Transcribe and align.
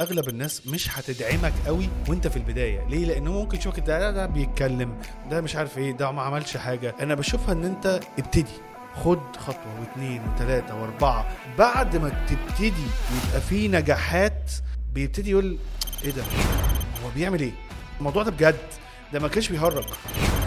أغلب 0.00 0.28
الناس 0.28 0.66
مش 0.66 0.98
هتدعمك 0.98 1.52
قوي 1.66 1.88
وأنت 2.08 2.28
في 2.28 2.36
البداية. 2.36 2.86
ليه؟ 2.88 3.06
لأنه 3.06 3.32
ممكن 3.32 3.58
يشوفك 3.58 3.80
ده, 3.80 4.10
ده, 4.10 4.26
بيتكلم 4.26 5.00
ده 5.30 5.40
مش 5.40 5.56
عارف 5.56 5.78
إيه 5.78 5.92
ده 5.92 6.10
ما 6.10 6.22
عملش 6.22 6.56
حاجة. 6.56 6.94
أنا 7.00 7.14
بشوفها 7.14 7.52
إن 7.52 7.64
أنت 7.64 8.00
ابتدي. 8.18 8.52
خد 9.04 9.36
خطوة 9.36 9.80
واثنين 9.80 10.22
وثلاثه 10.28 10.74
وأربعة. 10.82 11.26
بعد 11.58 11.96
ما 11.96 12.26
تبتدي 12.28 12.72
يبقى 13.28 13.40
في 13.40 13.68
نجاحات 13.68 14.50
بيبتدي 14.94 15.30
يقول 15.30 15.58
إيه 16.04 16.10
ده؟ 16.10 16.22
هو 17.04 17.10
بيعمل 17.14 17.40
إيه؟ 17.40 17.52
الموضوع 17.98 18.22
ده 18.22 18.30
بجد. 18.30 18.56
ده 19.12 19.20
ما 19.20 19.28
كانش 19.28 19.48
بيهرج. 19.48 19.84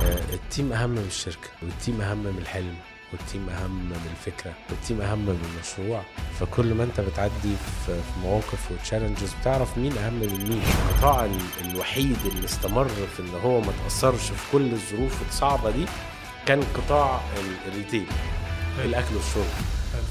آه، 0.06 0.34
ال 0.34 0.42
team 0.42 0.74
أهم 0.74 0.90
من 0.90 1.06
الشركة 1.08 1.48
وال 1.62 1.75
team 1.75 2.02
أهم 2.02 2.18
من 2.24 2.38
الحلم. 2.38 2.76
وال 3.14 3.26
team 3.26 3.50
أهم 3.50 3.72
من 3.72 3.98
الفكرة 4.12 4.54
وال 4.70 4.80
team 4.80 5.02
أهم 5.02 5.20
من 5.20 5.40
المشروع. 5.54 6.02
فكل 6.40 6.74
ما 6.74 6.84
أنت 6.84 7.00
بتعدي 7.02 7.56
في 7.86 8.00
مواقف 8.24 8.72
و 8.72 8.77
challenges 8.77 9.34
بتعرف 9.42 9.78
مين 9.78 9.98
أهم 9.98 10.14
من 10.14 10.50
مين. 10.50 10.62
القطاع 10.90 11.26
ال- 11.26 11.70
الوحيد 11.70 12.18
اللي 12.26 12.46
استمر 12.46 12.86
في 12.88 13.20
إن 13.22 13.30
هو 13.44 13.62
ما 13.62 13.72
تأثرش 13.84 14.22
في 14.32 14.52
كل 14.52 14.72
الظروف 14.72 15.22
الصعبة 15.30 15.72
دي 15.72 15.86
كان 16.46 16.64
قطاع 16.74 17.22
ال- 17.40 17.72
ال 17.72 17.77
retail 17.77 18.06
الأكل 18.86 19.16
والشرب. 19.16 19.54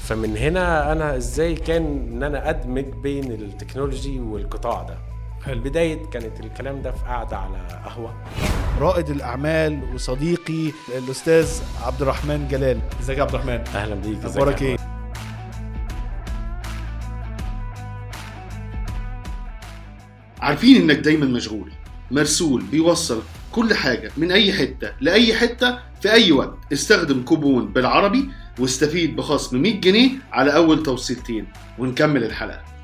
فمن 0.07 0.37
هنا 0.37 0.91
أنا 0.91 1.17
إزاي 1.17 1.55
كان 1.55 1.83
إن 2.13 2.23
أنا 2.23 2.49
أدمج 2.49 2.85
بين 2.85 3.31
ال 3.31 3.39
technology 3.39 4.19
والقطاع 4.19 4.83
ده؟ 4.83 4.97
حلو 5.45 5.61
بداية 5.61 6.05
كانت 6.05 6.39
الكلام 6.39 6.81
ده 6.81 6.91
في 6.91 7.05
قعدة 7.05 7.37
على 7.37 7.81
قهوة. 7.85 8.13
رائد 8.79 9.09
الأعمال 9.09 9.93
وصديقي 9.93 10.71
الأستاذ 10.97 11.61
عبد 11.83 12.01
الرحمن 12.01 12.47
جلال. 12.47 12.79
إزيك 12.99 13.17
يا 13.17 13.23
عبد 13.23 13.33
الرحمن؟ 13.33 13.63
أهلا 13.75 13.95
بيك 13.95 14.61
يا 14.61 14.67
إيه؟ 14.67 14.77
عارفين 20.39 20.81
إنك 20.81 20.97
دايما 20.97 21.25
مشغول 21.25 21.71
مرسول 22.11 22.63
بيوصل 22.63 23.21
كل 23.51 23.73
حاجة 23.73 24.11
من 24.17 24.31
أي 24.31 24.53
حتة 24.53 24.91
لأي 25.01 25.33
حتة 25.33 25.79
في 26.01 26.11
أي 26.11 26.31
وقت. 26.31 26.57
استخدم 26.73 27.23
كوبون 27.23 27.73
بالعربي 27.73 28.29
واستفيد 28.59 29.15
بخصم 29.15 29.61
100 29.61 29.81
جنيه 29.81 30.09
على 30.31 30.55
أول 30.55 30.83
توصيلتين 30.83 31.47
ونكمل 31.79 32.23
الحلقة. 32.23 32.78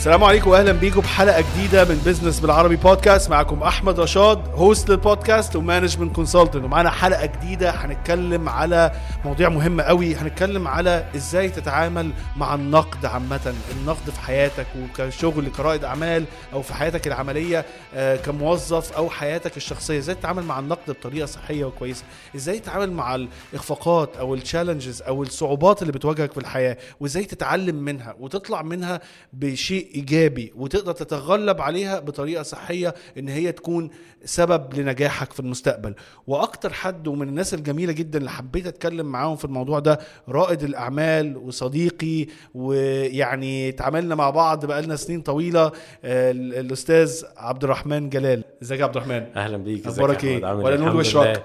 السلام 0.00 0.24
عليكم 0.24 0.50
واهلا 0.50 0.72
بيكم 0.72 1.00
بحلقه 1.00 1.44
جديدة 1.54 1.84
من 1.84 2.02
بزنس 2.06 2.40
بالعربي 2.40 2.76
بودكاست 2.76 3.30
معاكم 3.30 3.62
أحمد 3.62 4.00
رشاد 4.00 4.48
host 4.48 4.90
للبودكاست 4.90 5.56
و 5.56 5.61
management 5.61 6.14
consultant 6.14 6.64
ومعانا 6.64 6.90
حلقة 6.90 7.26
جديدة 7.26 7.70
هنتكلم 7.70 8.48
على 8.48 8.92
مواضيع 9.24 9.48
مهمه 9.48 9.82
قوي. 9.82 10.14
هنتكلم 10.14 10.68
على 10.68 11.04
إزاي 11.16 11.48
تتعامل 11.48 12.10
مع 12.36 12.54
النقد 12.54 13.06
عامة 13.06 13.54
النقد 13.76 14.10
في 14.10 14.20
حياتك 14.20 14.66
وكشغل 14.78 15.48
كرائد 15.48 15.84
أعمال 15.84 16.24
أو 16.52 16.62
في 16.62 16.74
حياتك 16.74 17.06
العملية 17.06 17.64
آه، 17.94 18.16
كموظف 18.16 18.92
أو 18.92 19.10
حياتك 19.10 19.56
الشخصية. 19.56 19.98
إزاي 19.98 20.14
تتعامل 20.14 20.42
مع 20.42 20.58
النقد 20.58 20.90
بطريقة 20.90 21.26
صحية 21.26 21.64
وكويسة؟ 21.64 22.04
إزاي 22.36 22.58
تتعامل 22.58 22.92
مع 22.92 23.14
الإخفاقات 23.14 24.16
أو 24.16 24.34
التشالنجز 24.34 25.02
أو 25.02 25.22
الصعوبات 25.22 25.82
اللي 25.82 25.92
بتواجهك 25.92 26.32
في 26.32 26.38
الحياة؟ 26.38 26.76
وإزاي 27.00 27.24
تتعلم 27.24 27.76
منها 27.76 28.14
وتطلع 28.20 28.62
منها 28.62 29.00
بشيء 29.32 29.89
إيجابي 29.94 30.52
وتقدر 30.56 30.92
تتغلب 30.92 31.60
عليها 31.60 32.00
بطريقة 32.00 32.42
صحية 32.42 32.94
إن 33.18 33.28
هي 33.28 33.52
تكون 33.52 33.90
سبب 34.24 34.74
لنجاحك 34.74 35.32
في 35.32 35.40
المستقبل 35.40 35.94
وأكتر 36.26 36.72
حد 36.72 37.08
ومن 37.08 37.28
الناس 37.28 37.54
الجميلة 37.54 37.92
جدا 37.92 38.18
اللي 38.18 38.30
حبيت 38.30 38.66
أتكلم 38.66 39.06
معاهم 39.06 39.36
في 39.36 39.44
الموضوع 39.44 39.78
ده 39.78 39.98
رائد 40.28 40.62
الأعمال 40.62 41.36
وصديقي 41.36 42.26
ويعني 42.54 43.68
اتعاملنا 43.68 44.14
مع 44.14 44.30
بعض 44.30 44.66
بقالنا 44.66 44.96
سنين 44.96 45.20
طويلة 45.20 45.66
آه، 45.66 46.30
ال- 46.30 46.54
الأستاذ 46.54 47.22
عبد 47.36 47.64
الرحمن 47.64 48.08
جلال 48.08 48.44
إزيك 48.62 48.80
يا 48.80 48.84
عبد 48.84 48.96
الرحمن 48.96 49.26
أهلا 49.36 49.56
بيك 49.56 49.86
إزيك 49.86 50.00
أخبارك 50.02 50.24
يا 50.24 50.28
إيه؟ 50.30 50.46
عامل 50.46 50.64
ولا؟ 50.64 50.76
نور 50.76 50.86
الحمد 50.86 51.00
وشك؟ 51.00 51.42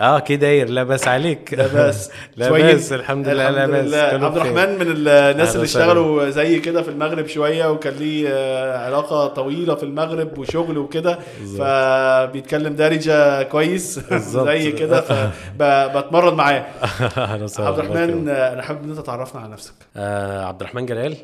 آه 0.00 0.18
كده 0.20 0.38
داير 0.40 0.68
لا 0.68 0.82
باس 0.82 1.08
عليك 1.08 1.54
لا 1.54 1.88
بس 1.88 2.10
لا 2.36 2.48
شوية. 2.48 2.62
باس 2.72 2.92
الحمد 2.92 3.28
لله 3.28 3.50
لا 3.50 3.64
الحمد 3.64 3.70
باس 3.76 3.86
لله. 3.88 4.10
كله 4.10 4.26
عبد. 4.26 4.36
الرحمن 4.36 4.78
من 4.78 4.86
الناس 4.96 5.54
اللي. 5.54 5.64
اشتغلوا 5.64 6.30
زي 6.30 6.58
كده 6.58 6.82
في 6.82 6.88
المغرب 6.88 7.26
شوية 7.26 7.70
وكان 7.70 7.92
ليه 7.94 8.28
آه، 8.28 8.86
علاقة 8.86 9.26
طويلة 9.26 9.74
في 9.74 9.82
المغرب 9.82 10.38
وشغل 10.38 10.78
وكده. 10.78 11.18
فبيتكلم 11.58 12.74
دارجة 12.76 13.42
كويس. 13.42 14.00
زي 14.46 14.72
كده 14.72 15.00
فبتمرن 15.00 16.34
معاه 16.34 16.64
عبد 17.58 17.78
الرحمن. 17.78 18.28
آه، 18.28 18.52
أنا 18.52 18.62
حابب 18.62 18.84
إن 18.84 18.90
أنت 18.90 19.00
تعرفنا 19.00 19.40
على 19.40 19.52
نفسك 19.52 19.74
آه 19.96 20.44
عبد 20.44 20.60
الرحمن 20.60 20.86
جلال 20.86 21.16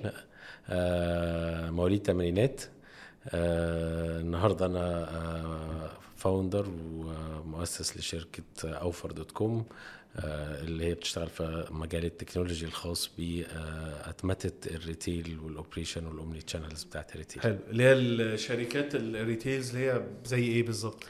آه 0.70 1.70
مواليد 1.70 1.98
الثمانينات 1.98 2.60
آه 3.34 4.20
النهارده 4.20 4.66
أنا 4.66 4.80
آه 4.80 5.90
founder 6.22 6.66
ومؤسس 6.68 7.96
لشركة 7.96 8.42
أوفر 8.64 9.12
دوت 9.12 9.30
كوم 9.30 9.64
آه 10.16 10.60
اللي 10.62 10.84
هي 10.84 10.94
بتشتغل 10.94 11.28
في 11.28 11.66
مجال 11.70 12.04
ال 12.04 12.10
technology 12.10 12.66
الخاص 12.66 13.10
بأتمتة 13.18 14.74
ال 14.74 14.84
retail 14.84 15.38
وال 15.42 15.52
operation 15.52 15.97
وال 15.97 16.06
omnichannels 16.06 16.84
بتاعت 16.84 17.12
ال 17.12 17.16
retail. 17.16 17.42
حلو. 17.42 17.58
اللي 17.70 17.82
هي 17.84 17.92
الشركات 17.92 18.94
ال 18.94 19.04
retails 19.04 19.68
اللي 19.76 19.86
هي 19.90 20.02
زي 20.24 20.42
إيه 20.42 20.62
بالظبط؟ 20.62 21.04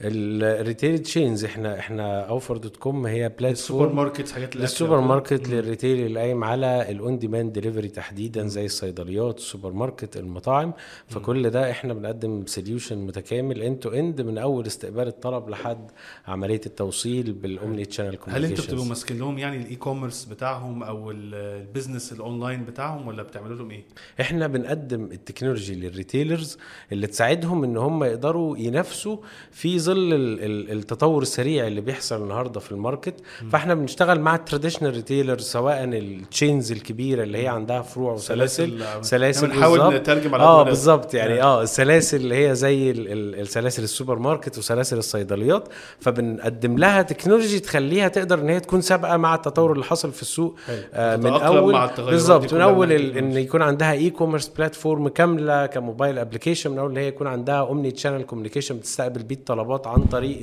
ال 0.00 0.14
retail 0.14 0.98
chains 0.98 1.44
إحنا 1.44 1.78
إحنا 1.78 2.20
أوفر 2.28 2.56
دوت 2.56 2.76
كوم 2.76 3.06
هي 3.06 3.26
ال 3.26 3.28
super 3.28 3.38
platform. 3.38 3.96
ماركت 3.96 4.30
حاجات 4.30 4.56
السوبر. 4.56 5.00
ماركت 5.00 5.48
لل 5.48 5.62
retail 5.62 6.06
اللي 6.06 6.20
قايم 6.20 6.44
على 6.44 6.90
ال 6.90 7.18
on-demand 7.18 7.52
delivery 7.52 7.88
تحديدا 7.88 8.46
زي 8.46 8.64
الصيدليات 8.64 9.38
السوبر 9.38 9.72
ماركت 9.72 10.16
المطاعم 10.16 10.72
فكل 11.08 11.50
ده 11.50 11.70
إحنا 11.70 11.94
بنقدم 11.94 12.46
solution 12.46 12.98
متكامل 12.98 13.62
end 13.62 13.78
to 13.78 13.88
end 13.90 14.20
من 14.20 14.38
أول 14.38 14.66
استقبال 14.66 15.06
الطلب 15.08 15.48
لحد 15.48 15.90
عملية 16.26 16.60
التوصيل 16.66 17.32
بال 17.32 17.84
omnichannel 17.84 18.18
هل 18.28 18.44
أنتوا 18.44 18.64
بتبقوا 18.64 18.84
ماسكين 18.84 19.18
لهم 19.18 19.38
يعني 19.38 19.56
ال 19.56 19.76
e-commerce 19.76 20.24
بتاعهم 20.24 20.82
أو 20.82 21.10
ال- 21.10 21.34
ال 21.34 21.43
business 21.43 22.12
ال 22.12 22.19
online 22.19 22.64
بتاعهم 22.64 23.08
ولا 23.08 23.22
بتعملوا 23.22 23.56
لهم 23.56 23.70
إيه؟ 23.70 23.84
إحنا 24.20 24.46
بنقدم 24.46 25.04
ال 25.04 25.10
technology 25.10 25.74
لل 25.74 25.89
retailers 25.89 26.58
اللي 26.92 27.06
تساعدهم 27.06 27.64
إن 27.64 27.76
هم 27.76 28.04
يقدروا 28.04 28.58
ينافسوا 28.58 29.16
في 29.50 29.78
ظل 29.86 30.12
ال- 30.14 30.44
ال- 30.44 30.72
التطور 30.78 31.22
السريع 31.22 31.66
اللي 31.66 31.80
بيحصل 31.80 32.22
النهارده 32.22 32.60
في 32.60 32.72
ال 32.72 32.78
market 32.78 33.14
فاحنا 33.52 33.74
بنشتغل 33.74 34.20
مع 34.20 34.34
ال 34.34 34.39
traditional 34.39 34.94
retailers 34.94 35.42
سواء 35.44 35.84
ال 35.84 35.97
chains 35.97 36.72
الكبيرة 36.72 37.22
اللي 37.22 37.38
هي 37.42 37.48
عندها 37.48 37.82
فروع 37.82 38.12
وسلاسل 38.12 38.84
سلاسل 39.00 39.46
بنحاول 39.46 39.78
بالظبط. 39.78 39.94
نترجم 40.00 40.34
على 40.34 40.42
آه 40.42 40.62
بالظبط 40.62 41.14
يعني. 41.14 41.42
آه 41.42 41.62
السلاسل 41.62 42.16
اللي 42.16 42.48
هي 42.48 42.54
زي 42.54 42.90
ال- 42.90 43.12
ال- 43.12 43.40
السلاسل 43.40 43.82
السوبر 43.82 44.18
ماركت 44.18 44.58
وسلاسل 44.58 44.98
الصيدليات 44.98 45.68
فبنقدم 46.00 46.78
لها 46.78 47.02
technology 47.02 47.58
تخليها 47.60 48.08
تقدر 48.08 48.38
إن 48.40 48.48
هي 48.48 48.60
تكون 48.60 48.80
سابقة 48.80 49.16
مع 49.16 49.34
التطور 49.34 49.72
اللي 49.72 49.84
حصل 49.84 50.12
في 50.12 50.22
السوق. 50.22 50.56
آه 50.94 51.16
من 51.16 51.26
أول 51.26 51.88
بالظبط 51.98 52.54
من 52.54 52.60
أول 52.60 52.92
إن. 52.92 53.32
يكون 53.36 53.62
عندها 53.62 53.92
e-commerce 53.92 54.48
platform 54.48 55.08
كاملة 55.08 55.66
ك 55.66 55.73
mobile 55.73 56.18
application 56.18 56.70
من 56.70 56.78
أول 56.78 56.90
ان 56.90 56.96
هي 56.96 57.06
يكون 57.08 57.26
عندها 57.26 57.54
omnichannel 57.60 58.22
communication 58.22 58.76
بتستقبل 58.76 59.22
بيه 59.22 59.34
الطلبات 59.34 59.75
عن 59.86 60.04
طريق 60.04 60.38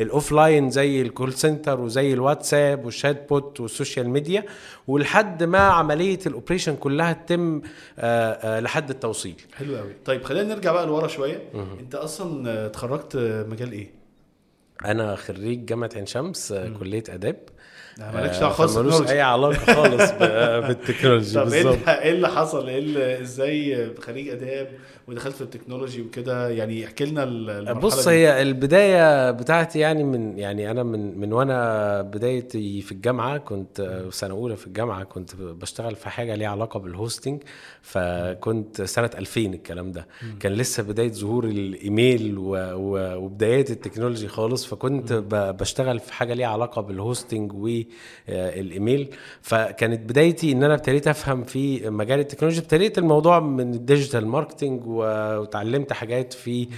ال 0.00 0.32
offline 0.32 0.70
زي 0.70 1.02
ال 1.02 1.08
call 1.08 1.32
center 1.32 1.80
وزي 1.80 2.12
الواتساب 2.12 2.84
وال 2.84 3.28
chatbot 3.28 3.60
وال 3.60 3.72
social 3.72 4.10
media 4.10 4.44
ولحد 4.88 5.42
ما 5.42 5.58
عملية 5.58 6.18
ال 6.26 6.31
operation 6.31 6.76
كلها 6.76 7.12
تتم 7.12 7.62
آه، 7.98 8.32
آه، 8.32 8.60
لحد 8.60 8.90
التوصيل. 8.90 9.34
حلو 9.54 9.76
قوي. 9.76 9.92
طيب 10.04 10.22
خلينا 10.24 10.54
نرجع 10.54 10.72
بقى 10.72 10.86
لورا 10.86 11.08
شوية. 11.08 11.42
انت 11.80 11.94
أصلا 11.94 12.66
اتخرجت 12.66 13.16
مجال 13.48 13.72
إيه؟ 13.72 13.90
أنا 14.84 15.16
خريج 15.16 15.64
جامعة 15.64 15.90
عين 15.96 16.06
شمس 16.06 16.52
آه، 16.52 16.68
كلية 16.80 17.04
آداب. 17.08 17.36
لا، 17.98 18.12
مالكش 18.12 18.38
دعوة 18.38 18.52
خالص 18.52 18.76
بال 18.76 18.81
technology. 18.81 19.12
أي 19.12 19.20
علاقة 19.20 19.74
خالص 19.74 20.10
بال 20.66 20.77
technology 20.77 21.34
طب 21.40 21.52
إيه 21.52 21.64
بالظبط. 21.64 21.74
اللي- 21.88 22.02
إيه 22.02 22.10
اللي 22.10 22.28
حصل؟ 22.28 22.68
إيه 22.68 23.20
إزاي 23.20 23.90
خريج 24.00 24.28
آداب؟ 24.28 24.68
ودخلت 25.10 25.34
في 25.34 25.40
ال 25.42 25.47
technology 25.47 26.02
وكده 26.02 26.48
يعني 26.48 26.84
احكي 26.86 27.04
لنا 27.04 27.22
المرحلة 27.24 27.72
بص. 27.80 28.08
هي 28.08 28.42
البداية 28.42 29.30
بتاعتي 29.30 29.78
يعني 29.78 30.04
من 30.04 30.38
يعني 30.38 30.70
أنا 30.70 30.82
من 30.82 31.18
من 31.18 31.32
وأنا 31.32 32.02
بدايتي 32.02 32.80
في 32.82 32.92
الجامعة 32.92 33.38
كنت 33.38 33.80
في 34.10 34.16
سنة 34.16 34.34
أولى 34.34 34.56
في 34.56 34.66
الجامعة 34.66 35.04
كنت 35.04 35.36
بشتغل 35.36 35.94
في 35.96 36.08
حاجة 36.10 36.34
ليها 36.34 36.48
علاقة 36.48 36.80
بال 36.80 36.94
hosting 36.94 37.42
فكنت 37.82 38.82
سنة 38.82 39.10
2000 39.18 39.40
الكلام 39.40 39.92
ده. 39.92 40.06
كان 40.40 40.52
لسه 40.52 40.82
بداية 40.82 41.12
ظهور 41.12 41.44
الإيميل 41.44 42.38
و- 42.38 42.54
و- 42.74 43.16
وبدايات 43.16 43.70
ال 43.70 43.75
technology 43.75 44.28
خالص 44.28 44.66
فكنت 44.66 45.12
ب- 45.12 45.56
بشتغل 45.56 45.98
في 45.98 46.12
حاجة 46.12 46.34
ليها 46.34 46.48
علاقة 46.48 46.82
بال 46.82 46.98
hosting 46.98 47.52
وال 47.52 47.97
email 47.97 49.08
فكانت 49.42 50.00
بدايتي 50.10 50.52
إن 50.52 50.62
أنا 50.64 50.74
ابتديت 50.74 51.08
أفهم 51.08 51.44
في 51.44 51.90
مجال 51.90 52.20
التكنولوجيا 52.20 52.62
ابتديت 52.62 52.98
الموضوع 52.98 53.40
من 53.40 53.74
ال 53.74 53.81
digital 53.81 54.26
marketing 54.26 54.86
و- 54.86 54.99
وتعلمت 55.00 55.92
حاجات 55.92 56.32
في 56.32 56.62
ال 56.62 56.68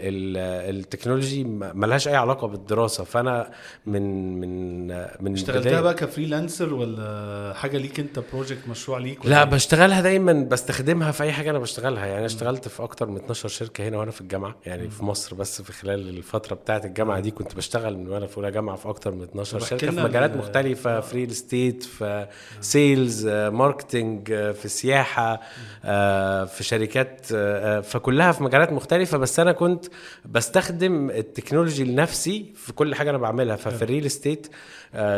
ال 0.00 0.76
ال 0.76 0.82
technology 0.82 1.44
م- 1.44 1.70
ملهاش 1.74 2.08
أي 2.08 2.16
علاقة 2.16 2.46
بالدراسة. 2.48 3.04
فأنا 3.04 3.50
من 3.86 4.02
من 4.40 4.86
من 5.20 5.32
اشتغلتها 5.32 5.80
بقى 5.80 5.94
ك 5.94 6.01
freelancer 6.01 6.74
ولا 6.74 7.52
حاجة 7.56 7.78
ليك 7.78 8.00
أنت 8.00 8.20
project 8.32 8.68
مشروع 8.68 8.98
ليك 8.98 9.26
لا 9.26 9.38
إيه؟ 9.38 9.44
بشتغلها 9.44 10.00
دايما 10.00 10.32
بستخدمها 10.32 11.10
في 11.12 11.22
أي 11.22 11.32
حاجة 11.32 11.50
أنا 11.50 11.58
بشتغلها. 11.58 12.06
يعني 12.06 12.18
أنا 12.18 12.26
اشتغلت 12.26 12.68
في 12.68 12.82
أكتر 12.82 13.06
من 13.06 13.16
12 13.16 13.48
شركة 13.48 13.88
هنا 13.88 13.98
وأنا 13.98 14.10
في 14.10 14.20
الجامعة. 14.20 14.56
يعني 14.66 14.90
في 14.90 15.04
مصر 15.04 15.34
بس 15.36 15.62
في 15.62 15.72
خلال 15.72 16.08
الفترة 16.08 16.54
بتاعة 16.54 16.82
الجامعة 16.84 17.20
دي 17.20 17.30
كنت 17.30 17.54
بشتغل 17.56 17.96
من 17.98 18.08
وأنا 18.08 18.26
في 18.26 18.36
أولى 18.36 18.50
جامعة 18.50 18.76
في 18.76 18.88
أكتر 18.88 19.10
من 19.10 19.22
12 19.22 19.58
طب 19.58 19.62
احكي 19.64 19.78
شركه 19.78 19.90
في 19.96 20.02
مجالات 20.02 20.30
ال- 20.32 20.38
مختلفة 20.38 21.00
في 21.00 21.16
real 21.16 21.30
estate 21.30 21.82
في 21.82 22.26
sales 22.60 23.26
marketing 23.28 24.26
في 24.32 24.68
سياحة 24.68 25.40
آه، 25.84 26.44
في 26.44 26.64
شركات 26.64 27.26
آه، 27.34 27.47
فكلها 27.80 28.32
في 28.32 28.42
مجالات 28.42 28.72
مختلفة 28.72 29.18
بس 29.18 29.40
أنا 29.40 29.52
كنت 29.52 29.84
بستخدم 30.24 31.10
ال 31.10 31.17
technology 31.17 31.84
لنفسي 31.84 32.52
في 32.54 32.72
كل 32.72 32.94
حاجة 32.94 33.10
أنا 33.10 33.18
بعملها. 33.18 33.56
ففي 33.56 33.82
ال 33.82 33.87
real 33.87 34.06
estate 34.06 34.46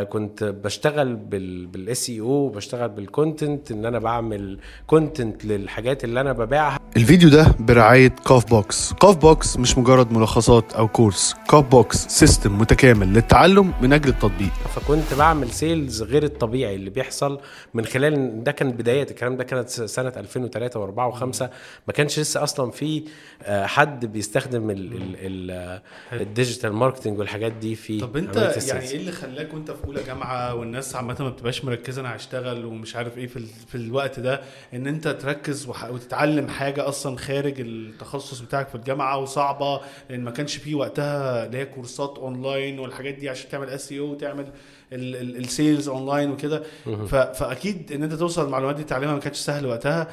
كنت 0.09 0.43
بشتغل 0.43 1.15
بال 1.15 2.09
SEO 2.09 2.49
بشتغل 2.49 2.89
بال 2.89 3.07
content 3.07 3.71
إن 3.71 3.85
أنا 3.85 3.99
بعمل 3.99 4.59
content 4.87 5.45
للحاجات 5.45 6.03
اللي 6.03 6.21
أنا 6.21 6.33
ببيعها. 6.33 6.79
الفيديو 6.97 7.29
ده 7.29 7.55
برعاية 7.59 8.07
كاف 8.27 8.45
بوكس 8.49 8.93
كاف 8.93 9.15
بوكس 9.17 9.57
مش 9.57 9.77
مجرد 9.77 10.11
ملخصات 10.11 10.73
أو 10.73 10.87
كورس 10.87 11.35
كاف 11.49 11.65
بوكس 11.65 12.07
system 12.07 12.57
متكامل 12.59 13.13
للتعلم 13.13 13.73
من 13.81 13.93
أجل 13.93 14.09
التطبيق. 14.09 14.49
فكنت 14.75 15.13
بعمل 15.13 15.49
sales 15.51 16.03
غير 16.03 16.23
الطبيعي 16.23 16.75
اللي 16.75 16.89
بيحصل 16.89 17.39
من 17.73 17.85
خلال 17.85 18.43
ده 18.43 18.51
كان 18.51 18.71
بدايات 18.71 19.11
الكلام 19.11 19.37
ده 19.37 19.43
كانت 19.43 19.69
سنة 19.69 20.13
2003 20.17 20.87
و4 20.87 21.13
و5 21.13 21.41
ما 21.87 21.93
كانش 21.93 22.19
لسه 22.19 22.43
أصلا 22.43 22.71
في 22.71 23.03
آه، 23.43 23.65
حد 23.65 24.05
بيستخدم 24.05 24.69
ال- 24.69 24.93
ال- 24.93 25.15
ال- 25.51 25.81
ال 26.21 26.28
digital 26.28 26.73
marketing 26.73 27.19
والحاجات 27.19 27.51
دي 27.51 27.75
في 27.75 27.99
طب 27.99 28.17
أنت 28.17 28.35
يعني. 28.67 28.81
إيه 28.89 28.95
اللي 28.97 29.11
خلاك 29.11 29.53
وانت 29.61 29.71
في 29.71 29.85
اولى 29.85 30.03
جامعة 30.03 30.55
والناس 30.55 30.95
عامة 30.95 31.15
ما 31.19 31.29
بتبقاش 31.29 31.65
مركزة 31.65 32.01
أنا 32.01 32.15
هشتغل 32.15 32.65
ومش 32.65 32.95
عارف 32.95 33.17
إيه 33.17 33.27
في, 33.27 33.37
ال... 33.37 33.45
في 33.67 33.75
الوقت 33.75 34.19
ده 34.19 34.41
ان 34.73 34.87
انت 34.87 35.07
تركز 35.07 35.67
وح... 35.67 35.89
وتتعلم 35.89 36.47
حاجة 36.47 36.87
أصلا 36.87 37.17
خارج 37.17 37.59
التخصص 37.59 38.39
بتاعك 38.39 38.67
في 38.67 38.75
الجامعة 38.75 39.17
وصعبة 39.17 39.81
لأن 40.09 40.23
ما 40.23 40.31
كانش 40.31 40.57
فيه 40.57 40.75
وقتها 40.75 41.45
اللي 41.45 41.57
هي 41.57 41.65
كورسات 41.65 42.17
اونلاين 42.17 42.79
والحاجات 42.79 43.13
دي 43.13 43.29
عشان 43.29 43.49
تعمل 43.49 43.69
SEO 43.69 44.05
وتعمل 44.05 44.47
ال 44.93 45.09
sales 45.09 45.89
online 45.89 46.31
وكده. 46.31 46.63
ف... 46.85 47.15
فأكيد 47.15 47.91
إن 47.91 48.03
أنت 48.03 48.13
توصل 48.13 48.45
المعلومات 48.45 48.75
دي 48.75 48.83
تتعلمها 48.83 49.13
ما 49.13 49.19
كانش 49.19 49.37
سهل 49.37 49.65
وقتها. 49.65 50.07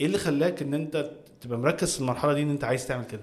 إيه 0.00 0.06
اللي 0.06 0.18
خلاك 0.18 0.62
إن 0.62 0.74
أنت 0.74 1.10
تبقى 1.40 1.58
مركز 1.58 1.94
في 1.94 2.00
المرحلة 2.00 2.32
دي 2.32 2.42
إن 2.42 2.50
أنت 2.50 2.64
عايز 2.64 2.86
تعمل 2.86 3.04
كده؟ 3.04 3.20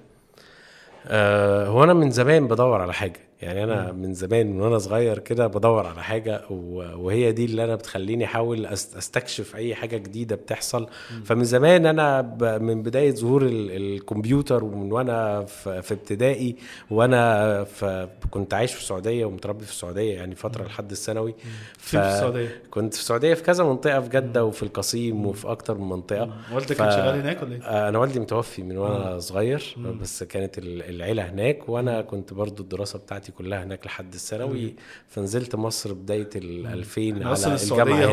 آه، 1.07 1.67
هو 1.67 1.83
أنا 1.83 1.93
من 1.93 2.11
زمان 2.11 2.47
بدور 2.47 2.81
على 2.81 2.93
حاجة. 2.93 3.26
يعني 3.41 3.63
أنا 3.63 3.91
من 3.91 4.13
زمان 4.13 4.51
من 4.51 4.61
وأنا 4.61 4.77
صغير 4.77 5.19
كده 5.19 5.47
بدور 5.47 5.85
على 5.87 6.03
حاجة 6.03 6.41
وهي 6.49 7.31
دي 7.31 7.45
اللي 7.45 7.63
أنا 7.63 7.75
بتخليني 7.75 8.25
أحاول 8.25 8.65
أستكشف 8.65 9.55
أي 9.55 9.75
حاجة 9.75 9.97
جديدة 9.97 10.35
بتحصل. 10.35 10.87
فمن 11.25 11.43
زمان 11.43 11.85
أنا 11.85 12.21
ب- 12.21 12.43
من 12.61 12.83
بداية 12.83 13.11
ظهور 13.15 13.41
ال- 13.41 13.71
الكمبيوتر 13.71 14.63
ومن 14.63 14.91
وأنا 14.91 15.45
في 15.45 15.81
في 15.81 15.93
ابتدائي 15.93 16.55
وأنا 16.91 17.65
كنت 18.31 18.53
عايش 18.53 18.73
في 18.73 18.79
السعودية 18.81 19.25
ومتربي 19.25 19.65
في 19.65 19.71
السعودية 19.71 20.15
يعني 20.15 20.35
فترة 20.35 20.63
لحد 20.63 20.91
الثانوي. 20.91 21.35
في 21.77 21.97
السعودية؟ 21.99 22.61
كنت 22.71 22.93
في 22.93 22.99
السعودية 22.99 23.33
في 23.33 23.43
كذا 23.43 23.63
منطقة 23.63 23.99
في 24.01 24.09
جدة 24.09 24.45
وفي 24.45 24.63
القصيم 24.63 25.25
وفي 25.25 25.47
أكتر 25.51 25.77
من 25.77 25.89
منطقة. 25.89 26.29
والدك 26.53 26.73
ف- 26.75 26.77
كان 26.77 26.91
شغال 26.91 27.19
هناك 27.19 27.43
ولا 27.43 27.55
إيه؟ 27.55 27.61
آه، 27.61 27.89
أنا 27.89 27.97
والدي 27.99 28.19
متوفي 28.19 28.63
من 28.63 28.77
وأنا 28.77 29.19
صغير 29.19 29.75
بس 30.01 30.23
كانت 30.23 30.57
ال- 30.57 30.83
العيلة 30.89 31.23
هناك 31.29 31.69
وأنا 31.69 32.01
كنت 32.01 32.33
برضو 32.33 32.63
الدراسة 32.63 32.99
بتاعتي 32.99 33.26
كلها 33.31 33.63
هناك 33.63 33.85
لحد 33.85 34.13
الثانوي. 34.13 34.75
فنزلت 35.07 35.55
مصر 35.55 35.93
بداية 35.93 36.29
ال 36.35 36.67
2000 36.67 37.01
إحنا 37.11 37.25
على 37.25 37.33
أصلا 37.33 37.55
الجامعة 37.55 37.83
السعودية 37.83 38.05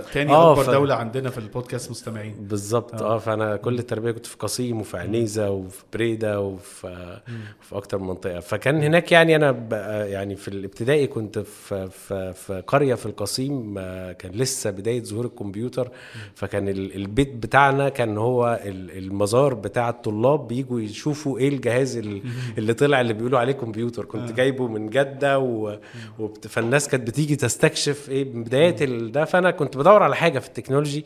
هم 0.00 0.02
تاني 0.12 0.32
آه، 0.32 0.52
أكبر 0.52 0.64
ف- 0.64 0.70
دولة 0.70 0.94
عندنا 0.94 1.30
في 1.30 1.38
البودكاست 1.38 1.90
مستمعين. 1.90 2.34
بالظبط. 2.40 3.02
آه. 3.02 3.18
فأنا 3.18 3.56
كل 3.56 3.78
التربية 3.78 4.10
كنت 4.10 4.26
في 4.26 4.36
قصيم 4.36 4.80
وفي 4.80 4.96
عنيزة 4.98 5.50
وفي 5.50 5.82
بريدة 5.92 6.40
وفي 6.40 7.20
في 7.60 7.76
أكتر 7.76 7.98
من 7.98 8.06
منطقة. 8.06 8.40
فكان 8.40 8.82
هناك 8.82 9.12
يعني 9.12 9.36
أنا 9.36 9.52
ب- 9.52 9.72
يعني 10.08 10.36
في 10.36 10.48
الابتدائي 10.48 11.06
كنت 11.06 11.38
في 11.38 11.88
في, 11.90 12.32
في 12.32 12.62
قرية 12.66 12.94
في 12.94 13.06
القصيم 13.06 13.74
آه، 13.78 14.12
كان 14.12 14.32
لسه 14.32 14.70
بداية 14.70 15.02
ظهور 15.04 15.24
الكمبيوتر. 15.24 15.90
فكان 16.34 16.68
ال- 16.68 16.94
البيت 16.94 17.34
بتاعنا 17.34 17.88
كان 17.88 18.18
هو 18.18 18.60
ال- 18.64 18.98
المزار 18.98 19.54
بتاع 19.54 19.88
الطلاب 19.88 20.48
بيجوا 20.48 20.80
يشوفوا 20.80 21.38
إيه 21.38 21.48
الجهاز 21.48 21.96
ال- 21.96 22.22
اللي 22.58 22.74
طلع 22.74 23.00
اللي 23.00 23.12
بيقولوا 23.12 23.38
عليه 23.38 23.52
كمبيوتر. 23.52 24.04
كنت 24.04 24.32
جايبه 24.52 24.68
من 24.68 24.90
جدة 24.90 25.38
و... 25.38 25.78
وبت... 26.18 26.46
فالناس 26.46 26.88
كانت 26.88 27.06
بتيجي 27.06 27.36
تستكشف 27.36 28.10
إيه 28.10 28.24
بدايات 28.24 28.82
ال... 28.82 29.12
ده. 29.12 29.24
فأنا 29.24 29.50
كنت 29.50 29.76
بدور 29.76 30.02
على 30.02 30.16
حاجة 30.16 30.38
في 30.38 30.48
التكنولوجي. 30.48 31.04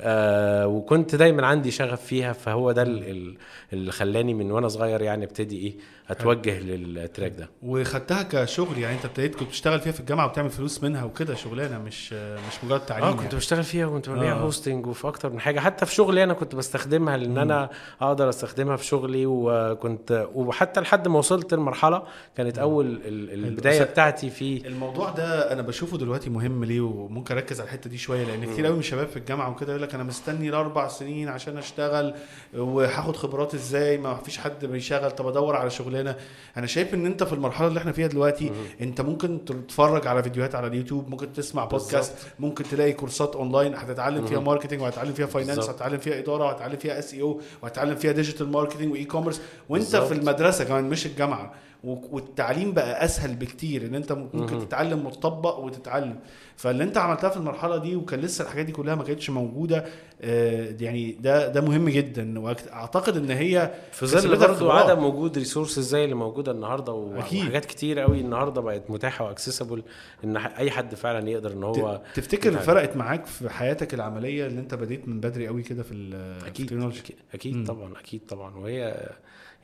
آه 0.00 0.66
وكنت 0.66 1.14
دايما 1.14 1.46
عندي 1.46 1.70
شغف 1.70 2.02
فيها 2.06 2.32
فهو 2.32 2.72
ده 2.72 2.82
ال- 2.82 3.10
ال- 3.10 3.36
اللي 3.72 3.92
خلاني 3.92 4.34
من 4.34 4.50
وأنا 4.50 4.68
صغير 4.68 5.02
يعني 5.02 5.24
أبتدي 5.24 5.58
إيه 5.58 5.74
أتوجه 6.10 6.60
لل 6.60 6.81
track 6.81 7.32
ده. 7.38 7.48
وخدتها 7.62 8.22
كشغل 8.22 8.78
يعني 8.78 8.96
أنت 8.96 9.04
ابتديت 9.04 9.34
كنت 9.34 9.48
بتشتغل 9.48 9.80
فيها 9.80 9.92
في 9.92 10.00
الجامعة 10.00 10.26
وبتعمل 10.26 10.50
فلوس 10.50 10.82
منها 10.82 11.04
وكده 11.04 11.34
شغلانة 11.34 11.78
مش 11.78 12.12
مش 12.12 12.64
مجرد 12.64 12.80
تعليم 12.80 13.04
آه 13.04 13.08
يعني. 13.10 13.22
كنت 13.22 13.34
بشتغل 13.34 13.64
فيها 13.64 13.86
وكنت 13.86 14.08
ببيع 14.10 14.32
آه. 14.32 14.34
hosting 14.40 14.86
وفي 14.86 15.08
أكتر 15.08 15.30
من 15.30 15.40
حاجة. 15.40 15.60
حتى 15.60 15.86
في 15.86 15.94
شغلي 15.94 16.24
أنا 16.24 16.34
كنت 16.34 16.54
بستخدمها 16.54 17.16
لأن 17.16 17.38
أنا 17.38 17.70
أقدر 18.00 18.28
أستخدمها 18.28 18.76
في 18.76 18.84
شغلي 18.84 19.26
وكنت 19.26 20.28
وحتى 20.34 20.80
لحد 20.80 21.08
ما 21.08 21.18
وصلت 21.18 21.54
لمرحلة 21.54 22.02
كانت 22.36 22.58
أول 22.58 22.86
ال- 22.86 23.44
البداية 23.44 23.82
بتاعتي 23.82 24.30
في 24.30 24.66
الموضوع 24.66 25.10
ده 25.10 25.52
أنا 25.52 25.62
بشوفه 25.62 25.98
دلوقتي 25.98 26.30
مهم 26.30 26.64
ليه 26.64 26.80
وممكن 26.80 27.34
أركز 27.34 27.60
على 27.60 27.66
الحتة 27.66 27.90
دي 27.90 27.98
شوية 27.98 28.24
لأن 28.24 28.52
كتير 28.52 28.64
قوي 28.66 28.74
من 28.74 28.80
الشباب 28.80 29.06
في 29.08 29.16
الجامعة 29.16 29.50
وكده 29.50 29.72
يقول 29.72 29.82
لك 29.86 29.94
أنا 29.94 30.04
مستني 30.04 30.48
الأربع 30.48 30.88
سنين 30.88 31.28
عشان 31.28 31.58
أشتغل 31.58 32.14
وهاخد 32.54 33.16
خبرات 33.16 33.54
إزاي؟ 33.54 33.98
ما 33.98 34.14
فيش 34.14 34.38
حد 34.38 34.64
بيشتغل 34.64 35.10
طب 35.10 35.26
أدور 35.26 35.56
على 35.56 35.70
شغلانة. 35.70 36.16
أنا 36.56 36.66
شايف 36.66 36.94
إن 36.94 37.06
أنت 37.06 37.22
في 37.22 37.32
المرحلة 37.32 37.68
اللي 37.68 37.78
إحنا 37.80 37.92
فيها 37.92 38.06
دلوقتي 38.06 38.52
أنت 38.80 39.00
ممكن 39.00 39.44
تتفرج 39.44 40.06
على 40.06 40.22
فيديوهات 40.22 40.54
على 40.54 40.66
اليوتيوب 40.66 41.08
ممكن 41.08 41.32
تسمع 41.32 41.64
بودكاست 41.64 42.12
ممكن 42.38 42.64
تلاقي 42.64 42.92
كورسات 42.92 43.36
أونلاين 43.36 43.74
هتتعلم 43.74 44.26
فيها 44.26 44.40
marketing 44.40 44.80
وهتتعلم 44.80 45.12
فيها 45.12 45.26
finance. 45.26 45.58
وهتتعلم 45.68 45.98
فيها 45.98 46.18
إدارة 46.18 46.44
وهتتعلم 46.44 46.76
فيها 46.76 46.98
SEO 46.98 47.40
وهتتعلم 47.62 47.94
فيها 47.96 48.12
digital 48.12 48.48
marketing 48.50 48.92
و 48.92 49.04
e-commerce 49.04 49.40
وأنت 49.68 49.82
بالظبط. 49.84 50.06
في 50.06 50.14
المدرسة 50.14 50.64
كمان 50.64 50.84
مش 50.84 51.06
الجامعة. 51.06 51.54
والتعليم 51.86 52.72
بقى 52.72 53.04
أسهل 53.04 53.34
بكتير 53.34 53.86
إن 53.86 53.94
أنت 53.94 54.12
ممكن 54.12 54.58
تتعلم 54.68 55.06
وتطبق 55.06 55.58
وتتعلم 55.58 56.16
فاللي 56.56 56.84
أنت 56.84 56.98
عملتها 56.98 57.30
في 57.30 57.36
المرحلة 57.36 57.76
دي 57.76 57.96
وكان 57.96 58.20
لسه 58.20 58.44
الحاجات 58.44 58.66
دي 58.66 58.72
كلها 58.72 58.94
ما 58.94 59.04
كانتش 59.04 59.30
موجودة 59.30 59.84
آه، 60.22 60.74
يعني 60.80 61.12
ده 61.12 61.48
ده 61.48 61.60
مهم 61.60 61.88
جدا 61.88 62.38
واعتقد 62.40 63.16
إن 63.16 63.30
هي 63.30 63.70
في 63.92 64.06
ظل 64.06 64.36
برضه. 64.36 64.72
عدم 64.72 65.04
وجود 65.04 65.38
resources 65.38 65.88
زي 65.88 66.04
اللي 66.04 66.14
موجودة 66.14 66.52
النهارده. 66.52 66.92
وحاجات 66.92 67.64
كتير 67.64 67.98
قوي 68.00 68.20
النهارده 68.20 68.60
بقت 68.60 68.90
متاحة 68.90 69.24
و 69.24 69.29
accessible 69.29 69.82
إن 70.24 70.36
أي 70.36 70.70
حد 70.70 70.94
فعلا 70.94 71.28
يقدر 71.30 71.52
إن 71.52 71.64
هو 71.64 72.00
تفتكر 72.14 72.48
يتعلم. 72.50 72.66
فرقت 72.66 72.96
معاك 72.96 73.26
في 73.26 73.48
حياتك 73.50 73.94
العملية 73.94 74.46
اللي 74.46 74.60
أنت 74.60 74.74
بديت 74.74 75.08
من 75.08 75.20
بدري 75.20 75.46
قوي 75.46 75.62
كده 75.62 75.82
في 75.82 75.92
ال- 75.94 76.40
في 76.40 76.46
أكيد 76.46 76.72
أكيد, 76.72 77.16
أكيد. 77.34 77.66
طبعا 77.66 77.92
أكيد 78.00 78.20
طبعا 78.28 78.56
وهي 78.56 79.08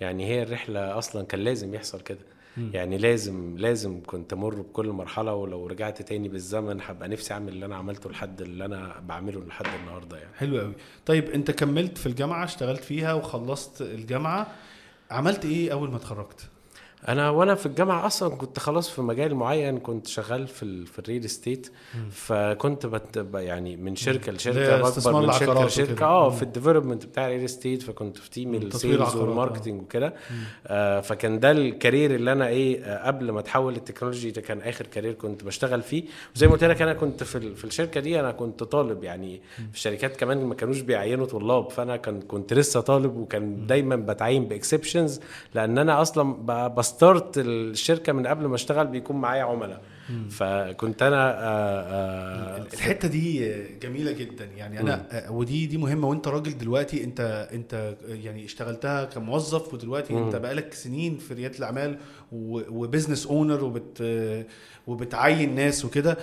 يعني 0.03 0.27
هي 0.27 0.43
الرحلة 0.43 0.99
أصلا 0.99 1.27
كان 1.27 1.41
لازم 1.41 1.75
يحصل 1.75 2.01
كده. 2.01 2.19
يعني 2.57 2.99
لازم 2.99 3.59
لازم 3.59 4.01
كنت 4.07 4.33
أمر 4.33 4.55
بكل 4.55 4.89
مرحلة 4.89 5.35
ولو 5.35 5.67
رجعت 5.67 6.03
تاني 6.03 6.29
بالزمن 6.29 6.81
هبقى 6.83 7.09
نفسي 7.09 7.35
أعمل 7.35 7.49
اللي 7.49 7.67
أنا 7.67 7.77
عملته 7.77 8.11
لحد 8.11 8.41
اللي 8.43 8.65
أنا 8.65 9.01
بعمله 9.09 9.41
لحد 9.45 9.67
النهارده 9.81 10.17
يعني. 10.19 10.35
حلو 10.35 10.61
قوي 10.61 10.73
طيب 11.07 11.31
أنت 11.31 11.51
كملت 11.51 11.99
في 11.99 12.07
الجامعة 12.07 12.45
اشتغلت 12.45 12.85
فيها 12.85 13.13
وخلصت 13.15 13.83
الجامعة 13.83 14.47
عملت 15.11 15.45
إيه 15.45 15.73
أول 15.73 15.91
ما 15.91 15.97
اتخرجت؟ 15.97 16.49
أنا 17.09 17.31
وأنا 17.31 17.55
في 17.55 17.67
الجامعة 17.67 18.07
أصلا 18.07 18.37
كنت 18.37 18.59
خلاص 18.59 18.91
في 18.91 19.03
مجال 19.03 19.35
معين 19.35 19.79
كنت 19.79 20.07
شغال 20.07 20.47
في 20.47 20.63
ال 20.63 20.87
في 20.87 20.99
ال 20.99 21.04
real 21.04 21.25
estate 21.25 21.73
فكنت 22.11 22.87
بت 22.87 23.27
يعني 23.35 23.77
من 23.77 23.97
شركة 23.97 24.33
لشركة 24.33 24.77
بكبر 24.83 25.23
من 25.27 25.33
شركة 25.33 25.65
لشركة. 25.67 26.05
آه 26.07 26.31
مم. 26.31 26.37
في 26.37 26.43
ال 26.43 26.48
development 26.48 27.07
بتاع 27.07 27.27
ال 27.27 27.30
real 27.30 27.45
estate 27.45 27.83
فكنت 27.83 28.17
في 28.19 28.31
team 28.31 28.49
مم. 28.49 28.55
ال 28.55 28.64
sales. 28.64 29.17
وال 29.17 29.29
marketing 29.29 29.83
وكده. 29.83 30.15
آه 30.67 31.01
فكان 31.01 31.41
ده 31.41 31.51
ال 31.51 31.60
career 31.60 32.15
اللي 32.15 32.33
أنا 32.33 32.47
إيه 32.49 32.85
آه 32.85 33.07
قبل 33.07 33.31
ما 33.31 33.41
اتحول 33.41 33.73
للتكنولوجي 33.75 34.31
ده 34.31 34.41
كان 34.41 34.61
آخر 34.61 34.87
career 34.87 35.13
كنت 35.13 35.45
بشتغل 35.45 35.83
فيه. 35.83 36.05
وزي 36.37 36.47
ما 36.47 36.53
قلت 36.53 36.65
لك 36.65 36.83
أنا 36.83 36.95
كنت 36.95 37.23
في 37.25 37.55
في 37.55 37.65
الشركة 37.65 38.01
دي 38.01 38.21
أنا 38.21 38.33
كنت 38.33 38.63
طالب 38.63 39.05
يعني 39.05 39.41
في 39.71 39.75
الشركات 39.77 40.17
كمان 40.17 40.45
ما 40.45 40.55
كانوش 40.55 40.81
بيعينوا 40.81 41.27
طلاب. 41.27 41.71
فأنا 41.71 41.97
كان 41.97 42.21
كنت 42.21 42.53
لسه 42.55 42.81
طالب 42.81 43.17
وكان 43.17 43.67
دايما 43.67 43.97
بتعين 43.97 44.45
ب 44.45 44.52
exceptions 44.52 45.21
لأن 45.55 45.79
أنا 45.79 46.03
أصلا 46.03 46.33
ب- 46.35 46.75
ب 46.93 47.00
start 47.00 47.39
الشركة 47.39 48.13
من 48.13 48.27
قبل 48.27 48.47
ما 48.47 48.55
أشتغل 48.55 48.87
بيكون 48.87 49.17
معايا 49.17 49.43
عملاء. 49.43 49.83
فكنت 50.31 51.03
أنا 51.03 51.31
آه، 51.31 51.81
آه، 51.81 52.67
الحتة 52.73 53.09
دي 53.09 53.55
جميلة 53.83 54.13
جدا. 54.13 54.45
يعني 54.45 54.81
أنا 54.81 55.07
ودي 55.31 55.67
دي 55.67 55.79
مهمة. 55.79 56.09
وأنت 56.09 56.29
راجل 56.29 56.59
دلوقتي 56.59 57.05
أنت 57.05 57.49
أنت 57.53 57.95
يعني 58.09 58.45
اشتغلتها 58.45 59.05
كموظف 59.05 59.75
ودلوقتي 59.75 60.19
أنت 60.19 60.37
بقالك 60.37 60.75
سنين 60.75 61.19
في 61.19 61.35
ريادة 61.35 61.59
الأعمال 61.59 61.99
و 62.33 62.43
business 62.43 63.27
owner 63.27 63.65
وبت 63.65 64.03
وبتعين 64.87 65.55
ناس 65.55 65.85
وكده. 65.85 66.19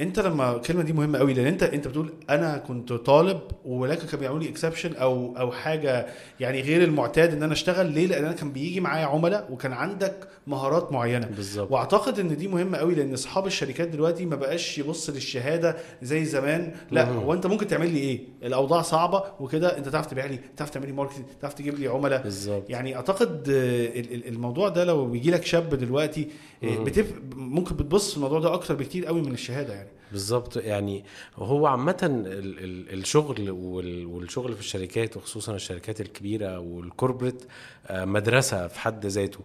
انت 0.00 0.20
لما 0.20 0.56
الكلمة 0.56 0.82
دي 0.82 0.92
مهمة 0.92 1.18
قوي 1.18 1.34
لأن 1.34 1.46
انت 1.46 1.62
انت 1.62 1.88
بتقول 1.88 2.12
أنا 2.30 2.58
كنت 2.58 2.92
طالب 2.92 3.40
ولكن 3.64 4.06
كانوا 4.06 4.20
بيعملوا 4.20 4.40
لي 4.42 4.48
exception 4.48 4.94
أو 4.94 5.36
أو 5.38 5.52
حاجة 5.52 6.06
يعني 6.40 6.60
غير 6.60 6.84
المعتاد 6.84 7.32
إن 7.32 7.42
أنا 7.42 7.52
أشتغل. 7.52 7.86
ليه؟ 7.92 8.06
لأن 8.06 8.24
أنا 8.24 8.32
كان 8.32 8.52
بيجي 8.52 8.80
معايا 8.80 9.06
عملاء 9.06 9.48
وكان 9.52 9.72
عندك 9.72 10.28
مهارات 10.46 10.92
معينة. 10.92 11.26
بالظبط. 11.26 11.72
وأعتقد 11.72 12.18
إن 12.18 12.36
دي 12.36 12.48
مهمة 12.48 12.78
قوي 12.78 12.94
لأن 12.94 13.12
أصحاب 13.12 13.46
الشركات 13.46 13.88
دلوقتي 13.88 14.26
ما 14.26 14.36
بقاش 14.36 14.78
يبص 14.78 15.10
للشهادة 15.10 15.76
زي 16.02 16.24
زمان. 16.24 16.72
لأ. 16.90 17.08
هو 17.08 17.32
أنت 17.32 17.46
ممكن 17.46 17.66
تعمل 17.66 17.90
لي 17.90 17.98
إيه؟ 17.98 18.20
الأوضاع 18.42 18.82
صعبة 18.82 19.22
وكده 19.40 19.78
أنت 19.78 19.88
تعرف 19.88 20.06
تبيع 20.06 20.26
لي 20.26 20.38
تعرف 20.56 20.70
تعمل 20.70 20.86
لي 20.86 20.92
marketing 20.92 21.24
تعرف 21.40 21.54
تجيب 21.54 21.78
لي 21.78 21.88
عملاء. 21.88 22.22
بالظبط. 22.22 22.70
يعني 22.70 22.96
أعتقد 22.96 23.48
ال- 23.48 24.14
ال- 24.14 24.28
الموضوع 24.28 24.68
ده 24.68 24.84
لو 24.84 25.06
بيجي 25.06 25.30
لك 25.30 25.44
شاب 25.44 25.74
دلوقتي 25.74 26.28
آه،. 26.64 26.76
بتف... 26.84 27.12
ممكن 27.36 27.76
بتبص 27.76 28.10
في 28.10 28.16
الموضوع 28.16 28.40
ده 28.40 28.54
أكتر 28.54 28.74
بكتير 28.74 29.06
قوي 29.06 29.22
من 29.22 29.32
الشهادة 29.32 29.74
يعني. 29.74 29.85
بالظبط. 30.12 30.56
يعني 30.56 31.04
هو 31.36 31.66
عامة 31.66 31.96
ال- 32.02 32.58
ال- 32.64 32.98
الشغل 32.98 33.50
وال- 33.50 34.06
والشغل 34.06 34.54
في 34.54 34.60
الشركات 34.60 35.16
وخصوصا 35.16 35.54
الشركات 35.54 36.00
الكبيرة 36.00 36.58
والكوربريت 36.58 37.44
آه، 37.88 38.04
مدرسة 38.04 38.66
في 38.68 38.80
حد 38.80 39.06
ذاته. 39.06 39.40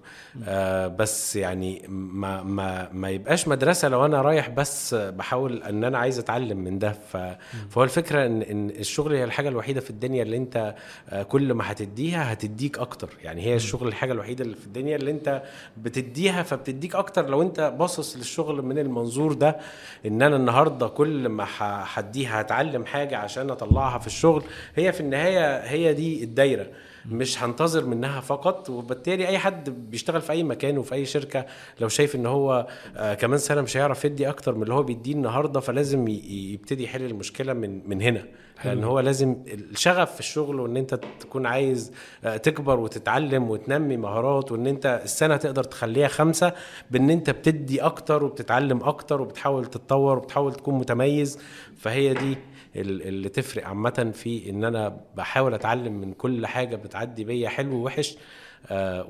آه، 0.46 0.88
بس 0.88 1.36
يعني 1.36 1.82
ما 1.88 2.44
ما 2.44 2.90
ما 2.94 3.10
يبقاش 3.10 3.48
مدرسة 3.48 3.88
لو 3.90 4.06
أنا 4.06 4.22
رايح 4.22 4.50
بس 4.50 4.94
بحاول 4.94 5.64
إن 5.64 5.84
أنا 5.84 5.98
عايز 5.98 6.20
أتعلم 6.20 6.58
من 6.58 6.80
ده. 6.80 6.92
فهو 6.92 7.84
الفكرة 7.84 8.26
إن 8.26 8.42
إن 8.42 8.70
الشغل 8.70 9.14
هي 9.14 9.24
الحاجة 9.24 9.50
الوحيدة 9.50 9.82
في 9.82 9.90
الدنيا 9.90 10.24
اللي 10.24 10.38
أنت 10.38 10.76
آه، 11.10 11.24
كل 11.24 11.54
ما 11.54 11.72
هتديها 11.72 12.34
هتديك 12.34 12.80
أكتر. 12.80 13.10
يعني 13.24 13.42
هي 13.42 13.56
الشغل 13.56 13.88
الحاجة 13.88 14.12
الوحيدة 14.12 14.44
اللي 14.44 14.56
في 14.56 14.66
الدنيا 14.66 14.96
اللي 14.96 15.12
أنت 15.12 15.44
بتديها 15.78 16.44
فبتديك 16.44 16.96
أكتر 16.96 17.30
لو 17.30 17.42
أنت 17.42 17.74
باصص 17.80 18.18
للشغل 18.18 18.62
من 18.62 18.78
المنظور 18.80 19.34
ده 19.34 19.58
إن 20.06 20.22
أنا 20.32 20.40
النهارده 20.40 20.88
كل 20.88 21.30
ما 21.30 21.46
هديها 21.60 22.42
هتعلم 22.42 22.86
حاجة 22.86 23.18
عشان 23.18 23.50
أطلعها 23.50 24.00
في 24.00 24.08
الشغل 24.08 24.44
هي 24.76 24.92
في 24.92 25.00
النهاية 25.02 25.58
هي 25.58 25.94
دي 25.94 26.24
الدايرة. 26.24 26.68
مش 27.06 27.44
هنتظر 27.44 27.86
منها 27.86 28.22
فقط 28.22 28.70
وبالتالي 28.70 29.28
أي 29.28 29.38
حد 29.40 29.70
بيشتغل 29.70 30.22
في 30.22 30.32
أي 30.32 30.44
مكان 30.44 30.78
وفي 30.78 30.96
أي 30.96 31.06
شركة 31.06 31.46
لو 31.80 31.88
شايف 31.88 32.16
إن 32.16 32.26
هو 32.26 32.68
آه 32.98 33.14
كمان 33.14 33.38
سنه 33.38 33.62
مش 33.62 33.78
هيعرف 33.78 34.06
يدي 34.06 34.30
أكتر 34.30 34.56
من 34.56 34.64
اللي 34.64 34.74
هو 34.74 34.84
بيديه 34.84 35.14
النهارده 35.14 35.60
فلازم 35.60 36.08
يبتدي 36.08 36.84
يحل 36.84 37.06
المشكلة 37.06 37.54
من 37.54 37.90
من 37.90 38.02
هنا. 38.02 38.26
لأن 38.66 38.84
هو 38.84 39.00
لازم 39.00 39.36
الشغف 39.48 40.14
في 40.14 40.20
الشغل 40.20 40.60
وإن 40.60 40.78
أنت 40.78 41.00
تكون 41.20 41.46
عايز 41.46 41.92
آه، 42.24 42.38
تكبر 42.38 42.80
وتتعلم 42.80 43.50
وتنمي 43.50 43.98
مهارات 43.98 44.52
وإن 44.52 44.68
أنت 44.68 45.02
السنة 45.04 45.38
تقدر 45.38 45.64
تخليها 45.64 46.08
خمسة 46.08 46.54
بإن 46.92 47.10
أنت 47.10 47.30
بتدي 47.30 47.82
أكتر 47.82 48.24
وبتتعلم 48.24 48.84
أكتر 48.84 49.22
وبتحاول 49.22 49.66
تتطور 49.66 50.18
وبتحاول 50.18 50.54
تكون 50.54 50.74
متميز. 50.76 51.40
فهي 51.78 52.14
دي 52.14 52.38
ال- 52.76 53.02
اللي 53.08 53.30
تفرق 53.30 53.68
عامة 53.68 54.12
في 54.14 54.50
إن 54.50 54.64
أنا 54.64 54.98
بحاول 55.16 55.54
أتعلم 55.54 55.94
من 56.02 56.14
كل 56.14 56.48
حاجة 56.48 56.76
بتعدي 56.76 57.24
بيا 57.24 57.50
حلو 57.50 57.76
ووحش. 57.76 58.18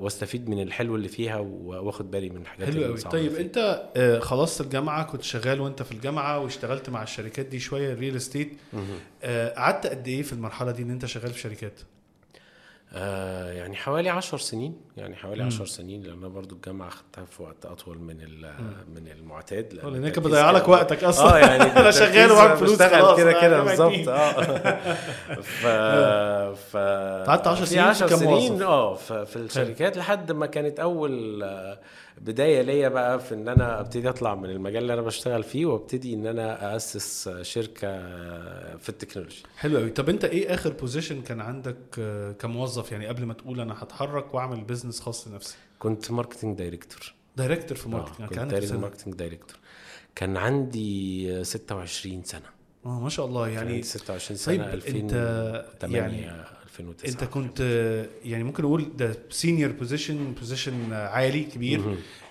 واستفيد 0.00 0.48
من 0.48 0.62
الحلو 0.62 0.96
اللي 0.96 1.08
فيها 1.08 1.38
واخد 1.38 2.10
بالي 2.10 2.30
من 2.30 2.36
الحاجات 2.42 2.68
حلو 2.68 2.84
قوي 2.84 2.96
طيب 3.00 3.30
فيها. 3.30 3.40
انت 3.40 3.88
آه، 3.96 4.18
خلصت 4.18 4.60
الجامعة 4.60 5.04
كنت 5.04 5.22
شغال 5.22 5.60
وانت 5.60 5.82
في 5.82 5.92
الجامعة 5.92 6.38
واشتغلت 6.38 6.90
مع 6.90 7.02
الشركات 7.02 7.46
دي 7.46 7.60
شوية 7.60 7.92
الريل 7.92 8.16
استيت. 8.16 8.52
آه، 9.22 9.48
قعدت 9.54 9.86
قد 9.86 10.08
إيه 10.08 10.22
في 10.22 10.32
المرحلة 10.32 10.70
دي 10.70 10.82
ان 10.82 10.90
انت 10.90 11.06
شغال 11.06 11.30
في 11.30 11.38
شركات 11.40 11.80
آه 12.94 13.52
يعني 13.52 13.76
حوالي 13.76 14.08
عشر 14.10 14.38
سنين 14.38 14.76
يعني 14.96 15.16
حوالي 15.16 15.40
مم. 15.40 15.46
عشر 15.46 15.66
سنين 15.66 16.02
لأن 16.02 16.18
أنا 16.18 16.28
برضو 16.28 16.54
الجامعة 16.54 16.90
خدتها 16.90 17.24
في 17.24 17.42
وقت 17.42 17.66
أطول 17.66 17.98
من 17.98 18.16
من 18.94 19.08
المعتاد 19.08 19.72
لأن 19.74 20.04
التركيز 20.04 20.24
بضيع 20.24 20.50
لك 20.50 20.68
وقتك 20.68 21.04
أصلا 21.04 21.34
آه 21.34 21.38
يعني 21.38 21.62
أنا 21.80 21.90
شغال 21.90 22.32
وبعمل 22.32 22.56
فلوس 22.56 22.82
خلاص 22.82 23.16
كده 23.16 23.32
كده 23.40 23.62
بالظبط؟ 23.62 24.08
آه 24.08 24.42
ف 25.62 25.66
ف 26.56 26.76
قعدت 27.28 27.46
10 27.46 27.64
في 27.64 27.66
سنين 27.70 27.84
10 27.84 28.08
كموظف. 28.08 28.46
سنين 28.48 28.62
آه 28.62 28.94
في 28.94 29.36
الشركات 29.36 29.96
لحد 29.96 30.32
ما 30.32 30.46
كانت 30.46 30.80
أول 30.80 31.42
آه، 31.42 31.78
بداية 32.22 32.62
ليا 32.62 32.88
بقى 32.88 33.20
في 33.20 33.34
إن 33.34 33.48
أنا 33.48 33.80
أبتدي 33.80 34.08
أطلع 34.08 34.34
من 34.34 34.50
المجال 34.50 34.82
اللي 34.82 34.92
أنا 34.94 35.02
بشتغل 35.02 35.42
فيه 35.42 35.66
وأبتدي 35.66 36.14
إن 36.14 36.26
أنا 36.26 36.76
اسس 36.76 37.28
شركة 37.42 37.88
في 38.78 38.88
التكنولوجي 38.88 39.42
حلو 39.56 39.78
قوي 39.78 39.90
طب 39.90 40.08
أنت 40.08 40.24
إيه 40.24 40.54
آخر 40.54 40.72
position 40.72 41.22
كان 41.22 41.40
عندك 41.40 41.76
آه، 41.98 42.32
كموظف؟ 42.32 42.92
يعني 42.92 43.06
قبل 43.06 43.24
ما 43.24 43.34
تقول 43.34 43.60
أنا 43.60 43.74
هتحرك 43.82 44.34
وأعمل 44.34 44.60
business 44.64 45.00
خاص 45.00 45.28
لنفسي. 45.28 45.56
كنت 45.78 46.10
marketing 46.10 46.58
director 46.58 47.14
director 47.36 47.76
في 47.76 47.86
آه، 47.86 47.90
marketing 47.90 48.26
كنت 48.28 48.30
كان 48.34 48.40
عندك 48.40 48.52
direct 48.52 48.70
سنة. 48.70 48.80
marketing 48.80 49.14
director 49.14 49.58
كان 50.14 50.36
عندي 50.36 51.44
26 51.44 52.22
سنة. 52.24 52.46
آه 52.86 53.00
ما 53.00 53.08
شاء 53.08 53.26
الله. 53.26 53.48
يعني 53.48 53.70
يعني 53.70 53.82
26 53.82 54.38
طيب 54.38 54.56
سنة 54.62 54.64
أنت 54.74 54.74
2008 54.74 55.98
يعني 55.98 56.44
2009 56.80 57.08
أنت 57.10 57.24
كنت 57.24 57.60
يعني 58.24 58.44
ممكن 58.44 58.62
نقول 58.62 58.96
ده 58.96 59.16
senior 59.30 59.72
position 59.72 60.32
position 60.32 60.92
عالي 60.92 61.42
كبير. 61.44 61.80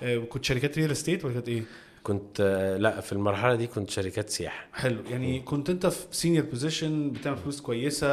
آه، 0.04 0.18
كنت 0.18 0.46
شركات 0.46 0.78
real 0.78 0.92
estate 0.92 1.26
ولا 1.26 1.34
كانت 1.34 1.48
إيه؟ 1.50 1.64
كنت 2.04 2.42
لا 2.80 3.02
في 3.02 3.14
المرحلة 3.14 3.56
دي 3.56 3.68
كنت 3.68 3.90
شركات 3.90 4.30
سياحة 4.30 4.68
حلو 4.74 4.98
يعني 5.12 5.40
كنت 5.40 5.70
أنت 5.70 5.88
في 5.88 6.06
senior 6.12 6.46
position 6.46 7.10
بتعمل 7.12 7.38
فلوس 7.38 7.62
كويسة 7.62 8.08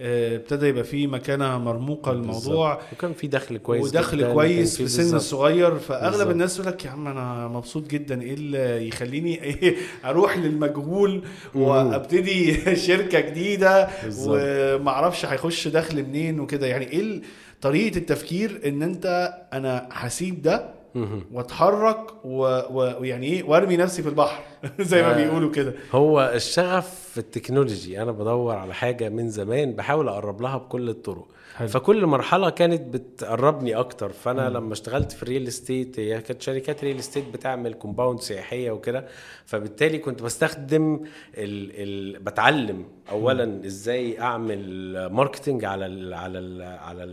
آه، 0.00 0.36
ابتدى 0.36 0.66
يبقى 0.66 0.84
في 0.84 1.06
مكانة 1.06 1.58
مرموقة 1.58 2.12
للموضوع 2.12 2.74
بالظبط. 2.74 2.92
وكان 2.92 3.12
في 3.12 3.26
دخل 3.26 3.56
كويس 3.58 3.84
ودخل 3.84 4.32
كويس 4.32 4.76
في 4.76 4.88
سن. 4.88 5.16
الصغير 5.16 5.78
فأغلب 5.78 6.10
بالظبط. 6.12 6.30
الناس 6.30 6.58
يقول 6.58 6.72
لك 6.72 6.84
يا 6.84 6.90
عم 6.90 7.06
أنا 7.08 7.48
مبسوط 7.48 7.86
جدا 7.90 8.22
إيه 8.22 8.34
اللي 8.34 8.88
يخليني 8.88 9.42
إيه 9.44 9.76
أروح 10.04 10.38
للمجهول. 10.38 11.22
وأبتدي 11.54 12.54
شركة 12.86 13.20
جديدة. 13.20 13.88
ومعرفش 14.26 15.24
هيخش 15.26 15.68
دخل 15.68 16.02
منين 16.02 16.40
وكده 16.40 16.66
يعني 16.66 16.90
إيه 16.90 17.20
طريقة 17.60 17.96
التفكير 17.96 18.60
إن 18.66 18.82
أنت 18.82 19.34
أنا 19.52 19.88
هسيب 19.92 20.42
ده. 20.42 20.79
واتحرك 21.32 22.00
ويعني 22.24 23.26
إيه 23.26 23.42
وارمي 23.44 23.76
نفسي 23.76 24.02
في 24.02 24.08
البحر. 24.08 24.42
زي 24.80 25.02
ما 25.02 25.12
آه. 25.12 25.16
بيقولوا 25.24 25.50
كده. 25.50 25.74
هو 25.92 26.32
الشغف 26.34 27.08
في 27.12 27.18
التكنولوجي. 27.18 28.02
أنا 28.02 28.12
بدور 28.12 28.54
على 28.56 28.74
حاجة 28.74 29.08
من 29.08 29.28
زمان 29.28 29.72
بحاول 29.72 30.08
أقرب 30.08 30.42
لها 30.42 30.56
بكل 30.58 30.88
الطرق. 30.88 31.28
حلو. 31.56 31.68
فكل 31.68 32.06
مرحلة 32.06 32.50
كانت 32.50 32.94
بتقربني 32.94 33.74
أكتر. 33.74 34.08
فأنا 34.10 34.48
مم. 34.48 34.56
لما 34.56 34.72
اشتغلت 34.72 35.12
في 35.12 35.22
ال 35.22 35.27
real 35.27 35.48
estate 35.48 36.00
هي 36.00 36.20
كانت 36.20 36.42
شركات 36.42 36.84
real 36.84 36.98
estate 36.98 37.24
بتعمل 37.34 37.74
compound 37.74 38.20
سياحية 38.20 38.70
وكده. 38.70 39.06
فبالتالي 39.46 39.98
كنت 39.98 40.22
بستخدم 40.22 40.94
ال 41.34 41.70
ال 41.74 42.18
بتعلم 42.22 42.84
اولا 43.10 43.44
مم. 43.46 43.64
إزاي 43.64 44.20
أعمل 44.20 45.06
marketing 45.12 45.64
على 45.64 45.86
ال 45.86 46.14
على 46.14 46.38
ال 46.38 46.62
على 46.62 47.04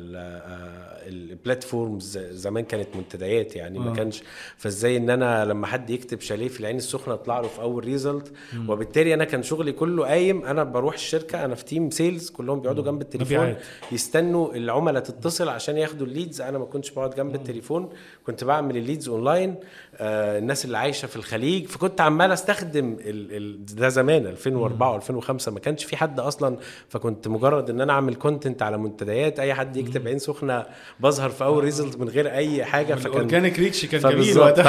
ال 1.08 1.19
platforms 1.19 2.18
زمان 2.18 2.64
كانت 2.64 2.88
منتديات 2.96 3.56
يعني. 3.56 3.67
ما 3.70 3.92
آه. 3.92 3.94
كانش 3.94 4.24
فازاي 4.58 4.98
ان 4.98 5.10
أنا 5.10 5.46
لما 5.46 5.68
حد 5.68 5.90
يكتب 5.90 6.22
شاليه 6.22 6.48
في 6.48 6.60
العين 6.60 6.78
السخنة 6.78 7.14
اطلع 7.14 7.40
له 7.40 7.48
في 7.48 7.62
أول 7.62 7.84
result 7.86 8.32
وبالتالي 8.68 9.14
أنا 9.14 9.24
كان 9.24 9.44
شغلي 9.44 9.72
كله 9.72 10.06
قايم 10.06 10.46
أنا 10.46 10.64
بروح 10.64 10.94
الشركة 10.94 11.46
أنا 11.46 11.56
في 11.56 11.66
team 11.66 11.90
sales 11.90 12.30
كلهم 12.30 12.60
بيقعدوا 12.60 12.84
جنب 12.84 13.02
التليفون. 13.02 13.56
يستنوا 13.92 14.56
العملاء 14.56 15.04
تتصل 15.04 15.50
عشان 15.50 15.78
ياخدوا 15.78 16.08
ال 16.08 16.13
leads 16.13 16.42
أنا 16.42 16.58
ما 16.58 16.66
كنتش 16.66 16.92
بقعد 16.92 17.16
جنب 17.16 17.36
التليفون 17.36 17.90
كنت 18.26 18.44
بعمل 18.44 18.78
ال 18.78 18.83
leads 18.83 19.10
online 19.10 19.56
الناس 20.02 20.66
اللي 20.66 20.78
عايشة 20.78 21.06
في 21.06 21.16
الخليج. 21.16 21.68
فكنت 21.68 22.02
عمال 22.02 22.32
أستخدم 22.32 22.98
ال 23.00 23.38
ال 23.38 23.66
ده 23.76 23.90
زمان 23.90 24.26
2004 24.28 25.00
و2005 25.00 25.50
ما 25.50 25.60
كانش 25.60 25.84
في 25.84 25.98
حد 25.98 26.20
أصلا. 26.20 26.58
فكنت 26.90 27.28
مجرد 27.28 27.70
إن 27.70 27.82
أنا 27.82 27.94
أعمل 27.94 28.16
content 28.16 28.62
على 28.62 28.78
منتديات 28.78 29.40
أي 29.40 29.54
حد 29.54 29.78
يكتب 29.78 30.08
عين 30.08 30.20
سخنة 30.20 30.66
بظهر 31.00 31.30
في 31.30 31.44
أول 31.44 31.64
result 31.64 31.98
من 32.00 32.10
غير 32.10 32.32
أي 32.32 32.66
حاجة 32.66 32.94
فكان 32.96 33.12
ال 33.12 33.18
organic 33.18 33.60
reach 33.60 33.86
كان 33.86 34.02
جميل 34.02 34.40
وقتها. 34.40 34.64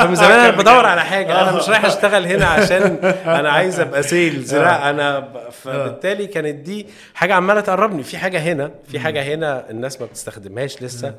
آه، 0.00 0.04
فمن 0.06 0.14
زمان 0.14 0.38
أنا 0.38 0.50
بدور 0.62 0.86
على 0.86 1.00
حاجة. 1.04 1.42
أنا 1.42 1.56
مش 1.56 1.68
رايح 1.68 1.84
أشتغل 1.84 2.26
هنا 2.26 2.46
عشان 2.46 2.82
أنا 3.26 3.50
عايز 3.50 3.80
أبقى 3.80 4.02
sales 4.02 4.54
لا 4.54 4.90
أنا 4.90 5.28
فبالتالي 5.50 6.26
كانت 6.26 6.54
دي 6.54 6.86
حاجة 7.14 7.34
عمالة 7.34 7.60
تقربني. 7.60 8.02
في 8.02 8.18
حاجة 8.18 8.38
هنا 8.38 8.70
في 8.88 9.00
حاجة 9.00 9.22
هنا 9.34 9.70
الناس 9.70 10.00
ما 10.00 10.06
بتستخدمهاش 10.06 10.82
لسه. 10.82 11.14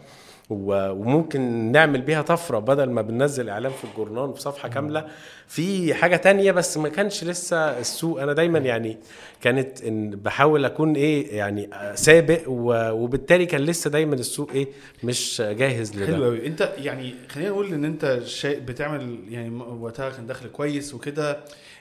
وممكن 0.50 1.42
نعمل 1.72 2.02
بيها 2.02 2.22
طفرة 2.22 2.60
بدل 2.60 2.90
ما 2.90 3.02
بننزل 3.02 3.50
إعلان 3.50 3.72
في 3.72 3.84
الجورنال 3.84 4.34
في 4.36 4.42
صفحة 4.42 4.70
كاملة. 4.70 5.06
في 5.48 5.94
حاجة 5.94 6.16
تانية 6.16 6.52
بس 6.52 6.78
ما 6.78 6.90
كانش 6.90 7.24
لسه 7.24 7.58
السوق. 7.58 8.22
أنا 8.22 8.34
دايما 8.34 8.60
يعني 8.60 8.98
كانت 9.42 9.84
إن 9.84 10.10
بحاول 10.10 10.66
أكون 10.66 10.96
إيه 10.96 11.38
يعني 11.38 11.70
سابق 11.96 12.42
و- 12.48 12.92
وبالتالي 12.92 13.46
كان 13.46 13.62
لسه 13.62 13.90
دايما 13.90 14.16
السوق 14.16 14.52
إيه 14.52 14.68
مش 15.04 15.42
جاهز 15.46 15.96
لده. 15.96 16.06
حلو 16.06 16.24
قوي 16.24 16.48
أنت 16.48 16.70
يعني 16.78 17.14
خلينا 17.30 17.50
نقول 17.50 17.74
إن 17.74 17.86
أنت 17.86 18.20
شيء 18.26 18.60
بتعمل 18.60 19.20
يعني 19.30 19.50
وقتها 19.80 20.10
كان 20.10 20.28
دخل 20.28 20.48
كويس 20.48 20.94
وكده. 20.94 21.40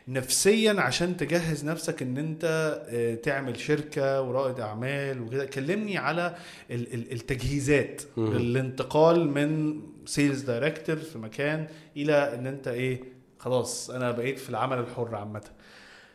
نفسيا 0.09 0.81
عشان 0.81 1.17
تجهز 1.17 1.65
نفسك 1.65 2.03
إن 2.03 2.19
أنت 2.19 2.45
آه، 2.89 3.15
تعمل 3.15 3.61
شركة 3.61 4.23
ورائد 4.23 4.61
أعمال 4.61 5.21
وكده 5.23 5.45
كلمني 5.47 5.99
على 5.99 6.35
ال- 6.71 6.95
ال- 6.95 7.13
التجهيزات 7.13 8.03
مم. 8.17 8.33
الانتقال 8.37 9.29
من 9.31 9.81
sales 10.07 10.43
director 10.43 10.97
في 10.97 11.19
مكان 11.19 11.67
إلى 11.97 12.35
إن 12.35 12.47
أنت 12.47 12.69
إيه 12.69 13.01
خلاص 13.39 13.91
أنا 13.91 14.11
بقيت 14.11 14.39
في 14.39 14.51
العمل 14.51 14.79
الحر 14.79 15.15
عامة 15.15 15.43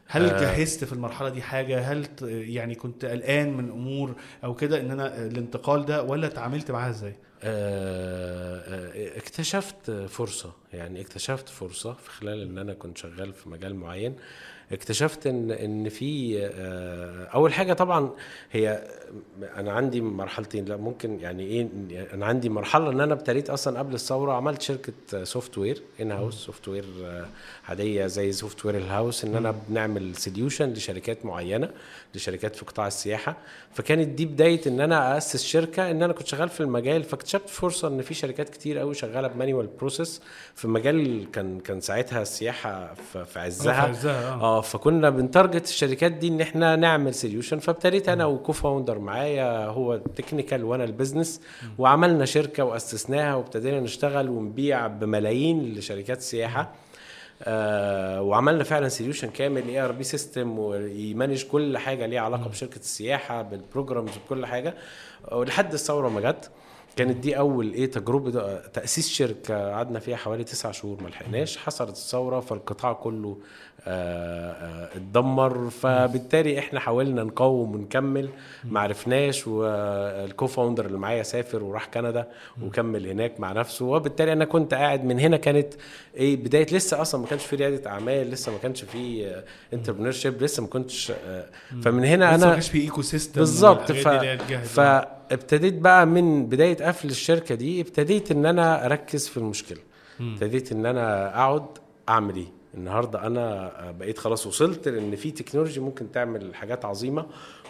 هل 0.07 0.29
آه. 0.29 0.39
جهزت 0.41 0.83
في 0.83 0.93
المرحلة 0.93 1.29
دي 1.29 1.41
حاجة؟ 1.41 1.79
هل 1.79 2.07
يعني 2.21 2.75
كنت 2.75 3.05
قلقان 3.05 3.57
من 3.57 3.69
أمور 3.69 4.15
أو 4.43 4.55
كده 4.55 4.79
إن 4.79 4.91
أنا 4.91 5.25
الانتقال 5.25 5.85
ده 5.85 6.03
ولا 6.03 6.27
اتعاملت 6.27 6.71
معاها 6.71 6.89
إزاي؟ 6.89 7.15
آه، 7.43 8.63
آه، 8.67 9.17
اكتشفت 9.17 9.91
فرصة 9.91 10.53
يعني 10.73 11.01
اكتشفت 11.01 11.49
فرصة 11.49 11.93
في 11.93 12.09
خلال 12.09 12.41
إن 12.41 12.57
أنا 12.57 12.73
كنت 12.73 12.97
شغال 12.97 13.33
في 13.33 13.49
مجال 13.49 13.75
معين. 13.75 14.15
اكتشفت 14.71 15.27
إن 15.27 15.51
إن 15.51 15.89
في 15.89 16.39
آه، 16.53 17.25
أول 17.25 17.53
حاجة 17.53 17.74
طبعا 17.74 18.09
هي 18.51 18.83
أنا 19.55 19.71
عندي 19.71 20.01
مرحلتين. 20.01 20.65
لا 20.65 20.77
ممكن 20.77 21.19
يعني 21.19 21.43
إيه 21.43 21.67
أنا 22.13 22.25
عندي 22.25 22.50
مرحلة 22.50 22.89
إن 22.89 23.01
أنا 23.01 23.13
ابتديت 23.13 23.50
أصلا 23.50 23.79
قبل 23.79 23.93
الثورة 23.93 24.33
عملت 24.33 24.62
شركة 24.62 25.24
software 25.24 25.81
in 26.01 26.12
house 26.12 26.33
software 26.36 26.86
عادية 27.69 28.07
زي 28.07 28.31
software 28.31 28.65
ال 28.65 28.77
house 28.77 29.25
إن 29.25 29.36
أنا 29.36 29.55
بنعمل 29.69 30.15
solution 30.15 30.69
لشركات 30.74 31.25
معينة 31.25 31.69
لشركات 32.15 32.55
في 32.55 32.65
قطاع 32.65 32.88
السياحة. 32.88 33.38
فكانت 33.74 34.07
دي 34.07 34.25
بداية 34.25 34.62
إن 34.67 34.81
أنا 34.81 35.17
اسس 35.17 35.43
شركة 35.43 35.91
إن 35.91 36.03
أنا 36.03 36.13
كنت 36.13 36.27
شغال 36.27 36.50
في 36.50 36.59
المجال. 36.62 37.03
فاكتشفت 37.03 37.50
فرصة 37.50 37.88
إن 37.88 38.01
في 38.01 38.13
شركات 38.13 38.50
كتير 38.50 38.77
قوي 38.77 38.93
شغالة 38.93 39.27
ب 39.27 39.33
manual 39.33 39.67
process 39.67 40.21
في 40.55 40.67
مجال 40.67 41.27
كان 41.31 41.59
كان 41.59 41.81
ساعتها 41.81 42.21
السياحة 42.21 42.93
في 43.13 43.25
في 43.25 43.39
عزها 43.39 43.74
عزها 43.74 44.33
آه 44.33 44.56
آه 44.57 44.61
فكنا 44.61 45.09
بن 45.09 45.24
target 45.24 45.65
الشركات 45.65 46.11
دي 46.11 46.27
إن 46.27 46.41
إحنا 46.41 46.75
نعمل 46.75 47.13
solution 47.13 47.59
فابتديت 47.59 48.09
أنا 48.09 48.25
و 48.25 48.51
co-founder 48.53 49.00
معايا 48.99 49.65
هو 49.65 49.93
ال 49.93 50.00
technical 50.00 50.63
وأنا 50.63 50.83
ال 50.83 50.90
business 50.90 51.41
وعملنا 51.77 52.25
شركة 52.25 52.63
وأسسناها 52.63 53.35
وابتدينا 53.35 53.79
نشتغل 53.79 54.29
ونبيع 54.29 54.87
بملايين 54.87 55.73
لشركات 55.73 56.21
سياحة. 56.21 56.73
آه 57.43 58.21
وعملنا 58.21 58.63
فعلا 58.63 58.89
solution 58.89 59.29
كامل 59.29 59.67
ERP 59.67 60.03
system 60.03 60.59
وي 60.59 60.80
manage 60.80 61.43
كل 61.43 61.77
حاجة 61.77 62.05
ليها 62.05 62.21
علاقة 62.21 62.49
بشركة 62.49 62.79
السياحة 62.79 63.41
بال 63.41 63.55
programs 63.55 64.12
بكل 64.25 64.45
حاجة. 64.45 64.75
ولحد 65.31 65.73
الثورة 65.73 66.09
ما 66.09 66.31
جت 66.31 66.51
كانت 66.95 67.17
دي 67.17 67.37
أول 67.37 67.73
إيه 67.73 67.91
تجربة 67.91 68.57
تأسيس 68.57 69.09
شركة 69.09 69.71
قعدنا 69.71 69.99
فيها 69.99 70.15
حوالي 70.15 70.43
تسعة 70.43 70.71
شهور 70.71 71.03
ما 71.03 71.09
لحقناش. 71.09 71.57
حصلت 71.57 71.89
الثورة 71.89 72.39
فالقطاع 72.39 72.93
كله 72.93 73.37
اتدمر. 74.96 75.70
فبالتالي 75.70 76.60
إحنا 76.60 76.79
حاولنا 76.79 77.24
نقاوم 77.24 77.75
ونكمل. 77.75 78.29
ما 78.63 78.79
عرفناش 78.79 79.48
وال 79.47 80.47
co-founder 80.47 80.86
اللي 80.86 80.98
معايا 80.98 81.24
سافر 81.24 81.63
وراح 81.63 81.86
كندا 81.86 82.27
وكمل 82.63 83.08
هناك 83.08 83.39
مع 83.39 83.51
نفسه. 83.51 83.86
وبالتالي 83.86 84.34
أنا 84.34 84.46
كنت 84.46 84.74
قاعد 84.74 85.06
من 85.06 85.20
هنا 85.20 85.38
كانت 85.38 85.74
إيه 86.15 86.36
بداية 86.36 86.67
لسه 86.72 87.01
أصلا 87.01 87.22
ما 87.22 87.27
كانش 87.27 87.46
في 87.46 87.56
ريادة 87.56 87.89
أعمال 87.89 88.32
لسه 88.32 88.51
ما 88.51 88.58
كانش 88.58 88.84
في 88.84 89.36
entrepreneurship 89.74 90.43
لسه 90.44 90.62
ما 90.63 90.70
كنتش 90.70 91.12
آه، 91.27 91.46
فمن 91.82 92.03
هنا 92.06 92.25
لسه 92.25 92.38
ما 92.38 92.46
أنا 92.46 92.51
كانش 92.53 92.70
في 92.70 92.82
ecosystem 92.81 93.39
بالظبط 93.39 93.91
ف... 93.91 94.08
فابتديت 94.65 95.74
بقى 95.74 96.06
من 96.06 96.46
بداية 96.46 96.77
قفل 96.77 97.10
الشركة 97.10 97.56
دي 97.56 97.82
ابتديت 97.82 98.32
إن 98.32 98.46
أنا 98.46 98.86
أركز 98.86 99.27
في 99.27 99.38
المشكلة. 99.38 99.77
ابتديت 100.22 100.72
إن 100.72 100.86
أنا 100.86 101.27
أقعد 101.36 101.65
أعمل 102.10 102.36
إيه؟ 102.36 102.56
النهارده 102.77 103.27
أنا 103.27 103.72
بقيت 104.00 104.17
خلاص 104.19 104.48
وصلت 104.48 104.88
لأن 104.88 105.15
في 105.15 105.31
technology 105.31 105.79
ممكن 105.79 106.12
تعمل 106.12 106.55
حاجات 106.55 106.86
عظيمة 106.86 107.25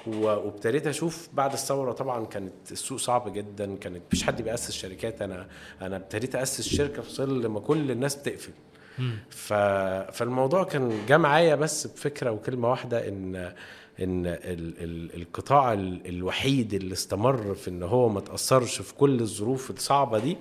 وابتديت 0.08 0.88
أشوف 0.88 1.30
بعد 1.34 1.54
الثورة 1.54 1.92
طبعا 1.92 2.26
كانت 2.26 2.72
السوق 2.72 2.98
صعب 3.00 3.34
جدا 3.34 3.76
كانت 3.76 4.02
مفيش 4.08 4.24
حد 4.24 4.42
بيأسس 4.42 4.72
شركات. 4.72 5.22
أنا 5.22 5.48
أنا 5.82 5.96
ابتديت 5.96 6.36
اسس 6.36 6.68
شركة 6.68 7.02
في 7.02 7.14
ظل 7.14 7.42
لما 7.42 7.60
كل 7.60 7.92
الناس 7.92 8.16
بتقفل. 8.16 8.52
ف... 9.30 9.54
فالموضوع 10.14 10.64
كان 10.64 11.06
جه 11.08 11.18
معايا 11.18 11.56
بس 11.56 11.88
بفكرة 11.88 12.32
وكلمة 12.32 12.70
واحدة 12.70 13.08
إن 13.08 13.36
إن 14.00 14.26
ال... 14.28 14.84
ال... 14.84 15.22
القطاع 15.22 15.74
ال... 15.74 16.08
الوحيد 16.08 16.74
اللي 16.74 16.94
استمر 16.94 17.56
في 17.56 17.70
إن 17.70 17.84
هو 17.84 18.10
ما 18.10 18.20
تأثرش 18.20 18.82
في 18.82 18.94
كل 18.94 19.22
الظروف 19.22 19.72
الصعبة 19.72 20.20
دي 20.20 20.38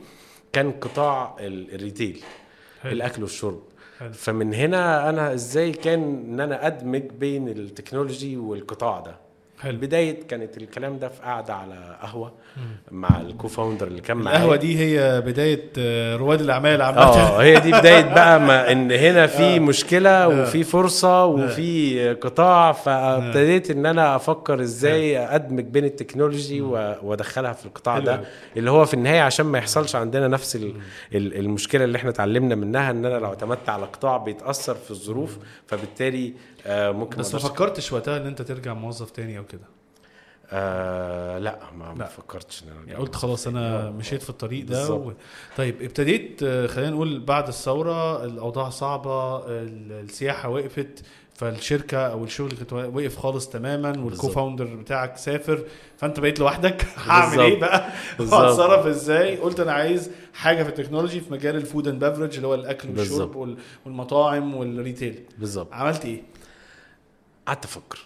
كان 0.53 0.73
قطاع 0.73 1.37
ال... 1.41 1.75
الـ 1.75 1.82
retail 1.82 2.23
حلو. 2.83 2.93
الأكل 2.93 3.23
والشرب. 3.23 3.63
فمن 4.13 4.55
هنا 4.55 5.09
أنا 5.09 5.35
إزاي 5.35 5.73
كان 5.73 6.01
إن 6.03 6.41
أنا 6.41 6.67
أدمج 6.67 7.03
بين 7.03 7.49
ال 7.49 7.57
technology 7.57 8.37
والقطاع 8.37 9.01
ده؟ 9.01 9.26
حلو. 9.61 9.79
بداية 9.79 10.23
كانت 10.29 10.57
الكلام 10.57 10.99
ده 10.99 11.09
في 11.09 11.23
قعدة 11.23 11.55
على 11.55 11.97
قهوة 12.03 12.33
مع 12.91 13.21
ال 13.21 13.49
co-founder 13.49 13.87
اللي 13.87 14.01
كان 14.01 14.17
معايا. 14.17 14.37
القهوة 14.39 14.57
دي 14.57 14.79
هي 14.79 15.21
بداية 15.21 15.63
آه، 15.79 16.17
رواد 16.17 16.41
الأعمال 16.41 16.83
عامة. 16.83 16.99
آه 16.99 17.43
هي 17.43 17.61
دي 17.61 17.73
بداية 17.73 18.01
بقى 18.15 18.41
ما 18.41 18.73
إن 18.73 18.93
هنا 18.93 19.27
في 19.27 19.57
آه. 19.57 19.59
مشكلة 19.59 20.29
وفي 20.29 20.65
فرصة 20.65 21.25
وفي 21.27 22.13
قطاع 22.15 22.73
فابتديت 22.73 23.71
إن 23.71 23.87
أنا 23.87 24.17
أفكر 24.17 24.61
إزاي 24.61 25.19
أدمج 25.19 25.65
بين 25.65 25.85
ال 25.85 25.92
technology 25.92 26.61
وأدخلها 26.61 27.53
في 27.53 27.67
القطاع 27.67 27.95
حلو 27.95 28.05
ده. 28.05 28.21
اللي 28.57 28.71
هو 28.71 28.85
في 28.85 28.95
النهاية 28.95 29.21
عشان 29.21 29.47
ما 29.47 29.59
يحصلش 29.59 29.97
عندنا 29.97 30.29
نفس 30.29 30.57
ال- 30.57 30.75
ال- 31.15 31.37
المشكلة 31.39 31.85
اللي 31.85 31.99
إحنا 31.99 32.11
اتعلمنا 32.11 32.55
منها 32.55 32.91
إن 32.91 33.05
أنا 33.05 33.15
لو 33.19 33.27
اعتمدت 33.27 33.69
على 33.69 33.85
قطاع 33.87 34.17
بيتأثر 34.17 34.75
في 34.75 34.91
الظروف 34.91 35.39
فبالتالي 35.67 36.33
آه، 36.67 36.91
ممكن 36.93 37.17
بس 37.19 37.35
ما 37.35 37.41
فكرتش 37.41 37.93
وقتها 37.93 38.17
إن 38.17 38.27
أنت 38.27 38.43
ترجع 38.43 38.75
موظف 38.75 39.11
تاني 39.11 39.39
أو 39.39 39.45
كده 39.45 39.65
آه 40.51 41.39
لا 41.39 41.59
ما, 41.79 41.93
ما 41.95 41.99
لا. 41.99 42.05
فكرتش 42.07 42.63
إن 42.63 42.69
أنا 42.69 42.81
يعني 42.87 42.95
قلت 42.95 43.15
خلاص 43.17 43.47
أنا 43.47 43.87
آه، 43.87 43.91
مشيت 43.91 44.23
في 44.23 44.31
الطريق 44.31 44.65
ده. 44.67 44.93
و... 44.93 45.13
طيب 45.57 45.83
ابتديت 45.83 46.43
آه، 46.43 46.67
خلينا 46.67 46.91
نقول 46.91 47.21
بعد 47.21 47.49
الثورة 47.49 48.25
الأوضاع 48.25 48.69
صعبة 48.71 49.37
ال- 49.47 49.93
السياحة 49.93 50.49
وقفت 50.49 51.03
فالشركة 51.35 51.99
أو 51.99 52.25
الشغل 52.25 52.51
كنت 52.53 52.73
وقف 52.73 53.17
خالص 53.19 53.49
تماما 53.49 53.89
والكو 53.89 54.05
بالظبط. 54.09 54.31
فاوندر 54.33 54.65
بتاعك 54.65 55.17
سافر 55.17 55.65
فأنت 55.97 56.21
بقيت 56.21 56.39
لوحدك 56.41 56.87
هعمل 57.07 57.41
إيه. 57.41 57.61
بقى؟ 57.61 57.89
هتصرف 58.21 58.87
إزاي؟ 58.87 59.37
قلت 59.37 59.61
أنا 59.61 59.73
عايز 59.73 60.11
حاجة 60.35 60.63
في 60.63 60.69
ال 60.69 60.73
technology 60.73 61.21
في 61.21 61.33
مجال 61.33 61.57
ال 61.57 61.63
food 61.63 61.89
and 61.89 62.05
beverage 62.05 62.35
اللي 62.37 62.47
هو 62.47 62.55
الأكل 62.55 62.89
والشرب 62.99 63.57
والمطاعم 63.87 64.55
وال 64.55 64.71
retail 64.71 65.21
بالظبط 65.39 65.73
عملت 65.73 66.05
إيه؟ 66.05 66.23
قعدت 67.47 67.65
أفكر. 67.65 67.99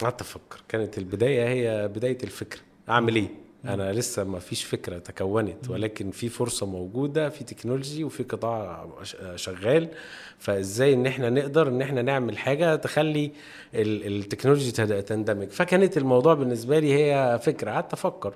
قعدت 0.00 0.20
أفكر. 0.20 0.60
كانت 0.68 0.98
البداية 0.98 1.48
هي 1.48 1.88
بداية 1.88 2.18
الفكرة. 2.24 2.60
أعمل 2.88 3.16
إيه؟ 3.16 3.28
أنا 3.64 3.92
لسه 3.92 4.24
ما 4.24 4.38
فيش 4.38 4.64
فكرة 4.64 4.98
تكونت 4.98 5.70
ولكن 5.70 6.10
في 6.10 6.28
فرصة 6.28 6.66
موجودة 6.66 7.28
في 7.28 7.44
technology 7.44 8.04
وفي 8.04 8.22
قطاع 8.22 8.88
شغال. 9.36 9.88
فإزاي 10.38 10.94
إن 10.94 11.06
إحنا 11.06 11.30
نقدر 11.30 11.68
إن 11.68 11.82
إحنا 11.82 12.02
نعمل 12.02 12.38
حاجة 12.38 12.76
تخلي 12.76 13.32
ال- 13.74 14.06
technology 14.20 14.70
تندمج؟ 15.02 15.48
فكانت 15.48 15.96
الموضوع 15.96 16.34
بالنسبة 16.34 16.78
لي 16.78 16.92
هي 16.94 17.38
فكرة. 17.42 17.70
قعدت 17.70 17.92
أفكر. 17.92 18.34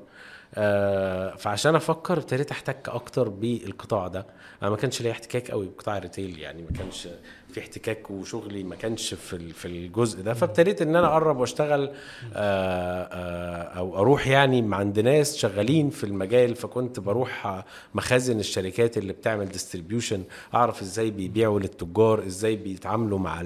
آه، 0.57 1.37
فعشان 1.37 1.75
أفكر 1.75 2.19
ابتديت 2.19 2.51
أحتك 2.51 2.89
أكتر 2.89 3.29
بالقطاع 3.29 4.09
ده. 4.09 4.27
أنا 4.63 4.71
ما 4.71 4.77
كانش 4.77 5.03
ليا 5.03 5.11
احتكاك 5.11 5.51
قوي 5.51 5.67
بقطاع 5.67 5.97
ال 5.99 6.05
retail 6.05 6.39
يعني 6.39 6.63
ما 6.63 6.69
كانش 6.79 7.09
في 7.55 7.61
احتكاك 7.61 8.11
وشغلي 8.11 8.63
ما 8.63 8.75
كانش 8.75 9.15
في 9.15 9.53
في 9.53 9.69
الجزء 9.69 10.23
ده 10.23 10.35
فابتديت 10.35 10.83
إن 10.83 10.97
أنا 10.97 11.07
أقرب 11.07 11.39
وأشتغل 11.39 11.85
آه، 11.85 11.93
آه، 12.35 13.63
أو 13.79 13.99
أروح 13.99 14.27
يعني 14.27 14.75
عند 14.75 15.01
ناس 15.01 15.37
شغالين 15.37 15.91
في 15.91 16.05
المجال 16.05 16.55
فكنت 16.55 17.01
بروح 17.01 17.47
آه، 17.47 17.65
مخازن 17.95 18.41
الشركات 18.41 18.99
اللي 18.99 19.13
بتعمل 19.13 19.49
distribution 19.49 20.23
أعرف 20.55 20.83
إزاي 20.83 21.11
بيبيعوا 21.11 21.61
للتجار 21.61 22.27
إزاي 22.27 22.57
بيتعاملوا 22.57 23.19
مع 23.19 23.43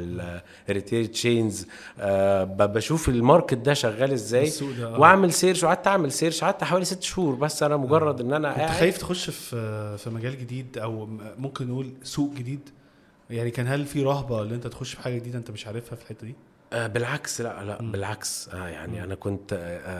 ال 0.68 0.74
retail 0.74 1.06
chains 1.06 1.66
بشوف 2.48 3.08
ال 3.08 3.15
market 3.15 3.54
ده 3.54 3.74
شغال 3.74 4.12
إزاي 4.12 4.52
آه. 4.82 5.00
وأعمل 5.00 5.32
search 5.32 5.64
وقعدت 5.64 5.86
أعمل 5.86 6.12
search 6.12 6.44
قعدت 6.44 6.64
حوالي 6.64 6.84
ست 6.84 7.02
شهور 7.02 7.34
بس 7.34 7.62
أنا 7.62 7.76
مجرد 7.76 8.20
إن 8.20 8.32
أنا 8.32 8.52
قاعد. 8.52 8.78
خايف 8.78 8.98
تخش 8.98 9.30
في 9.30 9.98
في 9.98 10.10
مجال 10.10 10.38
جديد 10.38 10.78
أو 10.78 11.08
ممكن 11.38 11.68
نقول 11.68 11.92
سوق 12.02 12.34
جديد؟ 12.34 12.77
يعني 13.30 13.50
كان 13.50 13.66
هل 13.66 13.86
في 13.86 14.02
رهبة 14.02 14.42
ان 14.42 14.52
انت 14.52 14.66
تخش 14.66 14.94
في 14.94 15.02
حاجة 15.02 15.14
جديدة 15.14 15.38
انت 15.38 15.50
مش 15.50 15.66
عارفها 15.66 15.96
في 15.96 16.02
الحتة 16.02 16.26
دي؟ 16.26 16.34
آه 16.72 16.86
بالعكس 16.86 17.40
لا 17.40 17.64
لا 17.64 17.82
بالعكس. 17.82 18.48
آه 18.54 18.68
يعني 18.68 19.04
أنا 19.04 19.14
كنت 19.14 19.52
آه 19.52 19.56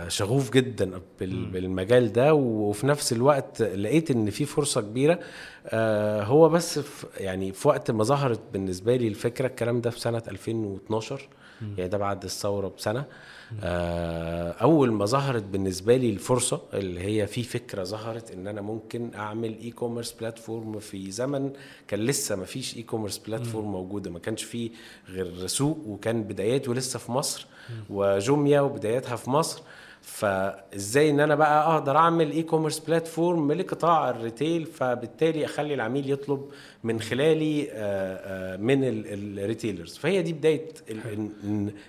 آه، 0.06 0.08
شغوف 0.08 0.50
جدا 0.50 1.00
بال- 1.20 1.46
بالمجال 1.46 2.12
ده 2.12 2.34
وفي 2.34 2.86
نفس 2.86 3.12
الوقت 3.12 3.62
لقيت 3.62 4.10
إن 4.10 4.30
في 4.30 4.44
فرصة 4.44 4.80
كبيرة. 4.80 5.18
آه 5.66 6.22
هو 6.22 6.48
بس 6.48 6.78
في 6.78 7.06
يعني 7.16 7.52
في 7.52 7.68
وقت 7.68 7.90
ما 7.90 8.04
ظهرت 8.04 8.40
بالنسبة 8.52 8.96
لي 8.96 9.08
الفكرة 9.08 9.46
الكلام 9.46 9.80
ده 9.80 9.90
في 9.90 10.00
سنة 10.00 10.22
2012 10.28 11.28
يعني 11.78 11.88
ده 11.90 11.98
بعد 11.98 12.24
الثورة 12.24 12.68
بسنة. 12.78 13.00
آه 13.00 13.06
أول 14.62 14.92
ما 14.92 15.06
ظهرت 15.06 15.42
بالنسبة 15.42 15.96
لي 15.96 16.10
الفرصة 16.10 16.60
اللي 16.74 17.00
هي 17.00 17.26
في 17.26 17.42
فكرة 17.42 17.84
ظهرت 17.84 18.30
إن 18.30 18.46
أنا 18.46 18.60
ممكن 18.60 19.10
أعمل 19.14 19.58
e-commerce 19.62 20.12
platform 20.12 20.78
في 20.78 21.10
زمن 21.10 21.50
كان 21.88 22.00
لسه 22.00 22.36
ما 22.36 22.44
فيش 22.44 22.76
e-commerce 22.76 23.18
platform 23.18 23.72
موجودة 23.72 24.10
ما 24.10 24.18
كانش 24.18 24.42
فيه 24.44 24.70
غير 25.08 25.46
سوق 25.46 25.78
وكان 25.86 26.22
بداياته 26.22 26.74
لسه 26.74 26.98
في 26.98 27.12
مصر 27.12 27.46
وجوميا 27.90 28.60
وبداياتها 28.60 29.16
في 29.16 29.30
مصر. 29.30 29.62
فازاي 30.12 31.10
ان 31.10 31.20
أنا 31.20 31.34
بقى 31.34 31.74
أقدر 31.74 31.96
اعمل 31.96 32.30
e-commerce 32.30 32.78
platform 32.78 33.52
لقطاع 33.52 34.10
ال 34.10 34.18
retail 34.18 34.66
فبالتالي 34.66 35.44
اخلي 35.44 35.74
العميل 35.74 36.10
يطلب 36.10 36.44
من 36.84 37.00
خلالي 37.00 37.68
آه، 37.72 37.74
آه، 37.74 38.56
من 38.56 38.84
ال- 38.84 39.38
ال 39.38 39.43
retailers. 39.43 39.96
فهي 39.96 40.22
دي 40.22 40.32
بداية 40.32 40.68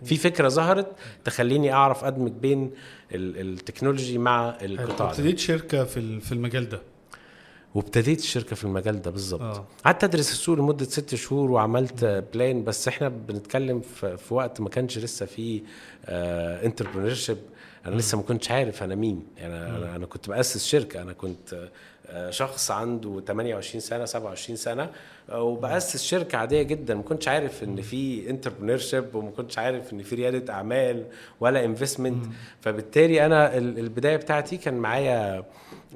في 0.03 0.17
فكرة 0.17 0.47
ظهرت 0.49 0.87
تخليني 1.25 1.73
أعرف 1.73 2.03
أدمج 2.03 2.31
بين 2.31 2.71
ال- 3.11 3.41
ال 3.53 3.59
technology 3.59 4.17
مع 4.17 4.57
القطاع. 4.61 5.09
ابتديت 5.09 5.39
شركة 5.39 5.83
في 5.83 6.19
في 6.19 6.31
المجال 6.31 6.69
ده. 6.69 6.79
وابتديت 7.75 8.19
الشركة 8.19 8.55
في 8.55 8.63
المجال 8.63 9.01
ده 9.01 9.11
بالظبط. 9.11 9.41
آه. 9.41 9.65
قعدت 9.85 10.03
أدرس 10.03 10.31
السوق 10.31 10.57
لمدة 10.59 10.85
ست 10.85 11.15
شهور 11.15 11.51
وعملت 11.51 12.23
plan 12.33 12.63
بس 12.63 12.87
إحنا 12.87 13.09
بنتكلم 13.09 13.81
في, 13.81 14.17
وقت 14.33 14.61
ما 14.61 14.69
كانش 14.69 14.97
لسه 14.97 15.25
في 15.25 15.61
entrepreneur 16.07 17.13
أنا 17.85 17.95
لسه 17.95 18.17
ما 18.17 18.23
كنتش 18.23 18.51
عارف 18.51 18.83
أنا 18.83 18.95
مين. 18.95 19.23
يعني 19.37 19.53
أنا 19.55 19.95
أنا 19.95 20.05
كنت 20.05 20.29
بأسس 20.29 20.65
شركة. 20.65 21.01
أنا 21.01 21.13
كنت 21.13 21.69
آه، 22.11 22.29
شخص 22.29 22.71
عنده 22.71 23.21
28 23.27 23.81
سنة 23.81 24.05
27 24.05 24.55
سنة 24.57 24.89
آه، 25.29 25.41
وبأسس 25.43 26.03
شركة 26.03 26.37
عادية 26.37 26.61
جدا. 26.61 26.95
ما 26.95 27.01
كنتش 27.03 27.27
عارف 27.27 27.63
إن 27.63 27.81
في 27.81 28.29
entrepreneurship 28.29 29.15
وما 29.15 29.31
كنتش 29.31 29.57
عارف 29.57 29.93
إن 29.93 30.03
في 30.03 30.15
ريادة 30.15 30.53
أعمال 30.53 31.05
ولا 31.39 31.65
investment 31.65 32.25
فبالتالي 32.61 33.25
أنا 33.25 33.57
ال- 33.57 33.79
البداية 33.79 34.15
بتاعتي 34.17 34.57
كان 34.57 34.73
معايا 34.73 35.43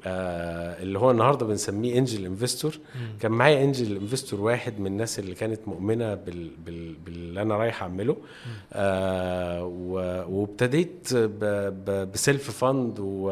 آه 0.06 0.82
اللي 0.82 0.98
هو 0.98 1.10
النهارده 1.10 1.46
بنسميه 1.46 1.98
angel 1.98 2.24
investor 2.26 2.78
كان 3.20 3.32
معايا 3.32 3.64
angel 3.64 3.96
investor 3.96 4.40
واحد 4.40 4.80
من 4.80 4.86
الناس 4.86 5.18
اللي 5.18 5.34
كانت 5.34 5.68
مؤمنة 5.68 6.14
بال 6.14 6.50
بال 6.66 6.94
باللي 6.94 7.42
أنا 7.42 7.56
رايح 7.56 7.82
أعمله. 7.82 8.16
آه 8.72 9.64
و- 9.64 10.24
وابتديت 10.40 11.08
ب- 11.14 11.38
ب- 11.90 12.12
ب 12.12 12.20
self 12.20 12.50
fund 12.64 12.96
و 13.00 13.30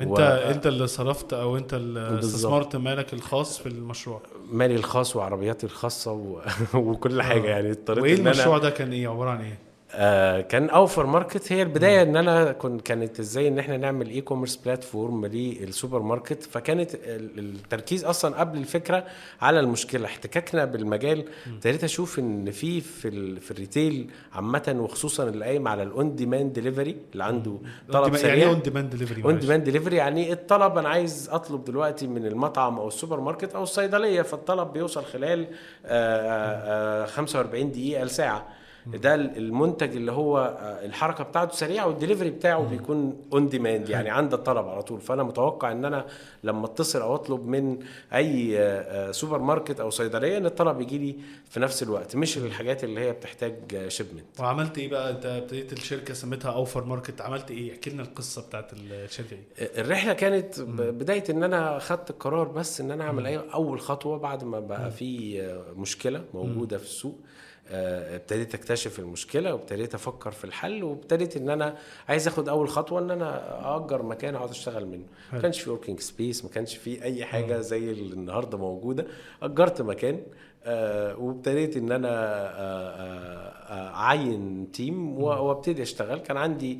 انت 0.00 0.10
و- 0.10 0.16
انت 0.50 0.66
اللي 0.66 0.86
صرفت 0.86 1.32
أو 1.32 1.56
أنت 1.56 1.74
اللي. 1.74 2.18
استثمرت 2.18 2.76
مالك 2.76 3.12
الخاص 3.14 3.58
في 3.58 3.68
المشروع؟ 3.68 4.20
مالي 4.52 4.74
الخاص 4.74 5.16
وعربياتي 5.16 5.66
الخاصة 5.66 6.12
و... 6.12 6.40
وكل 6.74 7.22
حاجة 7.22 7.46
يعني. 7.48 7.70
اضطريت 7.70 8.02
وإيه 8.02 8.16
أنا- 8.16 8.18
المشروع 8.20 8.58
ده 8.58 8.70
كان 8.70 8.92
إيه؟ 8.92 9.08
عبارة 9.08 9.30
عن 9.30 9.40
إيه؟ 9.40 9.58
آه 9.94 10.40
كان 10.40 10.70
Over 10.70 11.06
Market 11.06 11.52
هي 11.52 11.62
البداية 11.62 12.02
إن 12.02 12.16
أنا 12.16 12.52
كنت 12.52 12.82
كانت 12.82 13.20
إزاي 13.20 13.48
إن 13.48 13.58
إحنا 13.58 13.76
نعمل 13.76 14.08
e-commerce 14.10 14.56
platform 14.56 15.26
للسوبر 15.26 16.02
ماركت. 16.02 16.42
فكانت 16.42 16.94
ال- 16.94 17.38
التركيز 17.38 18.04
أصلا 18.04 18.40
قبل 18.40 18.58
الفكرة 18.58 19.04
على 19.40 19.60
المشكلة. 19.60 20.06
احتكاكنا 20.06 20.64
بالمجال. 20.64 21.24
ابتديت 21.46 21.84
أشوف 21.84 22.18
إن 22.18 22.50
في 22.50 22.80
في, 22.80 23.08
ال- 23.08 23.40
في 23.40 23.50
ال 23.50 23.59
retail 23.59 24.10
عامة 24.32 24.76
وخصوصا 24.78 25.28
اللي 25.28 25.44
قايم 25.44 25.68
على 25.68 25.82
ال 25.82 26.14
on-demand 26.14 26.52
delivery 26.52 26.96
اللي 27.12 27.24
عنده 27.24 27.58
طلب 27.92 28.04
يعني 28.06 28.18
سريع. 28.18 28.34
إيه 28.34 28.46
اون 28.48 28.62
ديماند 28.62 28.90
ديليفري 28.90 29.24
اون 29.24 29.38
ديماند 29.38 29.64
ديليفري 29.64 29.96
يعني 29.96 30.32
الطلب 30.32 30.78
أنا 30.78 30.88
عايز 30.88 31.28
أطلب 31.32 31.64
دلوقتي 31.64 32.06
من 32.06 32.26
المطعم 32.26 32.78
أو 32.78 32.88
السوبر 32.88 33.20
ماركت 33.20 33.54
أو 33.54 33.62
الصيدلية. 33.62 34.22
فالطلب 34.22 34.72
بيوصل 34.72 35.04
خلال 35.04 35.46
آه، 35.86 37.02
آه، 37.02 37.06
45 37.06 37.70
دقيقة 37.72 38.04
لساعة. 38.04 38.48
ده 38.86 39.14
المنتج 39.14 39.96
اللي 39.96 40.12
هو 40.12 40.38
آه، 40.38 40.86
الحركة 40.86 41.24
بتاعته 41.24 41.54
سريعة 41.56 41.86
والدليفري 41.86 42.30
بتاعه 42.30 42.62
بيكون 42.62 43.16
on 43.32 43.48
demand 43.48 43.88
يعني 43.88 44.10
عند 44.10 44.34
الطلب 44.34 44.68
على 44.68 44.82
طول. 44.82 45.00
فأنا 45.00 45.22
متوقع 45.22 45.72
إن 45.72 45.84
أنا 45.84 46.06
لما 46.44 46.66
اتصل 46.66 47.00
أو 47.00 47.14
أطلب 47.14 47.46
من 47.46 47.78
أي 48.14 48.58
آه، 48.58 49.08
آه، 49.08 49.12
سوبر 49.12 49.38
ماركت 49.38 49.80
أو 49.80 49.90
صيدلية 49.90 50.38
إن 50.38 50.46
الطلب 50.46 50.80
يجي 50.80 50.98
لي 50.98 51.16
في 51.50 51.60
نفس 51.60 51.82
الوقت 51.82 52.16
مش 52.16 52.38
الحاجات 52.38 52.84
اللي 52.84 53.00
هي 53.00 53.12
بتحتاج 53.12 53.88
shipment 53.88 54.24
وعملت 54.40 54.78
إيه 54.78 54.90
بقى؟ 54.90 55.10
أنت 55.10 55.26
ابتديت 55.26 55.72
الشركة 55.72 56.14
سميتها 56.14 56.52
Over 56.52 56.84
Market 56.84 57.20
عملت 57.20 57.50
إيه؟ 57.50 57.72
احكي 57.72 57.90
لنا 57.90 58.02
القصة 58.02 58.42
بتاعت 58.42 58.72
الشركة 58.72 59.36
دي. 59.36 59.42
الرحلة 59.80 60.12
كانت 60.12 60.60
بداية 60.60 61.24
إن 61.30 61.42
أنا 61.42 61.78
خدت 61.78 62.10
القرار 62.10 62.48
بس 62.48 62.80
إن 62.80 62.90
أنا 62.90 63.04
أعمل 63.04 63.26
أول 63.26 63.80
خطوة 63.80 64.18
بعد 64.18 64.44
ما 64.44 64.60
بقى 64.60 64.90
في 64.90 65.42
آه، 65.42 65.62
مشكلة 65.76 66.24
موجودة 66.34 66.78
في 66.78 66.84
السوق 66.84 67.18
آه، 67.20 67.41
ابتديت 67.72 68.54
اكتشف 68.54 68.98
المشكلة 68.98 69.52
وابتديت 69.52 69.94
أفكر 69.94 70.30
في 70.30 70.44
الحل 70.44 70.84
وابتديت 70.84 71.36
ان 71.36 71.50
أنا 71.50 71.76
عايز 72.08 72.26
اخد 72.28 72.48
اول 72.48 72.68
خطوة 72.68 73.00
ان 73.00 73.10
أنا 73.10 73.76
اجر 73.76 74.02
مكان 74.02 74.34
اقعد 74.34 74.50
اشتغل 74.50 74.86
منه. 74.86 75.04
ما 75.32 75.38
كانش 75.40 75.60
في 75.60 75.70
working 75.70 76.00
space 76.00 76.44
ما 76.44 76.50
كانش 76.50 76.76
في 76.76 77.02
اي 77.02 77.24
حاجة 77.24 77.60
زي 77.60 77.90
اللي 77.90 78.14
النهارده 78.14 78.58
موجودة. 78.58 79.06
اجرت 79.42 79.82
مكان 79.82 80.20
آه، 80.64 81.16
وابتديت 81.16 81.76
ان 81.76 81.92
أنا 81.92 82.08
آه، 82.08 82.12
آه، 82.12 83.72
آه، 83.72 83.94
اعين 83.94 84.72
team 84.72 85.18
وابتدي 85.18 85.82
اشتغل. 85.82 86.18
كان 86.18 86.36
عندي 86.36 86.78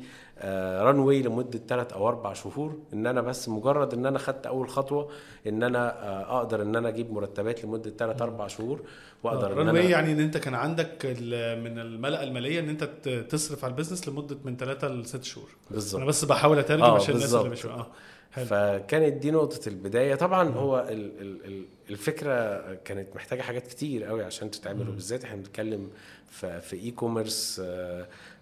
runway 0.81 1.21
لمدة 1.21 1.59
ثلاث 1.67 1.93
أو 1.93 2.07
أربع 2.07 2.33
شهور 2.33 2.79
إن 2.93 3.07
أنا 3.07 3.21
بس 3.21 3.49
مجرد 3.49 3.93
إن 3.93 4.05
أنا 4.05 4.19
خدت 4.19 4.47
أول 4.47 4.69
خطوة 4.69 5.09
إن 5.47 5.63
أنا 5.63 6.03
آه، 6.03 6.37
أقدر 6.37 6.61
إن 6.61 6.75
أنا 6.75 6.89
أجيب 6.89 7.11
مرتبات 7.11 7.65
لمدة 7.65 7.91
ثلاث 7.97 8.21
أربع 8.21 8.47
شهور 8.47 8.81
وأقدر 9.23 9.51
إن 9.51 9.57
run 9.57 9.69
أنا 9.69 9.79
يعني 9.79 10.11
إن 10.11 10.19
أنت 10.19 10.37
كان 10.37 10.55
عندك 10.55 11.05
من 11.63 11.79
الملاءة 11.79 12.23
المالية 12.23 12.59
إن 12.59 12.69
أنت 12.69 12.83
تصرف 13.29 13.63
على 13.63 13.71
ال 13.71 13.75
business 13.75 14.07
لمدة 14.07 14.37
من 14.43 14.57
ثلاثة 14.57 14.87
لست 14.87 15.23
شهور. 15.23 15.47
أنا 15.47 15.75
بالظبط 15.75 16.03
بس 16.03 16.25
بحاول 16.25 16.59
أترجم 16.59 16.83
آه، 16.83 16.95
عشان 16.95 17.15
الناس 17.15 17.33
اللي. 17.33 17.49
مش 17.49 17.65
آه 17.65 17.87
حلو. 18.31 18.45
فكانت 18.45 19.13
دي 19.13 19.31
نقطة 19.31 19.69
البداية. 19.69 20.15
طبعا 20.15 20.49
هو 20.49 20.87
ال 20.89 21.21
ال 21.45 21.65
الفكرة 21.89 22.73
كانت 22.73 23.15
محتاجة 23.15 23.41
حاجات 23.41 23.67
كتير 23.67 24.03
قوي 24.03 24.23
عشان 24.23 24.51
تتعمل 24.51 24.89
وبالذات 24.89 25.23
إحنا 25.23 25.35
بنتكلم 25.37 25.89
في 26.33 26.61
في 26.61 26.75
e-commerce 26.75 27.61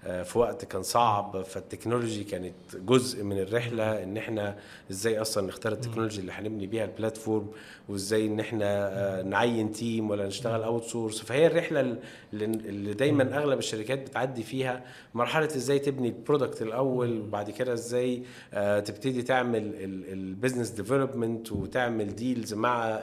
في 0.03 0.31
وقت 0.35 0.65
كان 0.65 0.83
صعب 0.83 1.41
فال 1.41 1.55
technology 1.55 2.23
كانت 2.23 2.53
جزء 2.75 3.23
من 3.23 3.39
الرحلة 3.39 4.03
إن 4.03 4.17
إحنا 4.17 4.55
إزاي 4.91 5.21
أصلا 5.21 5.47
نختار 5.47 5.71
ال 5.71 5.76
technology 5.76 6.19
اللي 6.21 6.31
هنبني 6.31 6.67
بيها 6.67 6.85
ال 6.85 6.92
platform 6.92 7.47
وإزاي 7.89 8.25
إن 8.27 8.39
إحنا 8.39 8.65
آه، 8.65 9.21
نعين 9.23 9.71
team 9.71 10.09
ولا 10.09 10.27
نشتغل 10.27 10.63
outsource 10.63 11.21
فهي 11.21 11.47
الرحلة 11.47 11.97
اللي 12.33 12.93
دايما 12.93 13.37
أغلب 13.37 13.59
الشركات 13.59 13.99
بتعدي 13.99 14.43
فيها. 14.43 14.83
مرحلة 15.13 15.45
إزاي 15.45 15.79
تبني 15.79 16.07
ال 16.07 16.14
product 16.14 16.61
الأول 16.61 17.19
وبعد 17.21 17.49
كده 17.49 17.73
إزاي 17.73 18.23
آه، 18.53 18.79
تبتدي 18.79 19.21
تعمل 19.21 19.71
ال 20.11 20.18
business 20.18 20.69
development 20.69 21.51
وتعمل 21.51 22.15
deals 22.15 22.53
مع 22.53 22.99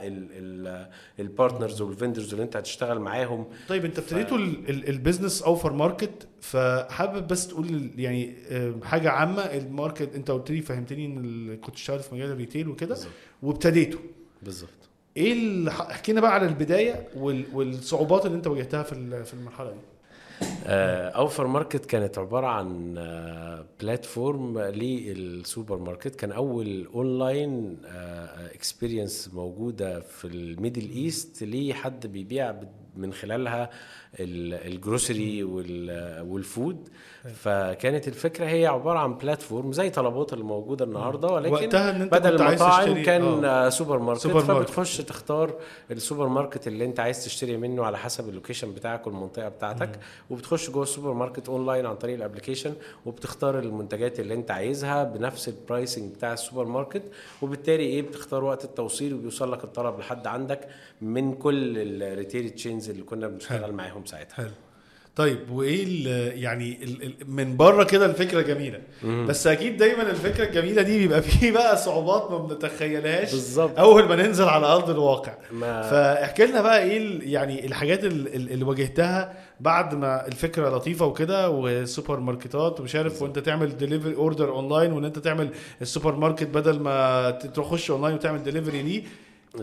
ال 1.19 1.26
partners 1.26 1.81
وال 1.83 1.94
vendors 1.94 2.31
اللي 2.33 2.43
أنت 2.45 2.57
هتشتغل 2.57 2.99
معاهم. 2.99 3.47
طيب 3.69 3.85
أنت 3.85 3.99
ابتديتوا 3.99 4.37
ال- 4.39 4.69
ال 4.89 4.95
business 4.95 5.43
Over 5.43 5.73
Market 5.73 6.27
فحابب 6.41 7.27
بس 7.27 7.49
تقول 7.49 7.91
يعني 7.97 8.35
آه، 8.51 8.75
حاجة 8.85 9.11
عامة 9.11 9.43
ال 9.43 9.53
market 9.53 10.15
انت 10.15 10.31
قلت 10.31 10.51
لي 10.51 10.61
فهمتني 10.61 11.07
ان 11.07 11.57
كنت 11.57 11.77
شغال 11.77 12.01
في 12.01 12.15
مجال 12.15 12.31
ال 12.33 12.38
retail 12.38 12.69
وكده. 12.69 12.97
وابتديتوا 13.43 14.01
بالظبط. 14.43 14.71
إيه 15.17 15.33
اللي 15.33 15.71
احكي 15.71 16.13
لنا 16.13 16.21
بقى 16.21 16.35
على 16.35 16.47
البداية 16.47 17.09
وال- 17.17 17.45
والصعوبات 17.55 18.27
اللي 18.27 18.37
انت 18.37 18.47
واجهتها 18.47 18.83
في 18.83 19.25
في 19.25 19.35
المرحلة 19.35 19.71
دي. 19.71 19.79
Over 20.67 21.47
Market 21.47 21.87
كانت 21.87 22.19
عبارة 22.19 22.47
عن 22.47 22.95
آه، 22.99 23.65
platform 23.81 24.59
للسوبر 24.59 25.79
ماركت. 25.79 26.15
كان 26.15 26.33
أول 26.33 26.87
online 26.95 27.77
experience 28.55 29.31
موجودة 29.35 30.01
في 30.01 30.25
ال 30.25 30.34
Middle 30.34 30.91
East 30.91 31.43
لحد 31.43 32.07
بيبيع 32.07 32.55
من 32.97 33.13
خلالها 33.13 33.63
ال- 33.65 33.71
ال 34.21 34.36
grocery 34.36 35.45
وال- 35.45 36.21
وال 36.29 36.49
food 36.49 36.89
فكانت 37.35 38.09
الفكرة 38.09 38.47
هي 38.47 38.67
عبارة 38.67 38.99
عن 38.99 39.15
platform 39.15 39.73
زي 39.73 39.91
طلبات 39.91 40.33
اللي 40.33 40.45
موجوده 40.45 40.85
النهارده 40.85 41.29
ولكن 41.29 41.53
وقتها 41.53 41.91
إن 41.97 42.03
أنت 42.03 42.13
بدل 42.15 42.43
المطاعم 42.43 43.03
كان 43.03 43.45
آه. 43.45 43.69
سوبر 43.69 43.99
ماركت 43.99 44.21
سوبر 44.23 44.45
ماركت. 44.45 44.69
فبتخش 44.71 44.97
تختار 44.97 45.55
السوبر 45.91 46.27
ماركت 46.29 46.67
اللي 46.69 46.85
أنت 46.85 47.01
عايز 47.01 47.25
تشتري 47.25 47.57
منه 47.57 47.85
على 47.85 47.99
حسب 47.99 48.29
ال 48.29 48.34
location 48.34 48.73
بتاعك 48.75 49.07
والمنطقة 49.07 49.49
بتاعتك. 49.49 49.91
وبتخش 50.31 50.71
جوه 50.71 50.83
السوبر 50.83 51.13
ماركت 51.13 51.49
اونلاين 51.49 51.87
عن 51.87 51.97
طريق 51.97 52.15
ال 52.15 52.20
application 52.20 52.75
وبتختار 53.07 53.59
المنتجات 53.59 54.21
اللي 54.21 54.35
أنت 54.35 54.51
عايزها 54.51 55.05
بنفس 55.05 55.49
ال 55.49 55.57
pricing 55.57 56.15
بتاع 56.15 56.33
السوبر 56.33 56.65
ماركت 56.65 57.03
وبالتالي 57.43 57.83
إيه 57.85 58.03
بتختار 58.03 58.45
وقت 58.45 58.65
التوصيل 58.65 59.15
وبيوصل 59.15 59.53
لك 59.53 59.65
الطلب 59.65 59.99
لحد 59.99 60.27
عندك 60.27 60.61
من 61.03 61.33
كل 61.35 61.79
ال 62.03 62.10
retail 62.10 62.51
chains 62.51 62.91
اللي 62.91 63.03
كنا 63.03 63.29
بنشتغل 63.29 63.73
معاهم. 63.73 63.98
ساعتها. 64.05 64.35
حلو. 64.35 64.51
طيب 65.17 65.51
وإيه 65.51 65.85
ال- 65.85 66.39
يعني 66.43 66.79
ال- 66.85 67.03
ال- 67.03 67.15
من 67.31 67.57
بره 67.57 67.85
كده 67.85 68.07
الفكرة 68.07 68.41
جميلة. 68.41 68.81
بس 69.05 69.47
أكيد 69.47 69.77
دايما 69.77 70.03
الفكرة 70.11 70.45
الجميلة 70.45 70.83
دي 70.83 70.99
بيبقى 70.99 71.23
فيه 71.23 71.53
بقى 71.59 71.77
صعوبات 71.77 72.31
ما 72.31 72.39
بنتخيلهاش 72.39 73.31
بالظبط. 73.33 73.79
أول 73.79 74.05
ما 74.09 74.17
ننزل 74.17 74.45
على 74.45 74.67
أرض 74.67 74.91
الواقع. 74.91 75.35
ما 75.53 75.83
فاحكي 75.83 76.47
لنا 76.47 76.63
بقى 76.63 76.83
إيه 76.83 77.33
يعني 77.33 77.67
الحاجات 77.67 78.05
ال- 78.05 78.35
ال- 78.35 78.51
اللي 78.53 78.65
واجهتها 78.65 79.35
بعد 79.61 79.95
ما 79.95 80.27
الفكرة 80.27 80.77
لطيفة 80.77 81.07
وكده 81.07 81.51
وسوبر 81.51 82.21
ماركتات 82.21 82.81
ومش 82.81 82.97
عارف 82.97 83.23
وأنت 83.23 83.39
تعمل 83.39 83.77
delivery 83.77 84.15
order 84.17 84.51
online 84.51 84.93
وإن 84.93 85.05
أنت 85.05 85.19
تعمل 85.19 85.51
السوبر 85.83 86.17
ماركت 86.17 86.47
بدل 86.47 86.81
ما 86.81 87.31
تخش 87.31 87.91
اونلاين 87.91 88.15
وتعمل 88.15 88.43
ديليفري 88.43 88.83
ليه. 88.83 89.03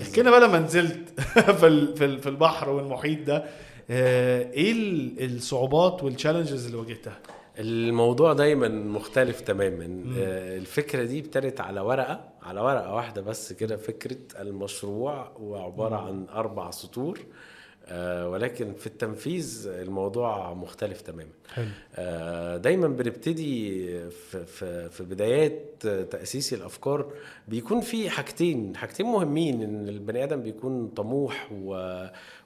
احكي 0.01 0.21
لنا 0.21 0.31
بقى 0.31 0.39
لما 0.41 0.59
نزلت 0.59 1.19
في 1.59 1.67
ال- 1.67 1.97
في 1.97 2.05
ال- 2.05 2.19
في 2.21 2.29
البحر 2.29 2.69
والمحيط 2.69 3.19
ده. 3.27 3.43
إيه 3.89 4.71
ال- 4.71 5.35
الصعوبات 5.35 6.03
وال 6.03 6.14
challenges 6.14 6.65
اللي 6.65 6.77
واجهتها؟ 6.77 7.19
الموضوع 7.59 8.33
دايما 8.33 8.67
مختلف 8.67 9.41
تماما. 9.41 9.85
آه، 10.17 10.57
الفكرة 10.57 11.03
دي 11.03 11.19
ابتدت 11.19 11.61
على 11.61 11.81
ورقة 11.81 12.29
على 12.41 12.61
ورقة 12.61 12.93
واحدة 12.93 13.21
بس 13.21 13.53
كده 13.53 13.77
فكرة 13.77 14.17
المشروع 14.41 15.31
وعبارة 15.39 15.95
عن 15.95 16.25
أربع 16.29 16.71
سطور. 16.71 17.19
آه، 17.19 17.23
ولكن 18.27 18.73
في 18.73 18.87
التنفيذ 18.87 19.67
الموضوع 19.67 20.53
مختلف 20.53 21.01
تماما. 21.01 21.29
حلو. 21.53 21.65
آه، 21.95 22.57
دايما 22.57 22.87
بنبتدي 22.87 23.85
في, 24.09 24.45
في, 24.45 24.89
في 24.89 25.03
بدايات 25.03 25.87
تأسيس 26.11 26.53
الأفكار 26.53 27.11
بيكون 27.47 27.81
في 27.81 28.09
حاجتين 28.09 28.75
حاجتين 28.75 29.05
مهمين 29.05 29.61
إن 29.61 29.89
البني 29.89 30.23
آدم 30.23 30.41
بيكون 30.41 30.87
طموح 30.87 31.49
و 31.51 31.73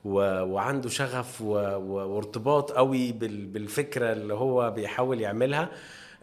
و 0.06 0.18
وعنده 0.46 0.90
شغف 0.90 1.42
و 1.42 1.54
و 1.76 2.16
وارتباط 2.16 2.72
قوي 2.72 3.12
بال 3.12 3.46
بالفكرة 3.46 4.12
اللي 4.14 4.34
هو 4.34 4.72
بيحاول 4.72 5.22
يعملها. 5.22 5.70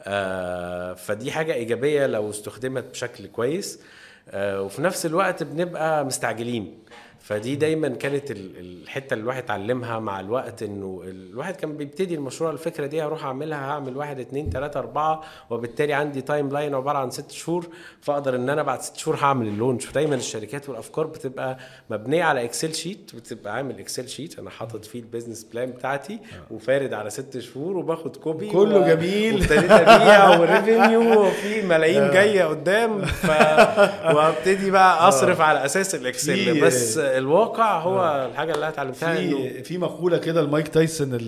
آه، 0.01 0.95
فدي 0.95 1.33
حاجة 1.33 1.55
إيجابية 1.55 2.07
لو 2.07 2.31
استخدمت 2.31 2.85
بشكل 2.85 3.27
كويس. 3.27 3.81
آه، 4.29 4.63
وفي 4.63 4.83
نفس 4.83 5.07
الوقت 5.07 5.43
بنبقى 5.43 6.05
مستعجلين. 6.05 6.79
فدي 7.27 7.57
دايما 7.57 7.89
كانت 7.89 8.31
ال- 8.31 8.59
الحتة 8.83 9.15
اللي 9.15 9.23
الواحد 9.23 9.43
اتعلمها 9.43 9.99
مع 9.99 10.21
الوقت 10.21 10.63
إنه 10.63 11.03
الواحد 11.05 11.57
كان 11.57 11.77
بيبتدي 11.77 12.15
المشروع 12.15 12.51
الفكرة 12.51 12.87
دي 12.87 13.03
هروح 13.03 13.25
أعملها 13.25 13.59
هعمل 13.59 13.97
واحد 13.97 14.21
اتنين 14.21 14.51
تلاتة 14.51 14.79
أربعة 14.79 15.21
وبالتالي 15.51 15.93
عندي 15.93 16.21
timeline 16.23 16.75
عبارة 16.75 16.99
عن 16.99 17.11
ست 17.11 17.31
شهور 17.31 17.67
فأقدر 18.01 18.37
إن 18.37 18.49
أنا 18.51 18.63
بعد 18.63 18.81
ست 18.83 18.97
شهور 18.97 19.17
هعمل 19.17 19.47
ال 19.47 19.52
launch. 19.52 19.89
ودايما 19.91 20.15
الشركات 20.15 20.69
والأفكار 20.69 21.07
بتبقى 21.07 21.59
مبنية 21.91 22.25
على 22.25 22.45
Excel 22.45 22.75
sheet 22.75 23.11
بتبقى 23.15 23.55
عامل 23.55 23.79
Excel 23.79 24.09
sheet 24.09 24.39
أنا 24.39 24.51
حاطط 24.51 24.85
فيه 24.85 24.99
ال 25.01 25.06
business 25.06 25.45
plan 25.45 25.71
بتاعتي 25.71 26.19
وفارد 26.51 26.93
على 26.93 27.11
ست 27.11 27.39
شهور 27.39 27.77
وباخد 27.77 28.17
copy 28.17 28.49
كله 28.51 28.79
و- 28.81 28.87
جميل. 28.87 29.35
وابتديت 29.35 29.71
أبيع 29.71 30.29
وال 30.41 30.60
revenue 30.60 31.27
وفي 31.27 31.63
ملايين 31.63 32.11
جاية 32.11 32.45
قدام 32.45 33.05
ف... 33.05 33.31
وابتدي 34.15 34.71
بقى 34.71 35.09
أصرف 35.09 35.41
على 35.41 35.65
أساس 35.65 35.95
ال 35.95 36.06
Excel 36.06 36.61
بس 36.61 36.99
الواقع 37.19 37.81
هو 37.81 38.29
الحاجة 38.31 38.55
اللي 38.55 38.69
اتعلمتها 38.69 39.15
في 39.15 39.63
في 39.63 39.79
مقولة 39.79 40.19
كده 40.19 40.43
لمايك 40.43 40.69
تايسون 40.69 41.19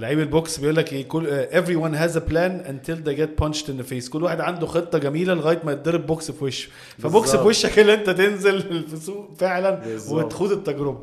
لعيب 0.00 0.20
ال 0.20 0.30
box 0.30 0.58
بيقول 0.58 0.76
لك 0.76 0.92
إيه 0.92 1.08
كل 1.08 1.46
everyone 1.50 1.96
has 1.96 2.16
a 2.16 2.20
plan 2.32 2.68
until 2.68 2.96
they 3.08 3.16
get 3.20 3.44
punched 3.44 3.66
in 3.66 3.82
the 3.82 3.92
face 3.92 4.10
كل 4.10 4.22
واحد 4.22 4.40
عنده 4.40 4.66
خطة 4.66 4.98
جميلة 4.98 5.34
لغاية 5.34 5.60
ما 5.64 5.72
يتضرب 5.72 6.06
box 6.06 6.30
في 6.30 6.44
وشه 6.44 6.68
ف 6.98 7.06
box. 7.06 7.36
في 7.36 7.46
وشك 7.46 7.78
اللي 7.78 7.94
أنت 7.94 8.10
تنزل 8.10 8.62
في 8.62 8.92
السوق 8.94 9.30
فعلا 9.38 9.70
بالظبط. 9.70 10.24
وتخوض 10.24 10.52
التجربة 10.52 10.98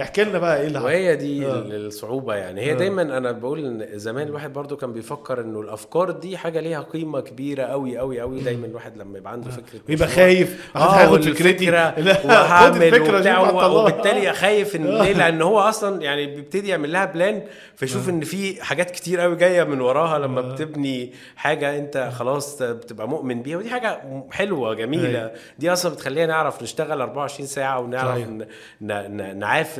احكي 0.00 0.24
لنا 0.24 0.38
بقى 0.38 0.60
إيه 0.60 0.66
اللي 0.66 0.78
وهي 0.78 1.16
دي 1.16 1.46
آه. 1.46 1.50
الصعوبة 1.56 2.34
يعني. 2.34 2.60
هي 2.60 2.72
آه. 2.72 2.74
دايما 2.74 3.02
أنا 3.02 3.32
بقول 3.32 3.64
إن 3.64 3.98
زمان 3.98 4.26
الواحد 4.26 4.52
برضو 4.52 4.76
كان 4.76 4.92
بيفكر 4.92 5.40
إنه 5.40 5.60
الأفكار 5.60 6.10
دي 6.10 6.36
حاجة 6.36 6.60
ليها 6.60 6.80
قيمة 6.80 7.20
كبيرة 7.20 7.62
قوي 7.62 7.98
قوي 7.98 8.20
قوي 8.20 8.40
دايما 8.40 8.66
الواحد 8.66 8.96
لما 8.96 9.18
يبقى 9.18 9.32
عنده 9.32 9.50
فكرة 9.50 9.80
ويبقى 9.88 10.08
مشروع، 10.08 10.26
خايف. 10.26 10.70
هاخد 10.76 11.22
فكرتي. 11.24 11.70
لا، 11.70 11.90
خد 12.14 12.26
وهعمل 12.26 12.82
الفكرة 12.82 13.16
وبتاع. 13.16 13.66
وبالتالي 13.66 14.32
خايف 14.42 14.76
إن 14.76 14.86
ليه؟ 14.86 15.12
لأن 15.12 15.42
هو 15.42 15.60
أصلا 15.60 16.02
يعني 16.02 16.26
بيبتدي 16.26 16.68
يعمل 16.68 16.92
لها 16.92 17.04
plan 17.04 17.42
فيشوف 17.76 18.08
إن 18.08 18.20
في 18.20 18.64
حاجات 18.64 18.90
كتير 18.90 19.20
قوي 19.20 19.36
جاية 19.36 19.64
من 19.64 19.80
وراها 19.80 20.18
لما 20.18 20.40
بتبني 20.40 21.12
حاجة 21.36 21.78
أنت 21.78 22.10
خلاص 22.14 22.62
بتبقى 22.62 23.08
مؤمن 23.08 23.42
بيها. 23.42 23.56
ودي 23.58 23.70
حاجة 23.70 24.00
حلوة 24.30 24.74
جميلة. 24.74 25.18
أيوة. 25.18 25.32
دي 25.58 25.72
أصلا 25.72 25.92
بتخلينا 25.92 26.26
نعرف 26.26 26.62
نشتغل 26.62 27.00
24 27.00 27.46
ساعة 27.46 27.80
ونعرف 27.80 28.08
صحيح. 28.10 28.28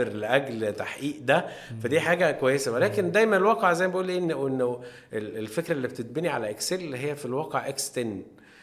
نعافر 0.04 0.16
لأجل 0.18 0.72
تحقيق 0.72 1.16
ده 1.20 1.46
فدي 1.82 2.00
حاجة 2.00 2.30
كويسة. 2.30 2.72
ولكن 2.72 3.10
دايما 3.12 3.36
الواقع 3.36 3.72
زي 3.72 3.86
ما 3.86 3.92
بقول 3.92 4.08
إيه 4.08 4.18
انه 4.18 4.46
انه 4.46 4.80
ال- 5.12 5.38
الفكرة 5.38 5.72
اللي 5.74 5.88
بتتبني 5.88 6.28
على 6.28 6.50
Excel 6.50 6.94
هي 6.94 7.16
في 7.16 7.24
الواقع 7.26 7.68
x 7.68 7.90
10 7.98 8.16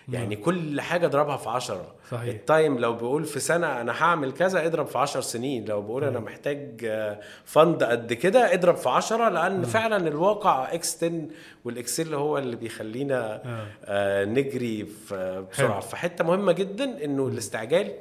يعني 0.09 0.35
كل 0.35 0.81
حاجة 0.81 1.05
اضربها 1.05 1.37
في 1.37 1.49
10 1.49 1.95
صحيح. 2.11 2.33
ال 2.35 2.44
time 2.44 2.79
لو 2.79 2.93
بيقول 2.93 3.25
في 3.25 3.39
سنة 3.39 3.81
أنا 3.81 4.03
هعمل 4.03 4.31
كذا 4.31 4.65
اضرب 4.65 4.87
في 4.87 4.97
10 4.97 5.21
سنين. 5.21 5.65
لو 5.65 5.81
بقول 5.81 6.03
أنا 6.03 6.19
محتاج 6.19 6.81
آه، 6.85 7.19
fund 7.45 7.83
قد 7.83 8.13
كده 8.13 8.53
اضرب 8.53 8.75
في 8.75 8.89
10 8.89 9.29
لأن 9.29 9.63
فعلا 9.63 10.07
الواقع 10.07 10.73
x 10.73 10.97
10 11.03 11.21
وال 11.65 11.79
Excel 11.79 12.13
هو 12.13 12.37
اللي 12.37 12.55
بيخلينا 12.55 13.41
آه، 13.85 14.25
نجري 14.25 14.85
في 14.85 15.45
بسرعة. 15.51 15.79
فحتة 15.79 16.23
مهمة 16.23 16.51
جدا 16.51 17.05
إنه 17.05 17.27
الاستعجال 17.27 17.87
آه، 17.87 17.93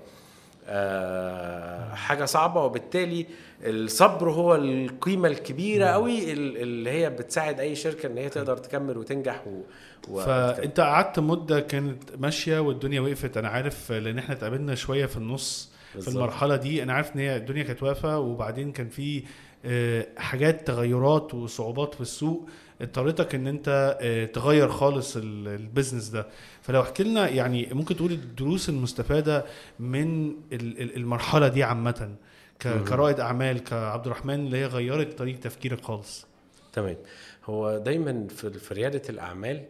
حاجة 1.95 2.25
صعبة 2.25 2.65
وبالتالي 2.65 3.27
الصبر 3.65 4.31
هو 4.31 4.55
القيمة 4.55 5.29
الكبيرة 5.29 5.87
قوي 5.87 6.33
ال- 6.33 6.57
اللي 6.57 6.91
هي 6.91 7.11
بتساعد 7.11 7.61
أي 7.61 7.75
شركة 7.77 8.07
إن 8.07 8.19
هي 8.19 8.29
تقدر 8.29 8.57
تكمل 8.57 8.99
وتنجح 8.99 9.47
و... 9.47 9.61
و... 10.09 10.21
فأنت 10.21 10.81
قعدت 10.81 11.19
مدة 11.19 11.61
كانت 11.61 12.03
ماشية 12.19 12.59
والدنيا 12.59 13.01
وقفت. 13.01 13.37
أنا 13.37 13.49
عارف 13.49 13.93
لأن 13.93 14.19
إحنا 14.19 14.35
اتقابلنا 14.35 14.75
شوية 14.75 15.07
في 15.07 15.17
النص 15.17 15.71
في 15.93 15.97
بالظبط. 15.99 16.15
المرحلة 16.17 16.57
دي. 16.57 16.83
أنا 16.83 16.93
عارف 16.93 17.15
إن 17.15 17.21
هي 17.21 17.37
الدنيا 17.37 17.63
كانت 17.63 17.83
واقفة 17.83 18.19
وبعدين 18.19 18.73
كان 18.73 18.89
في 18.89 19.23
آه، 19.65 20.07
حاجات 20.17 20.67
تغيرات 20.67 21.35
وصعوبات 21.35 21.95
في 21.95 22.01
السوق 22.01 22.49
اضطرتك 22.81 23.35
إن 23.35 23.47
أنت 23.47 23.97
آه، 24.01 24.25
تغير 24.25 24.69
خالص 24.69 25.17
ال- 25.17 25.49
البيزنس 25.49 26.09
ده. 26.09 26.27
فلو 26.71 26.81
احكي 26.83 27.03
لنا 27.03 27.29
يعني 27.29 27.69
ممكن 27.73 27.97
تقول 27.97 28.13
الدروس 28.13 28.69
المستفادة 28.69 29.45
من 29.79 30.29
ال- 30.31 30.83
ال- 30.83 30.97
المرحلة 30.97 31.49
دي 31.49 31.63
عامة 31.63 32.15
كرائد 32.63 33.21
أعمال 33.21 33.65
كعبد 33.65 34.07
الرحمن 34.07 34.35
اللي 34.35 34.57
هي 34.57 34.67
غيرت 34.67 35.19
طريقة 35.19 35.41
تفكيرك 35.41 35.81
خالص. 35.81 36.27
تمام. 36.73 36.97
هو 37.45 37.79
دايما 37.79 38.27
في 38.29 38.75
ريادة 38.75 39.03
الأعمال 39.09 39.57
ال 39.57 39.67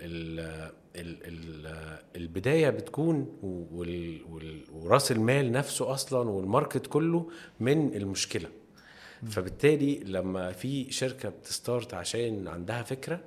ال 0.00 0.40
ال 0.96 1.16
ال 1.24 1.98
البداية 2.16 2.70
بتكون 2.70 3.26
وراس 4.72 5.12
المال 5.12 5.52
نفسه 5.52 5.92
أصلا 5.92 6.30
وال 6.30 6.44
market 6.44 6.86
كله 6.86 7.30
من 7.60 7.94
المشكلة. 7.96 8.48
فبالتالي 9.30 10.00
لما 10.04 10.52
في 10.52 10.92
شركة 10.92 11.28
بت 11.28 11.47
start 11.47 11.94
عشان 11.94 12.48
عندها 12.48 12.82
فكرة 12.82 13.20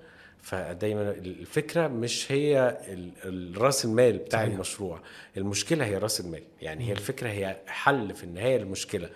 فدايما 0.46 1.12
الفكرة 1.12 1.88
مش 1.88 2.32
هي 2.32 2.78
رأس 3.58 3.86
المال 3.86 4.18
بتاع 4.18 4.40
صحيح. 4.40 4.54
المشروع. 4.54 5.00
المشكلة 5.38 5.86
هي 5.86 5.98
رأس 5.98 6.20
المال. 6.20 6.44
يعني 6.62 6.88
هي 6.88 6.92
الفكرة 6.92 7.30
هي 7.30 7.58
حل 7.68 8.14
في 8.16 8.24
النهاية 8.24 8.58
المشكلة 8.58 9.10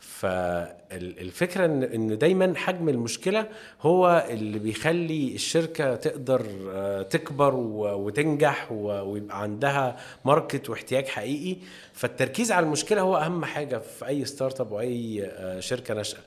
فالفكرة 0.00 1.64
ان 1.64 1.82
إن 1.82 2.18
دايما 2.18 2.52
حجم 2.56 2.88
المشكلة 2.88 3.46
هو 3.80 4.26
اللي 4.30 4.58
بيخلي 4.58 5.34
الشركة 5.34 5.96
تقدر 5.96 6.46
آه، 6.70 7.02
تكبر 7.02 7.54
وتنجح 7.54 8.72
ويبقى 8.72 9.42
عندها 9.42 9.96
market 10.24 10.70
واحتياج 10.70 11.06
حقيقي. 11.06 11.56
فالتركيز 11.92 12.52
على 12.52 12.66
المشكلة 12.66 13.00
هو 13.00 13.16
أهم 13.16 13.44
حاجة 13.44 13.78
في 13.78 14.06
أي 14.06 14.24
startup 14.24 14.72
واي 14.72 15.24
آه، 15.24 15.60
شركة 15.60 15.94
ناشئة. 15.94 16.20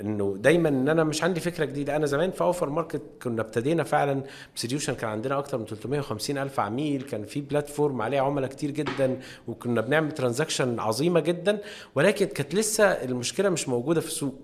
انه 0.00 0.36
دايما 0.40 0.68
إن 0.68 0.88
أنا 0.88 1.04
مش 1.04 1.24
عندي 1.24 1.40
فكرة 1.40 1.64
جديدة. 1.64 1.96
أنا 1.96 2.06
زمان 2.06 2.30
في 2.30 2.40
أوفر 2.40 2.70
ماركت 2.70 3.02
كنا 3.22 3.40
ابتدينا 3.42 3.84
فعلا 3.84 4.22
ب 4.56 4.60
solution 4.60 4.94
كان 4.94 5.10
عندنا 5.10 5.38
أكتر 5.38 5.58
من 5.58 5.64
350 5.64 6.38
ألف 6.38 6.60
عميل. 6.60 7.02
كان 7.02 7.24
في 7.24 7.40
platform 7.40 8.02
عليه 8.02 8.20
عملاء 8.20 8.50
كتير 8.50 8.70
جدا 8.70 9.20
وكنا 9.48 9.80
بنعمل 9.80 10.12
transaction 10.12 10.80
عظيمة 10.80 11.20
جدا. 11.20 11.58
ولكن 11.94 12.26
كانت 12.26 12.54
لسه 12.54 12.84
المشكلة 12.84 13.48
مش 13.48 13.68
موجودة 13.68 14.00
في 14.00 14.06
السوق. 14.06 14.34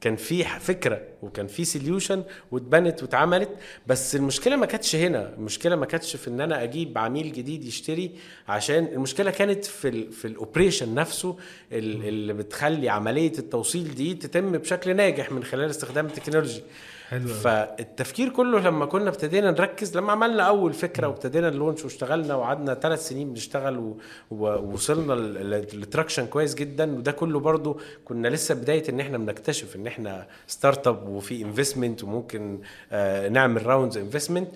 كان 0.00 0.16
في 0.16 0.44
فكرة 0.44 1.00
وكان 1.22 1.46
في 1.46 1.64
solution 1.64 2.24
واتبنت 2.52 3.02
واتعملت 3.02 3.48
بس 3.86 4.16
المشكلة 4.16 4.56
ما 4.56 4.66
كانتش 4.66 4.96
هنا. 4.96 5.34
المشكلة 5.38 5.76
ما 5.76 5.86
كانتش 5.86 6.16
في 6.16 6.28
إن 6.28 6.40
أنا 6.40 6.62
أجيب 6.62 6.98
عميل 6.98 7.32
جديد 7.32 7.64
يشتري 7.64 8.10
عشان 8.48 8.84
المشكلة 8.84 9.30
كانت 9.30 9.64
في 9.64 9.88
ال 9.88 10.12
في 10.12 10.24
ال 10.24 10.31
operation 10.31 10.94
نفسه 10.94 11.36
ال- 11.72 12.08
اللي 12.08 12.32
بتخلي 12.32 12.88
عملية 12.88 13.32
التوصيل 13.38 13.94
دي 13.94 14.14
تتم 14.14 14.52
بشكل 14.52 14.96
ناجح 14.96 15.32
من 15.32 15.44
خلال 15.44 15.70
استخدام 15.70 16.06
ال 16.06 16.11
technology. 16.11 16.62
حلو. 17.10 17.28
فالتفكير 17.28 18.28
كله 18.28 18.58
لما 18.60 18.86
كنا 18.86 19.08
ابتدينا 19.08 19.50
نركز 19.50 19.96
لما 19.96 20.12
عملنا 20.12 20.42
أول 20.42 20.72
فكرة 20.72 21.06
وابتدينا 21.08 21.48
ال 21.48 21.53
launch 21.53 21.84
واشتغلنا 21.84 22.34
وقعدنا 22.34 22.74
ثلاث 22.74 23.08
سنين 23.08 23.30
بنشتغل 23.30 23.94
ووصلنا 24.30 25.12
ل 25.12 25.25
traction 25.25 26.26
كويس 26.26 26.54
جدا 26.54 26.96
وده 26.96 27.12
كله 27.12 27.40
برضو 27.40 27.80
كنا 28.04 28.28
لسه 28.28 28.54
بداية 28.54 28.88
إن 28.88 29.00
إحنا 29.00 29.18
بنكتشف 29.18 29.76
إن 29.76 29.86
إحنا 29.86 30.26
startup 30.46 31.08
وفي 31.08 31.42
investment 31.42 32.04
وممكن 32.04 32.60
آه، 32.92 33.28
نعمل 33.28 33.66
rounds 33.66 33.98
investment 33.98 34.48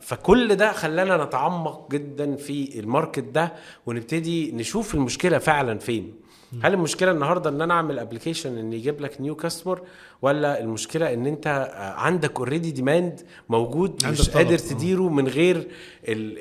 فكل 0.00 0.54
ده 0.56 0.72
خلانا 0.72 1.24
نتعمق 1.24 1.90
جدا 1.90 2.36
في 2.36 2.80
ال 2.80 2.86
market 2.86 3.24
ده 3.24 3.52
ونبتدي 3.86 4.52
نشوف 4.52 4.94
المشكلة 4.94 5.38
فعلا 5.38 5.78
فين. 5.78 6.14
هل 6.62 6.74
المشكلة 6.74 7.10
النهارده 7.10 7.50
إن 7.50 7.60
أنا 7.60 7.74
أعمل 7.74 7.98
application 7.98 8.58
إن 8.58 8.72
يجيب 8.72 9.00
لك 9.00 9.20
new 9.20 9.34
customer 9.34 9.80
ولا 10.24 10.60
المشكلة 10.60 11.14
إن 11.14 11.26
أنت 11.26 11.70
عندك 11.96 12.38
already 12.38 12.70
demand 12.70 13.20
موجود 13.48 14.06
مش 14.06 14.30
قادر. 14.30 14.58
تديره 14.58 15.08
من 15.08 15.28
غير 15.28 15.56
ال- 15.56 15.66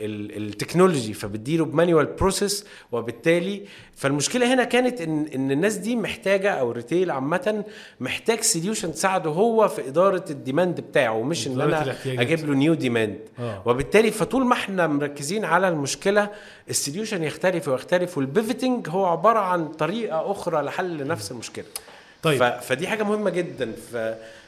ال- 0.05 0.37
technology 0.47 1.13
فبتديره 1.13 1.63
ب 1.63 1.69
manual 1.69 2.05
process 2.05 2.65
وبالتالي 2.91 3.61
فالمشكلة 3.95 4.53
هنا 4.53 4.63
كانت 4.63 5.01
ان 5.01 5.25
إن 5.35 5.51
الناس 5.51 5.75
دي 5.75 5.95
محتاجة 5.95 6.51
أو 6.51 6.71
ال 6.71 6.77
retail 6.77 7.11
عامة 7.11 7.63
محتاج 7.99 8.39
solution 8.41 8.91
تساعده 8.91 9.29
هو 9.29 9.67
في 9.67 9.87
إدارة 9.87 10.25
ال 10.29 10.37
demand 10.37 10.81
بتاعه 10.81 11.21
مش 11.23 11.47
إن 11.47 11.61
أنا. 11.61 11.95
أجيب 12.05 12.39
له 12.45 12.53
new 12.55 12.73
demand 12.73 13.17
آه. 13.39 13.61
وبالتالي 13.65 14.11
فطول 14.11 14.45
ما 14.45 14.53
إحنا 14.53 14.87
مركزين 14.87 15.45
على 15.45 15.67
المشكلة 15.67 16.29
ال 16.69 16.75
solution 16.75 17.23
يختلف 17.23 17.67
ويختلف 17.67 18.17
وال 18.17 18.32
pivoting 18.32 18.89
هو 18.89 19.05
عبارة 19.05 19.39
عن 19.39 19.67
طريقة 19.67 20.31
أخرى 20.31 20.61
لحل 20.61 21.07
نفس 21.07 21.31
المشكلة 21.31 21.65
طيب. 22.23 22.59
فدي 22.59 22.87
حاجة 22.87 23.03
مهمة 23.03 23.29
جدا. 23.29 23.71
ف... 23.91 23.97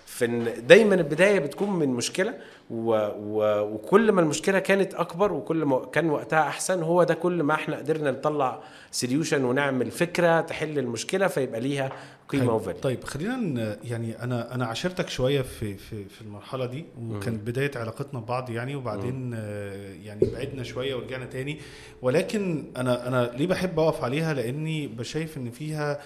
في 0.05 0.25
ان 0.25 0.67
دايما 0.67 0.95
البداية 0.95 1.39
بتكون 1.39 1.69
من 1.79 1.89
مشكلة 1.89 2.33
و... 2.69 2.91
و... 3.17 3.61
وكل 3.61 4.11
ما 4.11 4.21
المشكلة 4.21 4.59
كانت 4.59 4.93
أكبر 4.93 5.33
وكل 5.33 5.65
ما 5.65 5.85
كان 5.85 6.09
وقتها 6.09 6.39
أحسن 6.39 6.83
هو 6.83 7.03
ده 7.03 7.13
كل 7.13 7.43
ما 7.43 7.53
إحنا 7.53 7.77
قدرنا 7.77 8.11
نطلع 8.11 8.59
solution 8.91 9.43
ونعمل 9.43 9.91
فكرة 9.91 10.41
تحل 10.41 10.79
المشكلة 10.79 11.27
فيبقى 11.27 11.59
ليها 11.59 11.91
قيمة. 12.29 12.53
و 12.55 12.60
value 12.60 12.81
طيب 12.81 13.03
خلينا 13.03 13.77
يعني 13.83 14.23
أنا 14.23 14.55
أنا 14.55 14.65
عاشرتك 14.65 15.09
شوية 15.09 15.41
في 15.41 15.77
في 15.77 16.05
في 16.05 16.21
المرحلة 16.21 16.65
دي 16.65 16.85
وكانت 17.01 17.47
بداية 17.47 17.71
علاقتنا 17.75 18.19
ببعض 18.19 18.49
يعني 18.49 18.75
وبعدين 18.75 19.33
آه، 19.35 19.93
يعني 20.03 20.21
بعدنا 20.33 20.63
شوية 20.63 20.95
ورجعنا 20.95 21.25
تاني. 21.25 21.59
ولكن 22.01 22.71
أنا 22.77 23.07
أنا 23.07 23.31
ليه 23.37 23.47
بحب 23.47 23.79
أقف 23.79 24.03
عليها؟ 24.03 24.33
لأني 24.33 24.87
بشايف 24.87 25.37
إن 25.37 25.51
فيها 25.51 25.91
آه، 25.91 25.99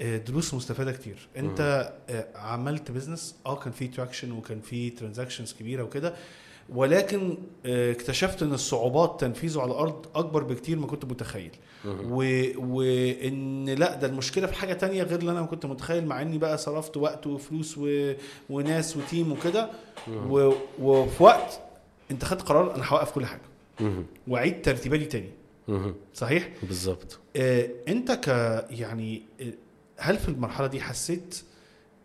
دروس 0.00 0.54
مستفادة 0.54 0.92
كتير. 0.92 1.28
انت 1.36 1.92
آه، 2.10 2.26
عملت 2.34 2.90
business 2.90 3.34
آه 3.46 3.56
كان 3.56 3.72
في 3.72 3.88
traction 3.88 4.32
وكان 4.32 4.60
في 4.60 4.90
transactions 4.90 5.52
كبيرة 5.52 5.82
وكده 5.82 6.14
ولكن 6.68 7.38
آه، 7.66 7.92
اكتشفت 7.92 8.42
ان 8.42 8.52
الصعوبات 8.52 9.20
تنفيذه 9.20 9.60
على 9.60 9.70
الأرض 9.70 10.06
أكبر 10.14 10.42
بكتير 10.42 10.78
ما 10.78 10.86
كنت 10.86 11.04
متخيل. 11.04 11.50
و... 11.84 12.42
وإن 12.56 13.64
لأ 13.68 13.94
ده 13.94 14.06
المشكلة 14.06 14.46
في 14.46 14.54
حاجة 14.54 14.72
تانية 14.72 15.02
غير 15.02 15.18
اللي 15.18 15.30
أنا 15.30 15.42
كنت 15.42 15.66
متخيل 15.66 16.06
مع 16.06 16.22
إني 16.22 16.38
بقى 16.38 16.58
صرفت 16.58 16.96
وقت 16.96 17.26
وفلوس 17.26 17.78
و... 17.78 18.12
وناس 18.50 18.96
وتيم 18.96 19.32
وكده. 19.32 19.70
و... 20.10 20.52
وفي 20.80 21.22
وقت 21.22 21.60
أنت 22.10 22.24
خدت 22.24 22.42
قرار 22.42 22.74
أنا 22.74 22.84
هوقف 22.88 23.10
كل 23.10 23.26
حاجة. 23.26 23.42
واعيد 24.28 24.62
ترتيباتي 24.62 25.04
تاني. 25.04 25.30
صحيح؟ 26.14 26.48
بالظبط. 26.62 27.18
آه، 27.36 27.68
أنت 27.88 28.12
ك 28.12 28.28
يعني 28.70 29.22
آه، 29.40 29.52
هل 29.98 30.18
في 30.18 30.28
المرحلة 30.28 30.66
دي 30.66 30.80
حسيت 30.80 31.42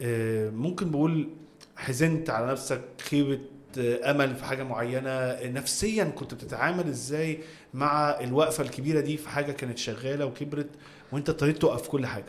آه، 0.01 0.49
ممكن 0.49 0.91
بقول 0.91 1.30
حزنت 1.75 2.30
على 2.30 2.47
نفسك 2.51 2.82
خيبه 3.01 3.39
آه، 3.80 4.12
أمل 4.12 4.36
في 4.36 4.45
حاجة 4.45 4.63
معينة؟ 4.63 5.39
نفسيا 5.43 6.04
كنت 6.04 6.34
بتتعامل 6.34 6.88
إزاي 6.88 7.39
مع 7.73 8.10
الوقفة 8.21 8.63
الكبيرة 8.63 8.99
دي 8.99 9.17
في 9.17 9.30
حاجة 9.30 9.51
كانت 9.51 9.77
شغالة 9.77 10.25
وكبرت 10.25 10.69
وأنت 11.12 11.30
اضطريت 11.30 11.58
توقف 11.58 11.88
كل 11.88 12.06
حاجة؟ 12.06 12.25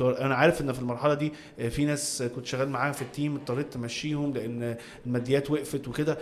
أنا 0.00 0.34
عارف 0.34 0.60
إن 0.60 0.72
في 0.72 0.78
المرحلة 0.78 1.14
دي 1.14 1.32
آه، 1.58 1.68
في 1.68 1.84
ناس 1.84 2.22
كنت 2.36 2.46
شغال 2.46 2.68
معاها 2.68 2.92
في 2.92 3.02
التيم 3.02 3.36
اضطريت 3.36 3.72
تمشيهم 3.72 4.32
لأن 4.34 4.76
الماديات 5.06 5.50
وقفت 5.50 5.88
وكده. 5.88 6.18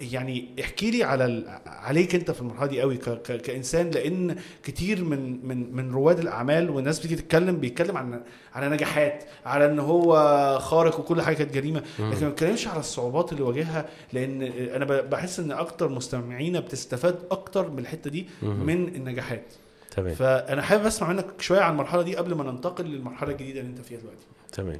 يعني 0.00 0.48
احكي 0.60 0.90
لي 0.90 1.04
على. 1.04 1.60
عليك 1.66 2.14
انت 2.14 2.30
في 2.30 2.40
المرحلة 2.40 2.66
دي 2.66 2.80
قوي 2.80 2.96
ك... 2.96 3.08
ك... 3.08 3.40
كإنسان 3.40 3.90
لأن 3.90 4.36
كتير 4.62 5.04
من 5.04 5.46
من 5.46 5.76
من 5.76 5.92
رواد 5.92 6.18
الأعمال 6.18 6.70
والناس 6.70 6.98
بتيجي 6.98 7.16
تتكلم 7.16 7.56
بيتكلم 7.56 7.96
عن 7.96 8.22
على 8.54 8.68
نجاحات 8.68 9.24
على 9.46 9.66
إن 9.66 9.78
هو 9.78 10.14
خارق 10.62 11.00
وكل 11.00 11.22
حاجة 11.22 11.34
كانت 11.36 11.54
جريت 11.54 11.82
لكن 11.98 12.22
ما 12.22 12.28
بيتكلمش 12.28 12.68
على 12.68 12.80
الصعوبات 12.80 13.32
اللي 13.32 13.42
واجهها 13.42 13.88
لأن 14.12 14.42
أنا 14.74 14.84
بحس 14.84 15.40
إن 15.40 15.52
أكتر 15.52 15.88
مستمعينا 15.88 16.60
بتستفاد 16.60 17.18
أكتر 17.30 17.70
من 17.70 17.78
الحتة 17.78 18.10
دي 18.10 18.26
من 18.42 18.88
النجاحات. 18.88 19.44
تمام. 19.90 20.14
فأنا 20.14 20.62
حابب 20.62 20.86
أسمع 20.86 21.08
منك 21.08 21.26
شوية 21.40 21.60
عن 21.60 21.72
المرحلة 21.72 22.02
دي 22.02 22.16
قبل 22.16 22.34
ما 22.34 22.44
ننتقل 22.52 22.84
للمرحلة 22.84 23.30
الجديدة 23.32 23.60
اللي 23.60 23.70
أنت 23.70 23.80
فيها 23.80 23.98
دلوقتي. 23.98 24.26
تمام. 24.52 24.78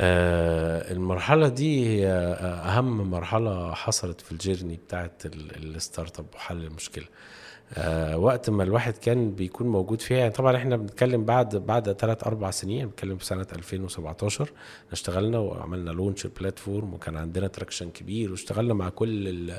المرحلة 0.00 1.48
دي 1.48 1.86
هي 1.88 2.06
آه، 2.08 2.44
أهم 2.44 3.10
مرحلة 3.10 3.74
حصلت 3.74 4.20
في 4.20 4.32
ال 4.32 4.38
journey 4.38 4.76
بتاعت 4.76 5.26
ال- 5.26 5.76
الstartup 5.76 6.26
وحل 6.34 6.64
المشكلة. 6.64 7.04
آه 7.72 8.18
وقت 8.18 8.50
ما 8.50 8.62
الواحد 8.62 8.94
كان 8.96 9.30
بيكون 9.30 9.66
موجود 9.68 10.00
فيها. 10.00 10.18
يعني 10.18 10.30
طبعا 10.30 10.56
إحنا 10.56 10.76
بنتكلم 10.76 11.24
بعد 11.24 11.56
بعد 11.56 11.92
ثلاث 11.92 12.24
أربع 12.26 12.50
سنين 12.50 12.86
بنتكلم 12.86 13.16
في 13.16 13.24
سنة 13.24 13.46
2017 13.56 14.50
اشتغلنا 14.92 15.38
وعملنا 15.38 15.90
launch 15.90 16.24
ال 16.24 16.32
platform 16.32 16.94
وكان 16.94 17.16
عندنا 17.16 17.46
traction 17.46 17.90
كبير 17.90 18.30
واشتغلنا 18.30 18.74
مع 18.74 18.88
كل 18.88 19.50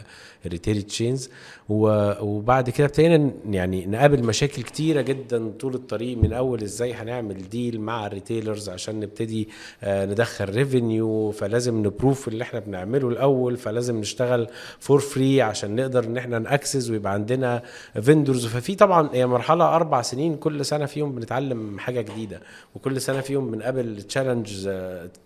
ال 0.45 0.50
retail 0.50 0.81
chains 0.81 1.29
وبعد 1.69 2.69
كده 2.69 2.87
ابتدينا 2.87 3.31
يعني 3.49 3.85
نقابل 3.85 4.23
مشاكل 4.23 4.61
كتيرة 4.63 5.01
جدا 5.01 5.51
طول 5.59 5.73
الطريق 5.75 6.17
من 6.17 6.33
أول 6.33 6.61
إزاي 6.63 6.93
هنعمل 6.93 7.49
deal 7.49 7.81
مع 7.81 8.07
ال 8.07 8.13
retailers 8.13 8.69
عشان 8.69 8.99
نبتدي 8.99 9.49
آه، 9.83 10.05
ندخل 10.05 10.49
revenue 10.49 11.31
فلازم 11.31 11.85
ن 11.85 11.92
prove 11.92 12.27
اللي 12.27 12.43
إحنا 12.43 12.59
بنعمله 12.59 13.07
الأول 13.09 13.57
فلازم 13.57 13.99
نشتغل 13.99 14.47
for 14.79 14.99
free 14.99 15.41
عشان 15.41 15.75
نقدر 15.75 16.03
إن 16.03 16.17
إحنا 16.17 16.39
ن 16.39 16.46
access 16.46 16.89
ويبقى 16.89 17.13
عندنا 17.13 17.61
vendors 18.01 18.45
ففي 18.47 18.75
طبعا 18.75 19.09
هي 19.13 19.25
مرحلة 19.27 19.75
أربع 19.75 20.01
سنين 20.01 20.35
كل 20.37 20.65
سنة 20.65 20.85
فيهم 20.85 21.15
بنتعلم 21.15 21.79
حاجة 21.79 22.01
جديدة 22.01 22.41
وكل 22.75 23.01
سنة 23.01 23.21
فيهم 23.21 23.51
بنقابل 23.51 24.01
challenge 24.01 24.69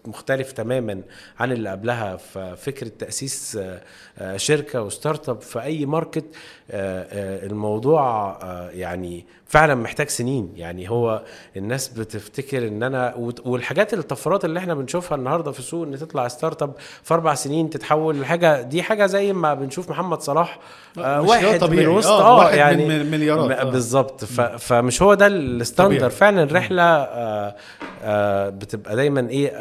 مختلف 0.08 0.51
تماما 0.51 1.01
عن 1.39 1.51
اللي 1.51 1.69
قبلها. 1.69 2.15
ففكرة 2.17 2.91
تأسيس 2.99 3.55
آه، 3.62 3.82
آه، 4.19 4.38
شركة 4.38 4.82
و 4.82 5.30
startup 5.30 5.41
في 5.41 5.62
أي 5.63 5.86
market 5.86 6.26
آه، 6.71 7.03
آه، 7.12 7.45
الموضوع 7.45 8.29
آه، 8.43 8.69
يعني 8.69 9.25
فعلا 9.45 9.75
محتاج 9.75 10.10
سنين. 10.10 10.53
يعني 10.55 10.89
هو 10.89 11.23
الناس 11.58 11.88
بتفتكر 11.88 12.67
إن 12.67 12.84
أنا 12.84 13.13
والحاجات 13.45 13.93
الطفرات 13.93 14.45
اللي 14.45 14.60
إحنا 14.60 14.73
بنشوفها 14.75 15.15
النهارده 15.17 15.51
في 15.51 15.60
السوق 15.60 15.88
إن 15.88 15.97
تطلع 15.97 16.27
startup 16.28 16.74
في 17.03 17.13
أربع 17.13 17.34
سنين 17.34 17.69
تتحول 17.69 18.21
لحاجة 18.21 18.62
دي 18.62 18.84
حاجة 18.84 19.05
زي 19.05 19.34
ما 19.34 19.53
بنشوف 19.53 19.89
محمد 19.89 20.21
صلاح 20.21 20.60
آه 20.97 21.21
واحد 21.21 21.60
طبيعي. 21.60 21.86
من 21.88 21.91
وسط 21.97 22.10
آه، 22.10 22.21
آه 22.21 22.38
واحد 22.38 22.59
يعني 22.60 22.86
من- 22.86 23.12
مليارات. 23.12 23.52
آه. 23.52 23.63
بالظبط 23.72 24.26
فمش 24.26 25.02
هو 25.02 25.13
ده 25.13 25.28
ال 25.28 25.36
standard. 25.36 26.10
فعلا 26.10 26.43
الرحلة 26.43 26.84
آه 26.84 27.56
آه 28.04 28.50
بتبقى 28.50 28.95
دايما 28.95 29.30
إيه 29.30 29.52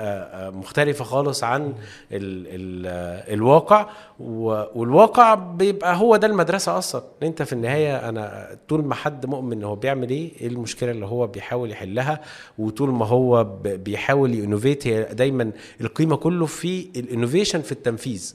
مختلفة 0.50 1.04
خالص 1.04 1.44
عن 1.44 1.62
ال 1.62 1.72
ال 2.12 2.87
الواقع. 3.34 3.87
والواقع 4.20 5.34
بيبقى 5.34 5.96
هو 5.96 6.16
ده 6.16 6.26
المدرسة 6.26 6.78
أصلا. 6.78 7.02
أنت 7.22 7.42
في 7.42 7.52
النهاية 7.52 8.08
أنا 8.08 8.48
طول 8.68 8.84
ما 8.84 8.94
حد 8.94 9.26
مؤمن 9.26 9.64
هو 9.64 9.74
بيعمل 9.76 10.11
إيه 10.11 10.32
إيه 10.40 10.46
المشكلة 10.46 10.90
اللي 10.90 11.06
هو 11.06 11.26
بيحاول 11.26 11.70
يحلها؟ 11.70 12.20
وطول 12.58 12.90
ما 12.90 13.06
هو 13.06 13.44
بيحاول 13.64 14.34
ي 14.34 14.40
innovate 14.40 14.87
هي 14.87 15.02
دايما 15.12 15.50
القيمة 15.80 16.16
كله 16.16 16.46
في 16.46 16.88
ال 16.96 17.02
innovation 17.02 17.62
في 17.62 17.72
التنفيذ 17.72 18.34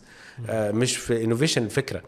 مش 0.49 0.97
في 0.97 1.23
innovation 1.23 1.63
الفكرة 1.63 2.01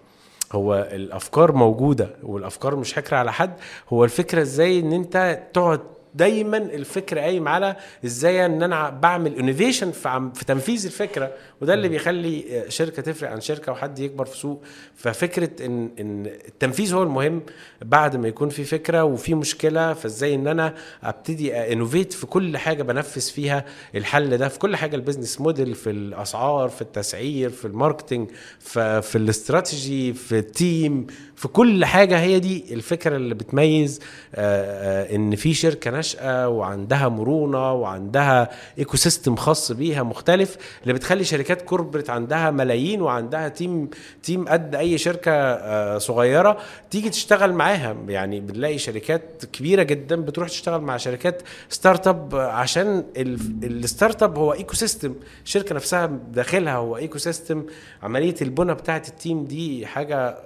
هو 0.56 0.90
الأفكار 0.92 1.52
موجودة 1.52 2.10
والأفكار 2.24 2.76
مش 2.76 2.94
حكر 2.94 3.16
على 3.16 3.34
حد 3.34 3.54
هو 3.90 4.04
الفكرة 4.04 4.42
إزاي 4.42 4.80
إن 4.80 4.94
أنت 4.94 5.40
تقعد 5.54 5.80
دايما 6.16 6.58
الفكرة 6.58 7.22
قايم 7.22 7.48
على 7.48 7.76
إزاي 8.06 8.46
إن 8.46 8.64
أنا 8.64 8.90
بعمل 8.90 9.36
innovation 9.36 9.92
في 9.92 10.30
في 10.36 10.46
تنفيذ 10.46 10.86
الفكرة. 10.86 11.32
وده 11.62 11.74
اللي 11.74 11.90
بيخلي 11.90 12.64
شركة 12.70 13.02
تفرق 13.02 13.30
عن 13.32 13.42
شركة 13.42 13.72
وحد 13.72 14.00
يكبر 14.00 14.26
في 14.26 14.38
سوق. 14.38 14.64
ففكرة 14.96 15.66
ان 15.66 15.90
إن 16.00 16.26
التنفيذ 16.26 16.94
هو 16.94 17.04
المهم 17.04 17.42
بعد 17.82 18.16
ما 18.16 18.28
يكون 18.28 18.50
في 18.50 18.64
فكرة 18.64 19.04
وفي 19.04 19.36
مشكلة. 19.36 19.94
فإزاي 19.94 20.36
إن 20.36 20.48
أنا 20.48 20.74
أبتدي 21.04 21.74
innovate 21.74 22.14
في 22.14 22.26
كل 22.26 22.58
حاجة 22.58 22.84
بنفذ 22.84 23.22
فيها 23.22 23.66
الحل 23.96 24.38
ده. 24.38 24.48
في 24.48 24.60
كل 24.60 24.76
حاجة 24.76 24.96
ال 24.96 25.01
business 25.01 25.42
model 25.42 25.76
في 25.76 25.90
الأسعار 25.90 26.70
في 26.70 26.82
التسعير 26.82 27.50
في 27.50 27.66
ال 27.66 27.72
marketing 27.72 28.30
في, 28.60 29.02
في 29.02 29.18
الاستراتيجي 29.18 30.14
في 30.14 30.40
ال 30.40 30.54
team 30.54 31.08
في 31.36 31.48
كل 31.48 31.86
حاجة 31.86 32.20
هي 32.20 32.40
دي 32.40 32.74
الفكرة 32.74 33.16
اللي 33.16 33.36
بتميز 33.36 34.00
آه، 34.36 35.04
آه، 35.12 35.16
إن 35.16 35.36
في 35.36 35.54
شركة 35.54 35.92
ناشئه 36.06 36.48
وعندها 36.50 37.10
مرونة 37.10 37.74
وعندها 37.74 38.50
ecosystem 38.80 39.36
خاص 39.36 39.72
بيها 39.72 40.04
مختلف 40.04 40.58
اللي 40.84 40.94
بتخلي 40.94 41.24
شركات 41.24 41.62
corporate 41.62 42.10
عندها 42.10 42.52
ملايين 42.52 43.02
وعندها 43.02 43.48
team 43.48 43.90
team 44.24 44.48
قد 44.48 44.76
أي 44.76 44.98
شركة 44.98 45.32
آه، 45.32 45.98
صغيرة 45.98 46.58
تيجي 46.92 47.10
تشتغل 47.10 47.54
معاها. 47.54 47.96
يعني 48.08 48.40
بنلاقي 48.40 48.78
شركات 48.78 49.46
كبيرة 49.54 49.84
جدا 49.84 50.16
بتروح 50.16 50.48
تشتغل 50.50 50.82
مع 50.82 50.98
شركات 50.98 51.42
startup 51.70 52.36
عشان 52.36 53.04
ال- 53.18 53.40
ال 53.64 54.24
startup 54.24 54.38
هو 54.38 54.54
ecosystem 54.54 55.16
الشركة 55.46 55.76
نفسها 55.76 56.06
داخلها 56.32 56.76
هو 56.76 56.98
ecosystem 56.98 57.66
عملية 58.04 58.36
البنى 58.42 58.74
بتاعة 58.74 59.04
ال 59.08 59.16
team 59.16 59.46
دي 59.46 59.86
حاجة 59.86 60.38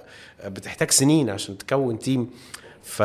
بتحتاج 0.46 0.90
سنين 0.90 1.30
عشان 1.30 1.58
تكون 1.58 1.98
team 1.98 2.30
ف 2.82 3.02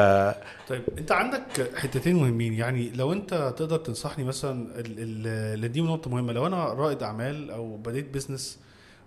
طيب 0.68 0.84
انت 0.98 1.12
عندك 1.12 1.72
حتتين 1.76 2.16
مهمين. 2.16 2.54
يعني 2.54 2.90
لو 2.90 3.14
انت 3.14 3.54
تقدر 3.58 3.78
تنصحني 3.78 4.24
مثلا 4.24 4.68
ال- 4.76 5.72
دي 5.72 5.82
نقطة 5.82 6.10
مهمة. 6.10 6.34
لو 6.34 6.48
أنا 6.48 6.66
رائد 6.66 7.04
أعمال 7.04 7.52
أو 7.52 7.78
بديت 7.78 8.10
business 8.10 8.60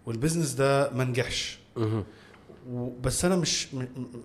وال 0.07 0.16
business 0.16 0.53
ده 0.52 0.90
ما 0.90 1.04
نجحش. 1.04 1.58
بس 3.00 3.24
أنا 3.24 3.36
مش 3.36 3.68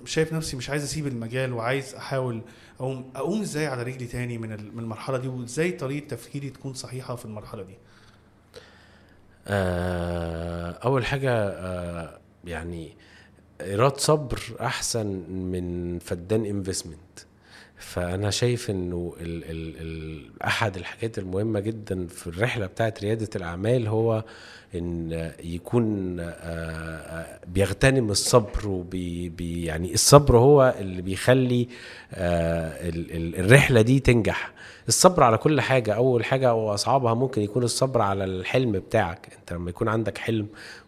شايف 0.06 0.34
نفسي 0.34 0.58
مش 0.58 0.70
عايز 0.70 0.84
أسيب 0.84 1.08
المجال 1.08 1.54
وعايز 1.54 1.96
أحاول 1.96 2.42
أقوم 2.80 3.12
أقوم 3.16 3.42
إزاي 3.42 3.68
على 3.68 3.84
رجلي 3.84 4.06
تاني 4.06 4.38
من 4.38 4.50
من 4.50 4.80
المرحلة 4.84 5.18
دي؟ 5.18 5.28
وإزاي 5.28 5.72
طريقة 5.72 6.08
تفكيري 6.08 6.50
تكون 6.50 6.74
صحيحة 6.74 7.16
في 7.16 7.26
المرحلة 7.26 7.64
دي؟ 7.64 7.74
آه، 9.48 10.72
أول 10.72 11.06
حاجة 11.06 11.32
آه، 11.34 12.20
يعني 12.46 12.96
إيراد 13.62 13.98
صبر 13.98 14.40
أحسن 14.62 15.08
من 15.30 16.00
فدان 16.00 16.46
انفستمنت 16.46 16.98
فأنا 17.78 18.30
شايف 18.30 18.70
إنه 18.70 19.16
ال 19.22 19.44
ال 19.52 19.76
ال 19.82 20.30
أحد 20.44 20.78
الحاجات 20.78 21.18
المهمة 21.18 21.60
جدا 21.60 22.08
في 22.08 22.28
الرحلة 22.28 22.66
بتاعت 22.66 23.04
ريادة 23.04 23.30
الأعمال 23.36 23.88
هو 23.88 24.24
إن 24.76 25.32
يكون 25.44 26.20
آه، 26.20 26.24
آه، 26.30 27.40
بيغتنم 27.48 28.12
الصبر 28.12 28.68
وبي 28.68 29.30
بي 29.30 29.66
يعني 29.66 29.94
الصبر 29.94 30.38
هو 30.38 30.76
اللي 30.80 31.02
بيخلي 31.02 31.68
آه، 32.14 32.90
ال- 32.90 33.12
ال- 33.16 33.36
الرحلة 33.46 33.82
دي 33.82 34.00
تنجح. 34.00 34.52
الصبر 34.88 35.24
على 35.24 35.38
كل 35.38 35.62
حاجة 35.62 35.94
أول 35.94 36.26
حاجة 36.26 36.54
واصعبها 36.54 37.14
ممكن 37.14 37.42
يكون 37.42 37.64
الصبر 37.64 38.02
على 38.02 38.24
الحلم 38.24 38.72
بتاعك. 38.72 39.28
أنت 39.40 39.54
لما 39.54 39.70
يكون 39.70 39.88
عندك 39.88 40.18
حلم 40.18 40.48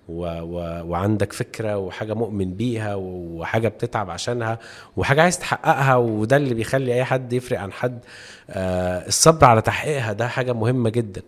و 0.09 0.23
و 0.25 0.83
وعندك 0.87 1.33
فكرة 1.33 1.77
وحاجة 1.77 2.13
مؤمن 2.13 2.53
بيها 2.53 2.95
وحاجة 2.95 3.67
بتتعب 3.67 4.09
عشانها 4.09 4.59
وحاجة 4.97 5.21
عايز 5.21 5.39
تحققها 5.39 5.95
وده 5.95 6.37
اللي 6.37 6.53
بيخلي 6.53 6.93
أي 6.93 7.03
حد 7.05 7.33
يفرق 7.33 7.59
عن 7.59 7.71
حد 7.71 7.99
آه 8.49 9.07
الصبر 9.07 9.45
على 9.45 9.61
تحقيقها 9.61 10.13
ده 10.13 10.27
حاجة 10.27 10.53
مهمة 10.53 10.89
جدا. 10.89 11.21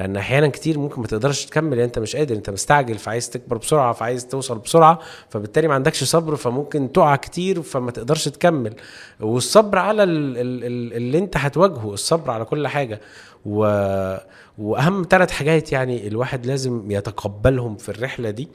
لأن 0.00 0.16
أحيانا 0.16 0.48
كتير 0.48 0.78
ممكن 0.78 1.00
ما 1.00 1.06
تقدرش 1.06 1.44
تكمل 1.44 1.70
لأن 1.76 1.84
أنت 1.84 1.98
مش 1.98 2.16
قادر 2.16 2.34
أنت 2.36 2.50
مستعجل 2.50 2.98
فعايز 2.98 3.30
تكبر 3.30 3.56
بسرعة 3.56 3.92
فعايز 3.92 4.26
توصل 4.26 4.58
بسرعة 4.58 4.98
فبالتالي 5.28 5.68
ما 5.68 5.74
عندكش 5.74 6.04
صبر 6.04 6.36
فممكن 6.36 6.92
تقع 6.92 7.16
كتير 7.16 7.62
فما 7.62 7.90
تقدرش 7.90 8.28
تكمل. 8.28 8.74
والصبر 9.20 9.78
على 9.78 10.02
ال- 10.02 10.38
ال- 10.38 10.64
ال- 10.64 10.92
اللي 10.96 11.18
أنت 11.18 11.36
هتواجهه 11.36 11.94
الصبر 11.94 12.30
على 12.30 12.44
كل 12.44 12.68
حاجة. 12.68 13.00
و... 13.46 13.60
وأهم 14.58 15.06
ثلاث 15.10 15.30
حاجات 15.30 15.72
يعني 15.72 16.06
الواحد 16.08 16.46
لازم 16.46 16.90
يتقبلهم 16.90 17.76
في 17.76 17.88
الرحلة 17.88 18.30
دي 18.30 18.48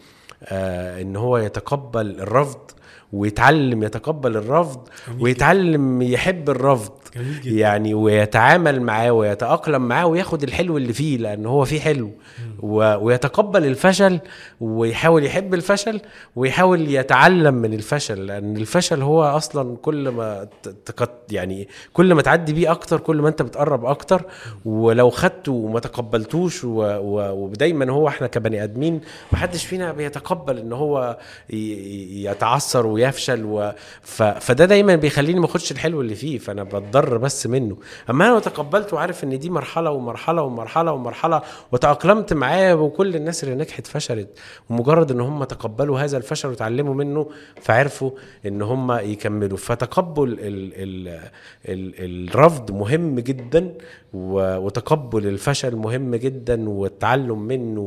آه 0.43 1.01
إن 1.01 1.15
هو 1.15 1.37
يتقبل 1.37 2.19
الرفض 2.19 2.59
ويتعلم 3.13 3.83
يتقبل 3.83 4.37
الرفض 4.37 4.87
ويتعلم 5.19 6.01
يحب 6.01 6.49
الرفض. 6.49 6.91
جميل 7.15 7.41
جدا. 7.41 7.55
يعني 7.55 7.93
ويتعامل 7.93 8.81
معاه 8.81 9.11
ويتأقلم 9.11 9.81
معاه 9.87 10.05
وياخد 10.05 10.43
الحلو 10.43 10.77
اللي 10.77 10.93
فيه 10.93 11.17
لأن 11.17 11.45
هو 11.45 11.65
فيه 11.65 11.79
حلو. 11.79 12.11
و... 12.59 12.95
ويتقبل 13.05 13.65
الفشل 13.65 14.19
ويحاول 14.61 15.23
يحب 15.25 15.53
الفشل 15.53 16.01
ويحاول 16.35 16.91
يتعلم 16.91 17.53
من 17.53 17.73
الفشل 17.73 18.25
لأن 18.27 18.57
الفشل 18.57 19.01
هو 19.01 19.23
أصلا 19.23 19.77
كل 19.81 20.09
ما 20.09 20.47
ت- 20.63 20.69
تقت... 20.85 21.11
يعني 21.31 21.67
كل 21.93 22.13
ما 22.13 22.21
تعدي 22.21 22.53
بيه 22.53 22.71
أكتر 22.71 22.99
كل 22.99 23.17
ما 23.21 23.29
أنت 23.29 23.41
بتقرب 23.41 23.85
أكتر. 23.85 24.21
ولو 24.65 25.09
خدته 25.09 25.51
وما 25.51 25.79
تقبلتوش 25.79 26.63
و... 26.63 26.69
و... 26.83 27.31
ودايما 27.45 27.91
هو 27.91 28.07
إحنا 28.07 28.27
كبني 28.27 28.63
آدمين 28.63 29.01
محدش 29.31 29.65
فينا 29.65 29.91
بيتقبل 29.91 30.57
إن 30.57 30.73
هو 30.73 31.17
ي... 31.49 32.25
يتعثر 32.25 32.87
ويفشل 32.87 33.45
و... 33.45 33.71
ف... 34.01 34.23
فده 34.23 34.65
دايما 34.65 34.95
بيخليني 34.95 35.39
ما 35.39 35.45
أخدش 35.45 35.71
الحلو 35.71 36.01
اللي 36.01 36.15
فيه. 36.15 36.37
فأنا 36.37 36.63
بتضر 37.05 37.17
بس 37.17 37.47
منه 37.47 37.77
أما 38.09 38.27
أنا 38.29 38.39
تقبلت 38.39 38.93
وعارف 38.93 39.23
إن 39.23 39.39
دي 39.39 39.49
مرحلة 39.49 39.91
ومرحلة 39.91 40.41
ومرحلة 40.41 40.91
ومرحلة 40.91 41.41
وتأقلمت 41.71 42.33
معاه 42.33 42.75
وكل 42.75 43.15
الناس 43.15 43.43
اللي 43.43 43.55
نجحت 43.55 43.87
فشلت 43.87 44.39
ومجرد 44.69 45.11
إن 45.11 45.21
هم 45.21 45.43
تقبلوا 45.43 45.99
هذا 45.99 46.17
الفشل 46.17 46.49
وتعلموا 46.49 46.93
منه 46.93 47.29
فعرفوا 47.61 48.11
إن 48.45 48.61
هم 48.61 48.91
يكملوا 48.91 49.57
فتقبل 49.57 50.29
ال... 50.29 50.39
ال... 50.75 51.19
ال... 51.69 52.29
الرفض 52.29 52.71
مهم 52.71 53.19
جدا. 53.19 53.73
وتقبل 54.13 55.27
الفشل 55.27 55.75
مهم 55.75 56.15
جدا 56.15 56.69
والتعلم 56.69 57.39
منه. 57.41 57.81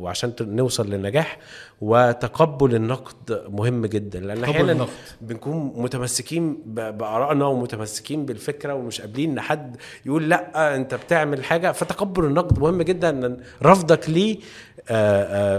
وعشان 0.00 0.32
نوصل 0.40 0.90
للنجاح 0.90 1.38
وتقبل 1.82 2.74
النقد 2.74 3.42
مهم 3.48 3.86
جدا 3.86 4.20
لأن 4.20 4.44
أحيانا. 4.44 4.86
بنكون 5.20 5.72
متمسكين 5.76 6.62
بآرائنا 6.66 7.46
ومتمسكين 7.46 8.26
بالفكرة 8.26 8.74
ومش 8.74 9.00
قابلين 9.00 9.30
إن 9.30 9.40
حد 9.40 9.76
يقول 10.06 10.28
لأ 10.28 10.76
أنت 10.76 10.94
بتعمل 10.94 11.44
حاجة 11.44 11.72
فتقبل 11.72 12.24
النقد 12.24 12.58
مهم 12.58 12.82
جدا 12.82 13.10
إن 13.10 13.36
رفضك 13.62 14.10
ليه 14.10 14.38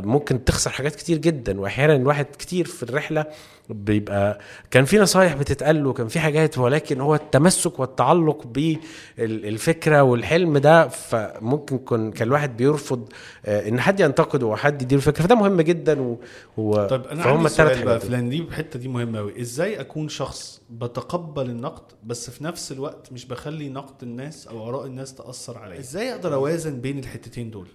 ممكن 0.06 0.44
تخسر 0.44 0.70
حاجات 0.70 0.96
كتير 0.96 1.18
جدا 1.18 1.62
واحيانا 1.62 1.96
الواحد 1.96 2.26
كتير 2.40 2.66
في 2.66 2.84
الرحلة 2.84 3.26
بيبقى 3.70 4.40
كان 4.72 4.86
في 4.86 5.00
نصايح 5.00 5.36
بتتقال 5.36 5.84
له 5.84 5.94
كان 5.94 6.08
في 6.08 6.20
حاجات 6.20 6.58
ولكن 6.58 7.02
هو 7.02 7.16
التمسك 7.16 7.80
والتعلق 7.80 8.48
بالفكرة 8.48 10.04
والحلم 10.04 10.58
ده 10.58 10.88
فممكن 10.88 11.78
كن 11.78 12.12
كان 12.12 12.28
الواحد 12.28 12.58
بيرفض 12.58 13.10
آه، 13.46 13.70
إن 13.70 13.82
حد 13.82 14.00
ينتقده 14.00 14.46
وحد 14.48 14.82
يديله 14.82 15.02
فكرة. 15.02 15.24
فده 15.24 15.36
مهم 15.36 15.62
جدا 15.62 16.02
و... 16.02 16.20
و... 16.58 16.86
طيب 16.88 17.08
أنا 17.08 17.24
فهم 17.24 17.38
عندي 17.38 17.50
سؤال 17.50 17.86
بقى 17.86 18.00
فلان 18.00 18.30
دي 18.30 18.40
الحتة 18.40 18.80
دي 18.80 18.88
مهمة 18.88 19.20
قوي 19.20 19.42
إزاي 19.42 19.82
أكون 19.82 20.10
شخص 20.10 20.62
بتقبل 20.70 21.50
النقد 21.50 21.84
بس 22.04 22.30
في 22.30 22.44
نفس 22.44 22.72
الوقت 22.72 23.12
مش 23.12 23.26
بخلي 23.26 23.70
نقد 23.70 24.04
الناس 24.04 24.48
أو 24.48 24.70
آراء 24.70 24.86
الناس 24.86 25.14
تأثر 25.14 25.58
عليا؟ 25.58 25.80
إزاي 25.80 26.12
أقدر 26.12 26.34
أوازن 26.34 26.82
بين 26.82 27.00
الحتتين 27.00 27.52
دول؟ 27.52 27.68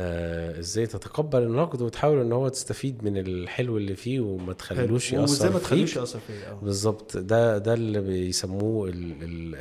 إزاي 0.00 0.86
تتقبل 0.86 1.42
النقد 1.42 1.82
وتحاول 1.82 2.20
ان 2.20 2.32
هو 2.32 2.48
تستفيد 2.48 3.04
من 3.04 3.16
الحلو 3.16 3.76
اللي 3.76 3.94
فيه 3.96 4.20
وما 4.20 4.52
تخلوش 4.52 5.10
حلو. 5.10 5.20
وازاي 5.20 5.46
ياثر 5.46 5.52
ما 5.54 5.58
تخليش 5.58 5.90
فيك. 5.92 6.00
يأثر 6.00 6.18
فيا 6.26 6.50
آه. 6.50 6.54
بالظبط. 6.62 7.16
ده 7.16 7.58
ده 7.58 7.74
اللي 7.74 8.00
بيسموه 8.00 8.88
ال 8.88 9.22
ال 9.22 9.54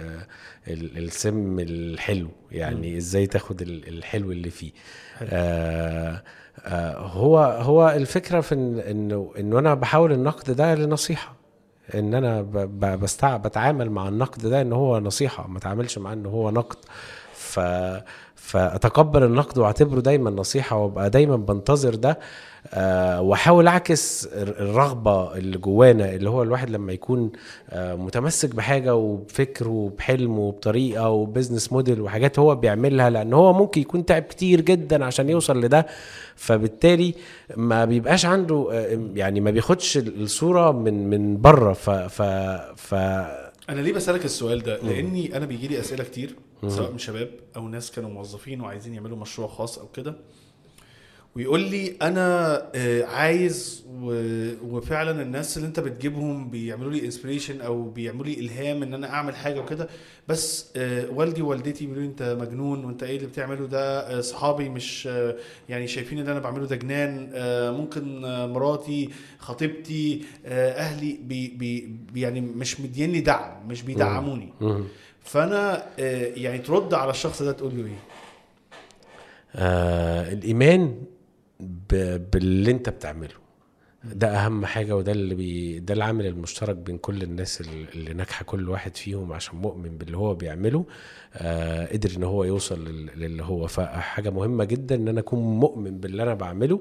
ال 0.68 0.98
السم 1.04 1.60
الحلو. 1.60 2.28
يعني 2.52 2.98
إزاي 2.98 3.28
تاخد 3.28 3.62
ال- 3.62 3.88
الحلو 3.88 4.32
اللي 4.32 4.50
فيه. 4.50 4.72
حلو. 5.18 5.30
آه 5.32 6.24
آه 6.66 6.98
هو 6.98 7.38
هو 7.40 7.90
الفكرة 7.90 8.42
في 8.42 8.56
إنه 8.56 9.32
إنه 9.40 9.60
أنا 9.60 9.74
بحاول 9.74 10.12
النقد 10.12 10.52
ده 10.52 10.76
لنصيحة. 10.76 11.36
إن 11.96 12.14
أنا 12.14 12.42
بستع 12.96 13.38
بتعامل 13.38 13.90
مع 13.92 14.08
النقد 14.08 14.42
ده 14.48 14.62
إن 14.62 14.74
هو 14.74 15.00
نصيحة 15.00 15.48
ما 15.48 15.58
اتعاملش 15.58 15.98
معاه 15.98 16.14
إن 16.14 16.26
هو 16.26 16.52
نقد. 16.52 16.78
ف 17.38 17.60
فأتقبل 18.36 19.24
النقد 19.24 19.58
وأعتبره 19.58 20.00
دايما 20.00 20.30
نصيحة 20.30 20.78
وأبقى 20.78 21.10
دايما 21.10 21.36
بنتظر 21.36 21.96
ده 21.96 22.20
آه، 22.74 23.22
وأحاول 23.22 23.68
أعكس 23.68 24.26
الر- 24.34 24.60
الرغبة 24.60 25.36
اللي 25.38 25.58
جوانا 25.58 26.16
اللي 26.16 26.30
هو 26.30 26.44
الواحد 26.44 26.70
لما 26.70 26.94
يكون 26.94 27.32
آه، 27.70 27.96
متمسك 27.96 28.56
بحاجة 28.56 28.96
وبفكر 28.96 29.68
وبحلم 29.70 30.40
وبطريقة 30.40 31.10
وبزنس 31.10 31.72
موديل 31.74 32.02
وحاجات 32.02 32.40
هو 32.40 32.56
بيعملها 32.56 33.10
لأن 33.10 33.34
هو 33.34 33.54
ممكن 33.54 33.82
يكون 33.82 34.06
تعب 34.06 34.24
كتير 34.24 34.62
جدا 34.62 35.06
عشان 35.06 35.30
يوصل 35.30 35.62
لده 35.62 35.86
فبالتالي 36.36 37.14
ما 37.58 37.86
بيبقاش 37.86 38.26
عنده 38.26 38.70
آه، 38.72 39.00
يعني 39.16 39.40
ما 39.42 39.52
بياخدش 39.52 39.98
الصورة 39.98 40.72
من 40.72 41.10
من 41.10 41.42
بره 41.42 41.74
ف 41.74 41.90
ف 41.90 42.22
ف 42.76 42.94
أنا 43.70 43.82
ليه 43.82 43.94
بسألك 43.94 44.26
السؤال 44.26 44.64
ده؟ 44.64 44.78
لأني 44.78 45.38
أنا 45.38 45.46
بيجي 45.46 45.68
لي 45.68 45.80
أسئلة 45.80 46.04
كتير. 46.04 46.36
سواء 46.68 46.91
من 46.91 46.97
شباب 46.97 47.30
أو 47.55 47.68
ناس 47.68 47.91
كانوا 47.91 48.10
موظفين 48.10 48.62
وعايزين 48.62 48.93
يعملوا 48.93 49.18
مشروع 49.18 49.47
خاص 49.47 49.80
أو 49.80 49.88
كده 49.88 50.16
ويقول 51.36 51.60
لي 51.60 51.93
أنا 52.01 52.58
آه، 52.76 53.03
عايز 53.05 53.86
وفعلا 54.64 55.22
الناس 55.22 55.58
اللي 55.58 55.68
أنت 55.68 55.80
بتجيبهم 55.80 56.49
بيعملوا 56.49 56.91
لي 56.91 57.05
inspiration 57.05 57.62
أو 57.62 57.84
بيعملوا 57.89 58.26
لي 58.26 58.39
إلهام 58.39 58.84
إن 58.84 58.93
أنا 58.93 59.10
أعمل 59.10 59.36
حاجة 59.36 59.60
وكده 59.60 59.88
بس 60.28 60.72
آه، 60.76 61.10
والدي 61.12 61.41
ووالدتي 61.41 61.86
بيقولوا 61.86 62.03
لي 62.03 62.10
أنت 62.10 62.38
مجنون 62.41 62.86
وأنت 62.86 63.03
إيه 63.03 63.16
اللي 63.18 63.28
بتعمله 63.28 63.68
ده؟ 63.68 63.99
آه، 63.99 64.20
اصحابي 64.20 64.70
مش 64.70 65.10
يعني 65.70 65.88
شايفين 65.88 66.20
إن 66.20 66.28
أنا 66.28 66.39
بعمله 66.39 66.66
ده 66.66 66.76
جنان 66.76 67.32
ممكن 67.74 68.22
مراتي 68.53 69.10
خطيبتي 69.39 70.24
أهلي 70.45 71.20
بي 71.24 71.47
بي 71.47 72.22
يعني 72.22 72.41
مش 72.41 72.80
مديني 72.80 73.22
دعم 73.22 73.68
مش 73.68 73.82
بيدعموني. 73.82 74.53
فانا 75.28 75.84
آه، 75.99 76.32
يعني 76.36 76.57
ترد 76.57 76.93
على 76.93 77.11
الشخص 77.11 77.41
ده 77.41 77.51
تقول 77.51 77.78
له 77.78 77.86
إيه 77.86 77.99
آه 79.55 80.34
الإيمان. 80.34 81.01
باللي 82.32 82.71
أنت 82.71 82.89
بتعمله 82.89 83.34
ده 84.04 84.28
أهم 84.28 84.66
حاجة 84.66 84.95
وده 84.95 85.12
اللي 85.12 85.36
بي... 85.36 85.80
ده 85.80 85.93
العامل 85.93 86.26
المشترك 86.26 86.76
بين 86.76 86.98
كل 86.98 87.22
الناس 87.24 87.62
اللي 87.95 88.14
ناجحة 88.14 88.45
كل 88.45 88.70
واحد 88.70 88.98
فيهم 88.98 89.34
عشان 89.34 89.56
مؤمن 89.56 89.98
باللي 89.98 90.18
هو 90.18 90.34
بيعمله 90.34 90.86
آه 91.36 91.86
قدر 91.93 92.10
إن 92.18 92.24
هو 92.24 92.43
يوصل 92.43 92.86
لل- 92.88 93.10
للي 93.20 93.43
هو. 93.43 93.68
فحاجة 93.68 94.30
مهمة 94.30 94.64
جدا 94.64 94.95
إن 94.95 95.08
أنا 95.08 95.20
أكون 95.20 95.39
مؤمن 95.39 95.98
باللي 96.00 96.24
أنا 96.24 96.34
بعمله 96.34 96.80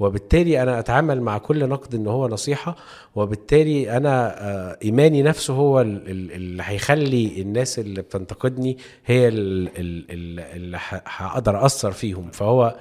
وبالتالي 0.00 0.62
أنا 0.62 0.78
أتعامل 0.78 1.20
مع 1.20 1.38
كل 1.38 1.68
نقد 1.68 1.94
إن 1.94 2.06
هو 2.06 2.28
نصيحة 2.28 2.76
وبالتالي 3.14 3.96
أنا 3.96 4.42
آه 4.48 4.78
إيماني 4.84 5.22
نفسه 5.22 5.54
هو 5.54 5.80
ال- 5.80 6.10
ال- 6.10 6.32
اللي 6.32 6.62
هيخلي 6.66 7.42
الناس 7.42 7.78
اللي 7.78 8.02
بتنتقدني 8.02 8.78
هي 9.06 9.28
ال- 9.28 9.68
ال- 9.78 10.06
ال- 10.10 10.40
اللي 10.40 10.78
هقدر 11.06 11.66
أثر 11.66 11.92
فيهم. 11.92 12.30
فهو 12.30 12.76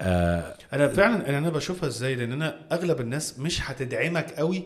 آه 0.00 0.56
أنا 0.72 0.88
فعلا 0.88 1.38
أنا 1.38 1.50
بشوفها 1.50 1.88
إزاي؟ 1.88 2.14
لأن 2.14 2.32
أنا 2.32 2.60
أغلب 2.72 3.00
الناس 3.00 3.38
مش 3.38 3.70
هتدعمك 3.70 4.30
قوي 4.32 4.62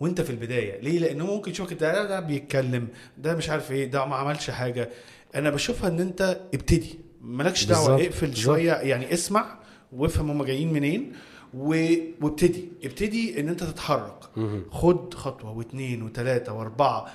وأنت 0.00 0.20
في 0.20 0.30
البداية. 0.30 0.80
ليه؟ 0.80 0.98
لأنه 0.98 1.26
ممكن 1.26 1.50
يشوفك 1.50 1.72
ده, 1.72 1.92
ده, 1.92 2.04
ده 2.08 2.20
بيتكلم 2.20 2.88
ده 3.18 3.34
مش 3.36 3.50
عارف 3.50 3.72
إيه 3.72 3.90
ده 3.90 4.04
ما 4.04 4.16
عملش 4.16 4.50
حاجة. 4.50 4.88
أنا 5.34 5.50
بشوفها 5.50 5.90
إن 5.90 6.00
أنت 6.00 6.40
ابتدي. 6.54 6.98
مالكش 7.22 7.64
دعوة 7.64 7.94
اقفل 7.94 8.26
بالظبط. 8.26 8.44
شوية 8.44 8.72
يعني 8.72 9.12
اسمع 9.12 9.58
وافهم 9.92 10.30
هم 10.30 10.44
جايين 10.44 10.72
منين 10.72 11.12
و... 11.54 11.84
وابتدي. 12.20 12.68
ابتدي 12.84 13.40
إن 13.40 13.48
أنت 13.48 13.64
تتحرك. 13.64 14.24
خد 14.70 15.14
خطوة 15.14 15.50
واثنين 15.50 16.02
وثلاثه 16.02 16.52
وأربعة. 16.52 17.06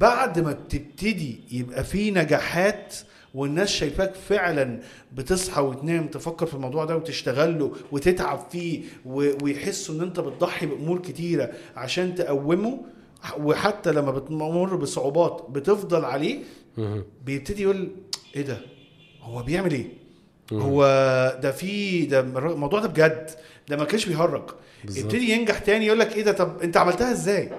بعد 0.00 0.38
ما 0.40 0.52
تبتدي 0.52 1.40
يبقى 1.50 1.84
في 1.84 2.10
نجاحات 2.10 2.94
والناس 3.34 3.68
شايفاك 3.68 4.14
فعلا 4.14 4.80
بتصحى 5.12 5.60
وتنام 5.62 6.06
تفكر 6.06 6.46
في 6.46 6.54
الموضوع 6.54 6.84
ده 6.84 6.96
وتشتغل 6.96 7.58
له 7.58 7.72
وتتعب 7.92 8.46
فيه 8.50 8.82
ويحسوا 9.42 9.94
إن 9.94 10.00
أنت 10.00 10.20
بتضحي 10.20 10.66
بأمور 10.66 10.98
كتيرة 10.98 11.50
عشان 11.76 12.14
تقومه. 12.14 12.80
وحتى 13.38 13.92
لما 13.92 14.10
بتمر 14.10 14.76
بصعوبات 14.76 15.46
بتفضل 15.50 16.04
عليه 16.04 16.38
بيبتدي 17.24 17.62
يقول 17.62 17.88
إيه 18.36 18.42
ده؟ 18.42 18.58
هو 19.22 19.42
بيعمل 19.42 19.72
إيه؟ 19.72 19.86
هو 20.52 20.82
ده 21.42 21.50
في 21.52 22.04
ده 22.06 22.20
الموضوع 22.20 22.80
ده 22.80 22.88
بجد. 22.88 23.30
ده 23.68 23.76
ما 23.76 23.84
كانش 23.84 24.06
بيهرج. 24.06 24.50
يبتدي 24.96 25.30
ينجح 25.32 25.58
تاني 25.58 25.86
يقول 25.86 25.98
لك 25.98 26.16
إيه 26.16 26.22
ده؟ 26.24 26.32
طب 26.32 26.62
أنت 26.62 26.76
عملتها 26.76 27.12
إزاي؟ 27.12 27.50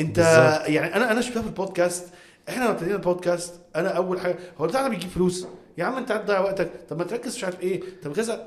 أنت 0.00 0.16
بالظبط. 0.18 0.68
يعني 0.68 0.94
أنا 0.96 1.12
أنا 1.12 1.20
شفتها 1.20 1.42
في 1.42 1.48
البودكاست. 1.48 2.04
إحنا 2.48 2.62
لما 2.62 2.70
ابتدينا 2.72 2.94
البودكاست 2.96 3.54
أنا 3.76 3.88
اول 3.88 4.20
حاجة 4.20 4.36
هو 4.58 4.66
ده 4.66 4.88
بيجيب 4.88 5.10
فلوس؟ 5.10 5.46
يا 5.78 5.84
عم 5.84 5.96
انت 5.96 6.12
قاعد 6.12 6.24
تضيع 6.24 6.40
وقتك. 6.40 6.70
طب 6.88 6.98
ما 6.98 7.04
تركز 7.04 7.36
مش 7.36 7.44
عارف 7.44 7.60
إيه. 7.60 7.80
طب 8.02 8.12
كذا. 8.12 8.46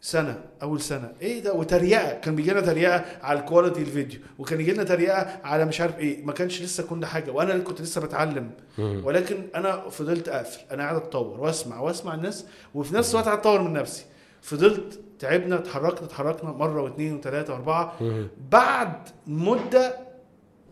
سنة 0.00 0.40
أول 0.62 0.80
سنة. 0.80 1.12
إيه 1.22 1.42
ده؟ 1.42 1.52
وتريقة. 1.52 2.14
كان 2.14 2.36
بيجي 2.36 2.50
لنا 2.50 2.60
تريقة 2.60 3.04
على 3.22 3.38
ال 3.38 3.43
quality 3.43 3.80
الفيديو. 3.80 4.20
وكان 4.38 4.60
يجي 4.60 4.72
لنا 4.72 4.84
تريقة 4.84 5.40
على 5.44 5.64
مش 5.64 5.80
عارف 5.80 5.98
إيه. 5.98 6.24
ما 6.24 6.32
كانش 6.32 6.62
لسه 6.62 6.82
كل 6.86 7.06
حاجة. 7.06 7.30
وأنا 7.30 7.52
اللي 7.52 7.64
كنت 7.64 7.80
لسه 7.82 8.00
بتعلم. 8.00 8.50
ولكن 8.78 9.42
أنا 9.54 9.88
فضلت 9.88 10.28
اقفل 10.28 10.60
أنا 10.70 10.82
قاعد 10.82 10.96
أتطور 10.96 11.40
وأسمع 11.40 11.80
وأسمع 11.80 12.14
الناس. 12.14 12.46
وفي 12.74 12.94
نفس 12.94 13.10
الوقت 13.10 13.26
قاعد 13.26 13.38
أطور 13.38 13.62
من 13.62 13.72
نفسي. 13.72 14.04
فضلت 14.42 15.00
تعبنا 15.18 15.56
اتحركنا 15.56 16.06
اتحركنا 16.06 16.50
مرة 16.52 16.82
واثنين 16.82 17.16
وثلاثه 17.16 17.52
وأربعة. 17.52 17.94
بعد 18.50 18.92
مدة 19.26 19.96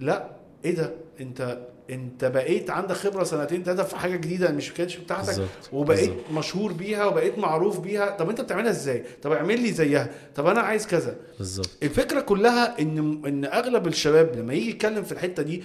لا. 0.01 0.31
إيه 0.65 0.75
ده؟ 0.75 0.95
انت 1.21 1.59
انت 1.91 2.25
بقيت 2.25 2.71
عندك 2.71 2.95
خبرة 2.95 3.25
سنتين 3.25 3.63
ثلاثة 3.65 3.83
في 3.83 3.97
حاجة 3.97 4.17
جديدة 4.17 4.51
مش 4.51 4.73
كانتش 4.75 4.97
بتاعتك 4.97 5.43
وبقيت 5.73 6.09
بالظبط. 6.11 6.31
مشهور 6.33 6.73
بيها 6.73 7.05
وبقيت 7.05 7.39
معروف 7.39 7.81
بيها. 7.81 8.11
طب 8.11 8.29
انت 8.31 8.41
بتعملها 8.41 8.71
إزاي؟ 8.71 9.05
طب 9.23 9.33
اعمل 9.33 9.61
لي 9.61 9.73
زيها. 9.73 10.09
طب 10.35 10.47
أنا 10.47 10.61
عايز 10.61 10.87
كذا. 10.87 11.17
بالظبط. 11.39 11.71
الفكرة 11.83 12.21
كلها 12.21 12.81
ان 12.81 13.23
ان 13.27 13.45
اغلب 13.45 13.87
الشباب 13.87 14.37
لما 14.37 14.55
يجي 14.55 14.71
يتكلم 14.71 15.03
في 15.03 15.13
الحتة 15.13 15.43
دي 15.43 15.63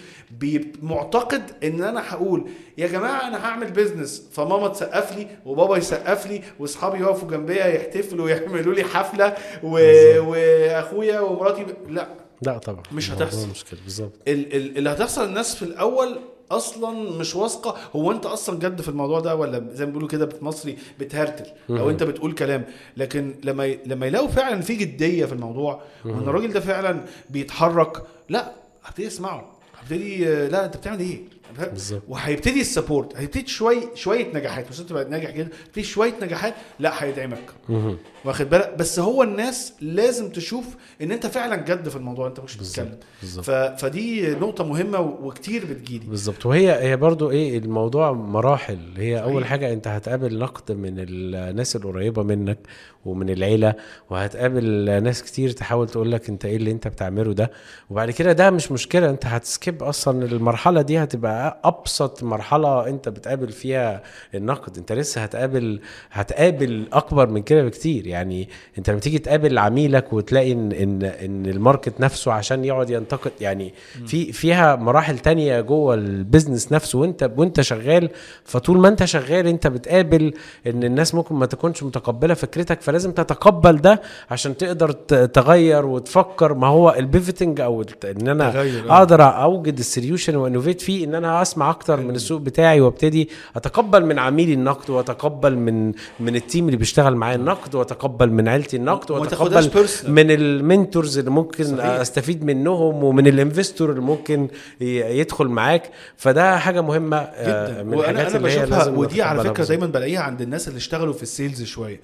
معتقد 0.81 1.43
ان 1.63 1.83
أنا 1.83 2.03
هقول 2.13 2.47
يا 2.77 2.87
جماعة 2.87 3.27
أنا 3.27 3.45
هعمل 3.45 3.71
بيزنس 3.71 4.27
فماما 4.31 4.67
تسقف 4.67 5.17
لي 5.17 5.27
وبابا 5.45 5.77
يسقف 5.77 6.27
لي 6.27 6.41
واصحابي 6.59 6.99
يقفوا 6.99 7.29
جنبيا 7.29 7.65
يحتفلوا 7.65 8.25
ويعملوا 8.25 8.73
لي 8.73 8.83
حفلة 8.83 9.35
و... 9.63 9.69
واخويا 10.29 11.19
ومراتي. 11.19 11.65
لا. 11.89 12.07
لا 12.45 12.57
طبعا 12.57 12.83
مش 12.91 13.11
هتحصل. 13.11 13.49
مشكلة 13.49 13.79
بالظبط. 13.83 14.11
ال- 14.27 14.55
ال- 14.55 14.77
اللي 14.77 14.89
هتحصل 14.89 15.23
الناس 15.25 15.55
في 15.55 15.61
الأول 15.63 16.19
أصلا 16.51 17.17
مش 17.19 17.35
واثقة 17.35 17.75
هو 17.95 18.11
أنت 18.11 18.25
أصلا 18.25 18.59
جد 18.59 18.81
في 18.81 18.89
الموضوع 18.89 19.19
ده 19.19 19.35
ولا 19.35 19.65
زي 19.73 19.85
ما 19.85 19.89
بيقولوا 19.91 20.09
كده 20.09 20.25
بالمصري 20.25 20.77
بتهرتل 20.99 21.45
أو 21.69 21.89
أنت 21.89 22.03
بتقول 22.03 22.33
كلام. 22.33 22.65
لكن 22.97 23.35
لما 23.43 23.65
ي- 23.65 23.79
لما 23.85 24.05
يلاقوا 24.07 24.27
فعلا 24.27 24.61
في 24.61 24.75
جدية 24.75 25.25
في 25.25 25.33
الموضوع 25.33 25.81
وإن 26.05 26.19
الراجل 26.19 26.53
ده 26.53 26.59
فعلا 26.59 27.05
بيتحرك 27.29 28.03
لا 28.29 28.51
هبتدي 28.83 29.07
أسمعه 29.07 29.51
هبتدي 29.79 30.27
آه، 30.29 30.47
لا 30.47 30.65
أنت 30.65 30.77
بتعمل 30.77 30.99
إيه؟ 30.99 31.19
بالظبط. 31.59 32.01
وهيبتدي 32.07 32.61
السبورت 32.61 33.17
هيبتدي 33.17 33.47
شوية 33.47 33.83
شوية 33.95 34.27
نجاحات 34.33 34.69
مش 34.69 34.79
انت 34.79 34.91
ناجح 34.93 35.29
كده 35.29 35.47
في 35.73 35.83
شوية 35.83 36.13
نجاحات 36.21 36.53
لا 36.79 37.03
هيدعمك. 37.03 37.49
واخد 38.25 38.49
بالك 38.49 38.73
بس 38.79 38.99
هو 38.99 39.23
الناس 39.23 39.73
لازم 39.81 40.29
تشوف 40.29 40.65
إن 41.01 41.11
أنت 41.11 41.27
فعلا 41.27 41.55
جد 41.55 41.89
في 41.89 41.95
الموضوع 41.95 42.27
أنت 42.27 42.39
مش. 42.39 42.57
بتتكلم 42.57 42.97
بالظبط. 43.21 43.45
ف... 43.45 43.51
فدي 43.51 44.29
نقطة 44.29 44.63
مهمة 44.63 44.99
و- 44.99 45.27
وكتير 45.27 45.65
بتجيلي 45.65 46.05
بالظبط 46.05 46.45
وهي 46.45 46.71
هي 46.89 46.97
برضو 46.97 47.31
إيه 47.31 47.57
الموضوع 47.57 48.11
مراحل 48.11 48.79
هي 48.97 49.21
أول. 49.23 49.45
حاجة 49.45 49.73
أنت 49.73 49.87
هتقابل 49.87 50.37
نقد 50.39 50.71
من 50.71 50.93
الناس 50.97 51.75
القريبة 51.75 52.23
منك 52.23 52.59
ومن 53.05 53.29
العيلة 53.29 53.73
وهتقابل 54.09 54.63
ناس 55.03 55.23
كتير 55.23 55.49
تحاول 55.51 55.87
تقول 55.89 56.11
لك 56.11 56.29
انت 56.29 56.45
إيه 56.45 56.55
اللي 56.55 56.71
انت 56.71 56.87
بتعمله 56.87 57.33
ده. 57.33 57.51
وبعد 57.89 58.11
كده 58.11 58.31
ده 58.31 58.51
مش 58.51 58.71
مشكلة 58.71 59.09
انت 59.09 59.25
هت 59.25 59.45
skip 59.45 59.83
أصلا 59.83 60.25
المرحلة 60.25 60.81
دي 60.81 60.97
هتبقى 61.03 61.61
أبسط 61.63 62.23
مرحلة 62.23 62.87
انت 62.87 63.09
بتقابل 63.09 63.49
فيها 63.51 64.03
النقد. 64.35 64.77
انت 64.77 64.91
لسه 64.91 65.21
هتقابل 65.23 65.79
هتقابل 66.11 66.87
أكبر 66.93 67.27
من 67.29 67.41
كده 67.41 67.63
بكتير. 67.63 68.07
يعني 68.07 68.49
انت 68.77 68.89
لما 68.89 68.99
تيجي 68.99 69.19
تقابل 69.19 69.57
عميلك 69.57 70.13
وتلاقي 70.13 70.51
ان 70.51 70.71
ان 70.71 71.03
ان 71.03 71.45
ال 71.45 71.53
market 71.53 72.01
نفسه 72.01 72.31
عشان 72.31 72.65
يقعد 72.65 72.89
ينتقد 72.89 73.31
يعني 73.41 73.73
في 74.07 74.31
فيها 74.31 74.75
مراحل 74.75 75.19
تانية 75.19 75.61
جوه 75.61 75.93
ال 75.95 76.04
business 76.04 76.71
نفسه 76.71 76.99
وانت 76.99 77.31
وانت 77.37 77.61
شغال. 77.61 78.09
فطول 78.43 78.77
ما 78.77 78.87
انت 78.87 79.03
شغال 79.05 79.47
انت 79.47 79.67
بتقابل 79.67 80.33
ان 80.67 80.83
الناس 80.83 81.15
ممكن 81.15 81.35
ما 81.35 81.45
تكونش 81.45 81.83
متقبلة 81.83 82.33
فكرتك 82.33 82.81
فلازم 82.93 83.11
تتقبل 83.11 83.77
ده 83.77 84.01
عشان 84.31 84.57
تقدر 84.57 84.91
تغير 85.27 85.85
وتفكر 85.85 86.53
ما 86.53 86.67
هو 86.67 86.95
ال 86.99 87.06
pivoting 87.06 87.61
أو 87.61 87.83
إن 88.03 88.27
أنا 88.27 88.51
تغير، 88.51 88.89
آه. 88.89 88.97
أقدر 88.97 89.23
أوجد 89.23 89.79
ال 89.79 89.86
solution 89.86 90.35
و 90.35 90.40
innovate 90.40 90.81
فيه 90.81 91.05
إن 91.05 91.15
أنا 91.15 91.41
أسمع 91.41 91.69
أكتر 91.69 91.99
من 91.99 92.15
السوق 92.15 92.41
بتاعي 92.41 92.81
وأبتدي 92.81 93.29
أتقبل 93.55 94.05
من 94.05 94.19
عميلي 94.19 94.53
النقد 94.53 94.89
وأتقبل 94.89 95.55
من 95.55 95.91
من 96.19 96.35
ال 96.35 96.41
team 96.41 96.65
اللي 96.65 96.77
بيشتغل 96.77 97.15
معايا 97.15 97.35
النقد 97.35 97.75
وأتقبل 97.75 98.31
من 98.31 98.47
عيلتي 98.47 98.77
النقد 98.77 99.11
وأتقبل. 99.11 99.69
من 100.07 100.31
ال 100.31 100.42
mentors 100.42 101.17
اللي 101.17 101.31
ممكن 101.31 101.63
صحيح. 101.63 101.85
أستفيد 101.85 102.43
منهم 102.43 103.03
ومن 103.03 103.27
ال 103.27 103.34
investor 103.34 103.89
اللي 103.89 104.01
ممكن 104.01 104.47
يدخل 104.81 105.47
معاك 105.47 105.89
فده 106.17 106.57
حاجة 106.57 106.81
مهمة 106.81 107.17
آه، 107.17 107.67
جدا 107.67 107.83
من 107.83 107.93
الحاجات 107.93 108.27
أنا 108.27 108.37
اللي 108.37 108.51
هي 108.51 108.59
بشوفها 108.59 108.77
لازم 108.77 108.97
ودي 108.97 109.21
على 109.21 109.37
بالظبط. 109.43 109.61
دايما 109.67 109.85
بلاقيها 109.85 110.19
عند 110.19 110.41
الناس 110.41 110.67
اللي 110.67 110.77
اشتغلوا 110.77 111.13
في 111.13 111.23
السيلز 111.23 111.63
شوية 111.63 111.99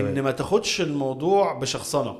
إن. 0.00 0.20
ما 0.22 0.30
تاخدش 0.30 0.80
الموضوع 0.80 1.58
بشخصنة 1.58 2.16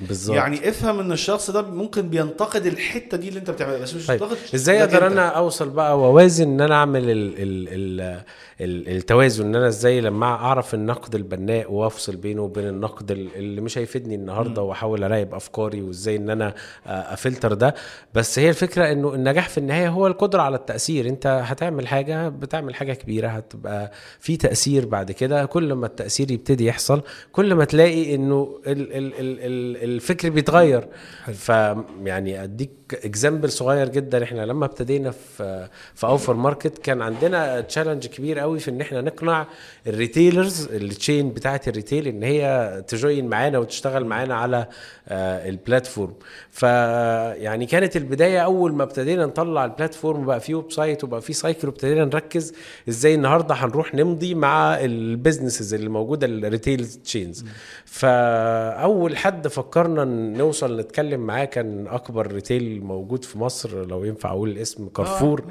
بالظبط. 0.00 0.36
يعني 0.36 0.68
افهم 0.68 1.00
إن 1.00 1.12
الشخص 1.12 1.50
ده 1.50 1.62
ممكن 1.62 2.08
بينتقد 2.08 2.66
الحتة 2.66 3.16
دي 3.16 3.28
اللي 3.28 3.38
أنت 3.40 3.50
بتعملها 3.50 3.78
بس 3.78 3.94
مش 3.94 4.06
طيب 4.06 4.18
بينتقد 4.20 4.38
إزاي 4.54 4.80
أقدر. 4.84 5.06
أنا 5.06 5.28
أوصل 5.28 5.70
بقى 5.70 6.00
وأوازن 6.00 6.44
إن 6.48 6.60
أنا 6.60 6.74
أعمل 6.74 7.10
ال 7.10 7.34
ال 7.38 7.68
ال 7.68 8.20
ال 8.60 8.96
التوازن 8.96 9.44
إن 9.46 9.54
أنا 9.56 9.68
إزاي 9.68 10.00
لما 10.00 10.26
أعرف 10.26 10.74
النقد 10.74 11.14
البناء 11.14 11.72
وأفصل 11.72 12.16
بينه 12.16 12.42
وبين 12.42 12.68
النقد 12.68 13.10
ال- 13.10 13.28
اللي 13.36 13.60
مش 13.60 13.78
هيفيدني 13.78 14.14
النهارده 14.14 14.62
وأحاول 14.62 15.04
أراقب 15.04 15.34
أفكاري 15.34 15.82
وإزاي 15.82 16.16
إن 16.16 16.30
أنا 16.30 16.54
أفلتر 16.86 17.52
ده. 17.54 17.74
بس 18.14 18.38
هي 18.38 18.48
الفكرة 18.48 18.92
إنه 18.92 19.14
النجاح 19.14 19.48
في 19.48 19.58
النهاية 19.58 19.88
هو 19.88 20.06
القدرة 20.06 20.42
على 20.42 20.56
التأثير. 20.56 21.08
أنت 21.08 21.26
هتعمل 21.44 21.88
حاجة 21.88 22.28
بتعمل 22.28 22.74
حاجة 22.74 22.92
كبيرة 22.92 23.28
هتبقى 23.28 23.92
في 24.20 24.36
تأثير 24.36 24.86
بعد 24.86 25.12
كده. 25.12 25.44
كل 25.44 25.72
ما 25.72 25.86
التأثير 25.86 26.30
يبتدي 26.30 26.66
يحصل 26.66 27.02
كل 27.32 27.54
ما 27.54 27.64
تلاقي 27.64 28.14
إنه 28.14 28.58
ال 28.66 28.92
ال 28.92 29.14
ال 29.14 29.40
ال 29.40 29.83
الفكر 29.84 30.30
بيتغير. 30.30 30.88
ف 31.34 31.48
يعني 32.04 32.42
أديك 32.44 32.70
example 33.04 33.50
صغير 33.50 33.88
جدا. 33.88 34.24
إحنا 34.24 34.46
لما 34.46 34.64
ابتدينا 34.66 35.10
في 35.10 35.68
في 35.94 36.06
اوفر 36.06 36.34
ماركت 36.34 36.78
كان 36.78 37.02
عندنا 37.02 37.60
challenge 37.60 38.06
كبير 38.06 38.38
قوي 38.38 38.58
في 38.58 38.70
إن 38.70 38.80
إحنا 38.80 39.00
نقنع 39.00 39.46
ال 39.86 39.94
retailers 39.94 40.68
ال 40.72 40.82
chain 40.82 41.30
بتاعه 41.30 41.60
ال 41.66 41.72
retail 41.72 42.06
إن 42.08 42.22
هي 42.22 42.82
ت 42.88 42.96
join 42.96 43.26
معانا 43.28 43.58
وتشتغل 43.58 44.04
معانا 44.04 44.34
على 44.34 44.66
آه، 45.08 45.48
ال 45.48 45.55
platform 45.55 46.14
ف 46.50 46.62
يعني 46.62 47.66
كانت 47.66 47.96
البداية 47.96 48.38
أول 48.40 48.72
ما 48.74 48.82
ابتدينا 48.82 49.26
نطلع 49.26 49.64
ال 49.64 49.71
platform 49.71 50.24
بقى 50.26 50.40
فيه 50.40 50.54
website 50.54 51.04
وبقى 51.04 51.20
فيه 51.22 51.32
cycle 51.34 51.68
وابتدينا 51.68 52.04
نركز 52.04 52.52
إزاي 52.88 53.14
النهارده 53.14 53.54
هنروح 53.54 53.94
نمضي 53.94 54.34
مع 54.34 54.80
ال 54.80 54.88
businesses 54.88 55.74
اللي 55.74 55.88
موجودة 55.88 56.26
ال 56.26 56.35
retail 56.35 56.86
chains 56.86 57.44
فاول 57.84 59.16
حد 59.16 59.48
فكرنا 59.74 60.04
نوصل 60.38 60.80
نتكلم 60.80 61.20
معاه 61.20 61.44
كان 61.44 61.86
أكبر 61.86 62.32
retail 62.32 62.84
موجود 62.84 63.24
في 63.24 63.38
مصر 63.38 63.86
لو 63.86 64.04
ينفع 64.04 64.30
أقول 64.30 64.50
الاسم 64.50 64.88
كارفور. 64.88 65.44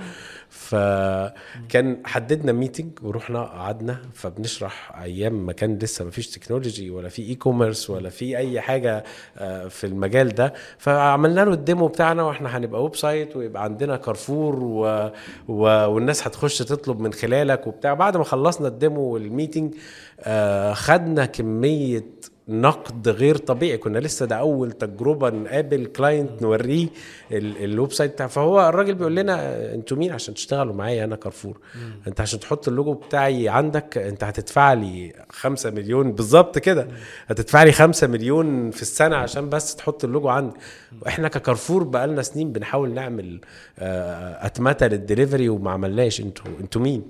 فكان 0.49 1.97
حددنا 2.05 2.51
meeting 2.51 2.91
ورحنا 3.01 3.41
قعدنا 3.43 3.97
فبنشرح 4.13 5.01
أيام 5.01 5.45
ما 5.45 5.53
كان 5.53 5.77
لسه 5.77 6.05
ما 6.05 6.11
فيش 6.11 6.27
technology 6.29 6.89
ولا 6.89 7.09
في 7.09 7.21
e-commerce 7.21 7.89
ولا 7.89 8.09
في 8.09 8.37
أي 8.37 8.61
حاجة 8.61 9.03
آه، 9.37 9.67
في 9.67 9.87
المجال 9.87 10.29
ده. 10.29 10.53
فعملنا 10.77 11.41
له 11.45 11.53
ال 11.53 11.60
demo 11.60 11.87
بتاعنا 11.87 12.23
وإحنا 12.23 12.57
هنبقى 12.57 12.83
website 12.83 13.35
ويبقى 13.35 13.63
عندنا 13.63 13.97
كارفور 13.97 14.55
و... 14.59 15.09
و... 15.47 15.63
والناس 15.89 16.27
هتخش 16.27 16.57
تطلب 16.57 16.99
من 16.99 17.13
خلالك 17.13 17.67
وبتاع. 17.67 17.93
بعد 17.93 18.17
ما 18.17 18.23
خلصنا 18.23 18.67
ال 18.67 18.74
demo 18.74 19.01
وال 19.01 19.17
meeting 19.17 19.73
آه، 20.19 20.73
خدنا 20.73 21.25
كمية 21.25 22.05
نقد 22.47 23.09
غير 23.09 23.37
طبيعي. 23.37 23.77
كنا 23.77 23.99
لسه 23.99 24.25
ده 24.25 24.35
أول 24.35 24.71
تجربة 24.71 25.29
نقابل 25.29 25.85
client 25.85 26.41
نوريه 26.41 26.87
ال- 27.31 27.63
ال 27.63 27.93
website 27.93 28.11
بتاع 28.11 28.27
فهو 28.27 28.69
الراجل 28.69 28.95
بيقول 28.95 29.15
لنا 29.15 29.65
أنتوا 29.73 29.97
مين؟ 29.97 30.11
عشان 30.11 30.33
تشتغلوا 30.33 30.73
معايا 30.73 31.03
أنا 31.03 31.15
كارفور. 31.15 31.59
أنت 32.07 32.21
عشان 32.21 32.39
تحط 32.39 32.67
اللوجو 32.67 32.93
بتاعي 32.93 33.49
عندك 33.49 33.97
أنت 33.97 34.23
هتدفع 34.23 34.73
لي 34.73 35.13
5 35.29 35.71
مليون. 35.71 36.11
بالظبط 36.11 36.57
كده. 36.59 36.87
هتدفع 37.27 37.63
لي 37.63 37.71
5 37.71 38.07
مليون 38.07 38.71
في 38.71 38.81
السنة 38.81 39.15
عشان 39.15 39.49
بس 39.49 39.75
تحط 39.75 40.03
اللوجو 40.03 40.29
عندي. 40.29 40.55
وإحنا 41.01 41.27
ككارفور 41.27 41.83
بقالنا 41.83 42.21
سنين 42.21 42.51
بنحاول 42.51 42.93
نعمل 42.93 43.41
آه، 43.79 44.45
أتمتة 44.45 44.87
للدليفري 44.87 45.49
وما 45.49 45.71
عملناش. 45.71 46.21
أنتوا 46.21 46.45
أنتوا 46.61 46.81
مين؟ 46.81 47.03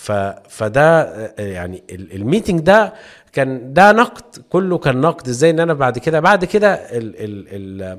ف 0.00 0.12
فده 0.48 1.02
يعني 1.38 1.82
ال- 1.90 2.12
meeting 2.14 2.60
ده 2.60 2.92
كان 3.32 3.72
ده 3.72 3.92
نقد 3.92 4.22
كله 4.50 4.78
كان 4.78 5.00
نقد. 5.00 5.28
إزاي 5.28 5.50
ان 5.50 5.60
أنا 5.60 5.74
بعد 5.74 5.98
كده 5.98 6.20
بعد 6.20 6.44
كده 6.44 6.74
ال 6.74 7.14
ال 7.24 7.46
ال 7.82 7.98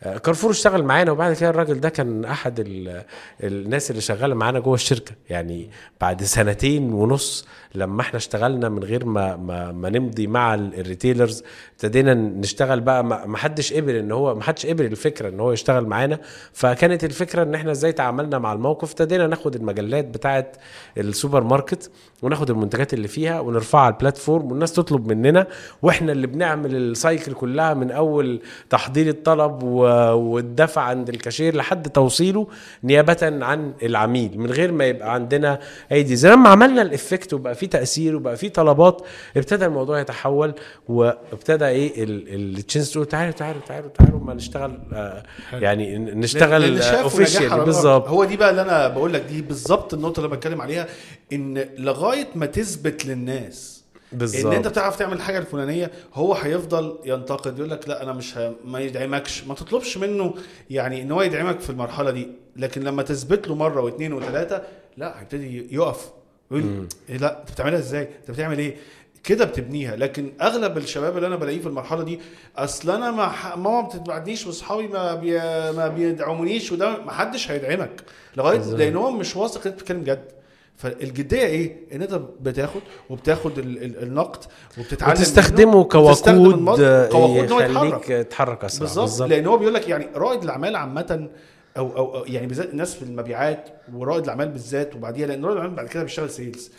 كارفور 0.00 0.50
اشتغل 0.50 0.82
معانا 0.82 1.12
وبعد 1.12 1.32
كده 1.34 1.50
الراجل 1.50 1.80
ده 1.80 1.88
كان 1.88 2.24
أحد 2.24 2.60
ال- 2.60 3.02
الناس 3.42 3.90
اللي 3.90 4.00
شغالة 4.02 4.34
معانا 4.34 4.58
جوه 4.60 4.74
الشركة. 4.74 5.12
يعني 5.30 5.70
بعد 6.00 6.22
سنتين 6.22 6.92
ونص 6.92 7.46
لما 7.74 8.00
إحنا 8.00 8.16
اشتغلنا 8.16 8.68
من 8.68 8.84
غير 8.84 9.04
ما 9.04 9.36
ما, 9.36 9.72
ما 9.72 9.90
نمضي 9.90 10.26
مع 10.26 10.54
ال- 10.54 10.80
retailers 10.80 11.42
ابتدينا 11.72 12.14
نشتغل 12.14 12.80
بقى 12.80 13.04
ما 13.04 13.36
حدش 13.36 13.72
قبل 13.72 13.94
إن 13.94 14.12
هو 14.12 14.34
ما 14.34 14.42
حدش 14.42 14.66
قبل 14.66 14.84
الفكرة 14.84 15.28
إن 15.28 15.40
هو 15.40 15.52
يشتغل 15.52 15.86
معانا. 15.86 16.18
فكانت 16.52 17.04
الفكرة 17.04 17.42
إن 17.42 17.54
إحنا 17.54 17.70
إزاي 17.70 17.92
تعاملنا 17.92 18.38
مع 18.38 18.52
الموقف. 18.52 18.90
ابتدينا 18.90 19.26
ناخد 19.26 19.54
المجلات 19.56 20.04
بتاعه 20.04 20.52
السوبر 20.98 21.42
ماركت 21.44 21.90
وناخد 22.22 22.50
المنتجات 22.50 22.94
اللي 22.94 23.08
فيها 23.08 23.40
ونرفعها 23.40 23.82
على 23.82 23.92
ال 23.94 24.00
platform 24.00 24.50
والناس 24.50 24.72
تطلب 24.72 25.12
مننا. 25.12 25.46
وإحنا 25.82 26.12
اللي 26.12 26.26
بنعمل 26.26 26.76
ال 26.76 26.85
cycle 26.85 27.32
كلها 27.32 27.74
من 27.74 27.90
أول 27.90 28.40
تحضير 28.70 29.08
الطلب 29.08 29.62
و- 29.62 29.89
والدفع 30.14 30.82
عند 30.82 31.08
الكاشير 31.08 31.56
لحد 31.56 31.88
توصيله 31.90 32.46
نيابة 32.84 33.16
عن 33.22 33.72
العميل 33.82 34.38
من 34.38 34.50
غير 34.50 34.72
ما 34.72 34.84
يبقى 34.84 35.14
عندنا 35.14 35.60
أي 35.92 36.02
دي 36.02 36.16
زي 36.16 36.30
لما 36.30 36.48
عملنا 36.48 36.82
ال 36.82 36.89
effect 36.89 37.34
وبقى 37.34 37.54
فيه 37.54 37.66
تأثير 37.68 38.16
وبقى 38.16 38.36
فيه 38.36 38.48
طلبات 38.48 39.02
ابتدى 39.36 39.66
الموضوع 39.66 40.00
يتحول 40.00 40.54
وابتدى 40.88 41.66
إيه 41.66 41.92
ال 42.04 42.16
chains 42.16 42.90
تقول 42.92 43.06
تعالوا 43.06 43.32
تعالوا 43.32 43.60
تعالوا 43.66 43.90
تعالوا 43.90 44.20
ما 44.20 44.34
نشتغل 44.34 44.78
آه 44.92 45.22
يعني 45.52 45.98
ن- 45.98 46.20
نشتغل 46.20 46.62
لأن 46.62 46.82
شافوا 46.82 46.96
نجاح 46.96 47.02
official 47.02 47.64
بالظبط. 47.64 48.08
هو 48.08 48.24
دي 48.24 48.36
بقى 48.36 48.50
اللي 48.50 48.62
أنا 48.62 48.88
بقول 48.88 49.12
لك 49.12 49.20
دي 49.22 49.42
بالظبط 49.42 49.94
النقطة 49.94 50.20
اللي 50.24 50.36
بتكلم 50.36 50.60
عليها 50.60 50.86
إن 51.32 51.64
لغاية 51.78 52.26
ما 52.34 52.46
تثبت 52.46 53.06
للناس 53.06 53.79
بالظبط. 54.12 54.46
ان 54.46 54.52
أنت 54.52 54.68
بتعرف 54.68 54.96
تعمل 54.96 55.12
الحاجة 55.12 55.38
الفلانية 55.38 55.90
هو 56.14 56.34
هيفضل 56.34 56.98
ينتقد 57.04 57.58
يقول 57.58 57.70
لك 57.70 57.88
لا 57.88 58.02
أنا 58.02 58.12
مش 58.12 58.38
ه... 58.38 58.52
ما 58.64 58.80
يدعمكش. 58.80 59.44
ما 59.44 59.54
تطلبش 59.54 59.98
منه 59.98 60.34
يعني 60.70 61.02
إن 61.02 61.12
هو 61.12 61.22
يدعمك 61.22 61.60
في 61.60 61.70
المرحلة 61.70 62.10
دي. 62.10 62.28
لكن 62.56 62.82
لما 62.82 63.02
تثبت 63.02 63.48
له 63.48 63.54
مرة 63.54 63.80
واثنين 63.80 64.12
وثلاثه 64.12 64.62
لا 64.96 65.20
هيبتدي 65.20 65.74
يقف. 65.74 66.10
يقول 66.50 66.86
إيه 67.08 67.16
لا 67.16 67.40
أنت 67.40 67.50
بتعملها 67.52 67.78
إزاي؟ 67.78 68.08
أنت 68.20 68.30
بتعمل 68.30 68.58
إيه؟ 68.58 68.76
كده 69.24 69.44
بتبنيها. 69.44 69.96
لكن 69.96 70.32
أغلب 70.42 70.78
الشباب 70.78 71.16
اللي 71.16 71.26
أنا 71.26 71.36
بلاقيه 71.36 71.60
في 71.60 71.66
المرحلة 71.66 72.02
دي 72.02 72.20
أصل 72.56 72.90
أنا 72.90 73.10
ما 73.10 73.28
ح... 73.28 73.56
ماما 73.56 73.80
ما 73.80 73.88
بتتبعدنيش 73.88 74.46
وأصحابي 74.46 74.88
ما 74.88 75.14
بي... 75.14 75.38
ما 75.72 75.88
بيدعمونيش 75.88 76.72
وده 76.72 77.04
ما 77.04 77.12
حدش 77.12 77.50
هيدعمك. 77.50 78.02
لغاية. 78.36 78.58
لأن 78.58 78.96
هو 78.96 79.10
مش 79.10 79.36
واثق 79.36 79.66
أنت 79.66 79.74
بتتكلم 79.74 80.04
جد. 80.04 80.39
فالجدية 80.82 81.42
إيه؟ 81.42 81.76
إن 81.92 82.02
أنت 82.02 82.20
بتاخد 82.40 82.80
وبتاخد 83.10 83.58
ال... 83.58 83.84
ال... 83.84 84.02
النقد 84.02 84.44
وبتتعلم 84.78 85.12
وتستخدمه 85.12 85.84
كوقود 85.84 86.80
هو 86.80 87.36
يخليك 87.60 88.04
تتحرك 88.04 88.64
أسرع. 88.64 88.80
بالظبط. 89.02 89.28
لأن 89.28 89.46
هو 89.46 89.58
بيقول 89.58 89.74
لك 89.74 89.88
يعني 89.88 90.06
رائد 90.14 90.42
الأعمال 90.42 90.76
عامة 90.76 91.28
أو 91.76 91.96
أو 91.96 92.16
أو 92.18 92.24
يعني 92.24 92.46
بالذات 92.46 92.70
الناس 92.70 92.94
في 92.94 93.02
المبيعات 93.02 93.68
ورائد 93.94 94.24
الأعمال 94.24 94.48
بالذات 94.48 94.96
وبعديها 94.96 95.26
لأن 95.26 95.44
رائد 95.44 95.56
الأعمال 95.56 95.76
بعد 95.76 95.86
كده 95.86 96.02
بيشتغل 96.02 96.30
sales 96.30 96.70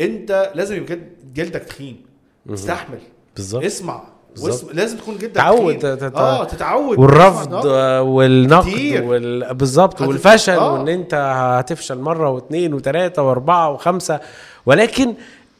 أنت 0.00 0.52
لازم 0.54 0.76
يبقى 0.76 0.98
جلدك 1.34 1.62
تخين. 1.62 2.02
استحمل. 2.50 2.98
بالظبط. 3.36 3.64
اسمع. 3.64 4.02
واسم... 4.42 4.66
لازم 4.72 4.96
تكون 4.96 5.18
جلدك 5.18 5.34
تعود 5.34 5.84
آه 5.84 6.44
تتعود. 6.44 6.98
والرفض 6.98 7.64
والنقد. 8.04 9.02
وال... 9.04 9.54
بالظبط 9.54 10.00
والفشل 10.00 10.52
آه. 10.52 10.72
وإن 10.72 10.88
أنت 10.88 11.14
هتفشل 11.14 11.98
مرة 11.98 12.30
واثنين 12.30 12.74
وثلاثه 12.74 13.22
وأربعة 13.22 13.70
وخمسة. 13.70 14.20
ولكن 14.66 15.14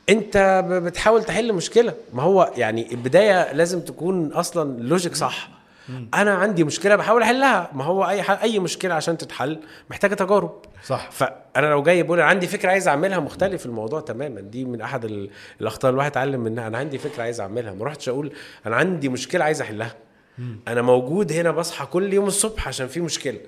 أنت 0.08 0.64
بتحاول 0.70 1.24
تحل 1.24 1.52
مشكلة. 1.52 1.92
ما 2.14 2.22
هو 2.22 2.50
يعني 2.56 2.92
البداية 2.92 3.52
لازم 3.52 3.80
تكون 3.80 4.32
أصلا 4.32 4.80
logic 4.82 5.16
صح. 5.16 5.48
أنا 6.14 6.34
عندي 6.34 6.64
مشكلة 6.64 6.96
بحاول 6.96 7.22
أحلها. 7.22 7.70
ما 7.74 7.84
هو 7.84 8.08
أي. 8.08 8.22
أي 8.42 8.58
مشكلة 8.58 8.94
عشان 8.94 9.16
تتحل 9.18 9.60
محتاجة 9.90 10.14
تجارب. 10.14 10.62
صح. 10.84 11.10
فأنا 11.10 11.66
لو 11.66 11.82
جاي 11.82 12.02
بقول 12.02 12.20
أنا 12.20 12.28
عندي 12.28 12.46
فكرة 12.46 12.68
عايز 12.70 12.88
أعملها 12.88 13.18
مختلف 13.20 13.66
الموضوع 13.66 14.00
تماما. 14.00 14.40
دي 14.40 14.64
من 14.64 14.80
أحد 14.80 15.04
ال- 15.04 15.30
الأخطاء 15.60 15.90
الواحد 15.90 16.10
اتعلم 16.10 16.40
منها. 16.40 16.66
أنا 16.66 16.78
عندي 16.78 16.98
فكرة 16.98 17.22
عايز 17.22 17.40
أعملها. 17.40 17.72
ما 17.74 17.84
رحتش 17.84 18.08
أقول 18.08 18.32
أنا 18.66 18.76
عندي 18.76 19.08
مشكلة 19.08 19.44
عايز 19.44 19.60
أحلها. 19.60 19.94
أنا 20.68 20.82
موجود 20.82 21.32
هنا 21.32 21.50
بصحى 21.50 21.86
كل 21.86 22.12
يوم 22.12 22.26
الصبح 22.26 22.68
عشان 22.68 22.86
في 22.86 23.00
مشكلة. 23.00 23.38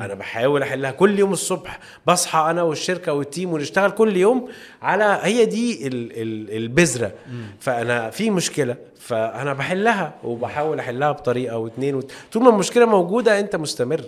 أنا 0.00 0.14
بحاول 0.14 0.62
أحلها 0.62 0.90
كل 0.90 1.18
يوم 1.18 1.32
الصبح. 1.32 1.78
بصحى 2.06 2.50
أنا 2.50 2.62
والشركة 2.62 3.12
والتيم 3.12 3.52
ونشتغل 3.52 3.90
كل 3.90 4.16
يوم 4.16 4.48
على 4.82 5.18
هي 5.22 5.44
دي 5.44 5.86
ال 5.86 6.12
ال 6.12 6.56
البذرة. 6.56 7.12
فأنا 7.60 8.10
في 8.10 8.30
مشكلة 8.30 8.76
فأنا 9.00 9.52
بحلها 9.52 10.14
وبحاول 10.24 10.78
أحلها 10.78 11.12
بطريقة 11.12 11.58
واثنين 11.58 11.94
وت... 11.94 12.12
طول 12.32 12.42
ما 12.42 12.50
المشكلة 12.50 12.86
موجودة 12.86 13.40
أنت 13.40 13.56
مستمر. 13.56 14.04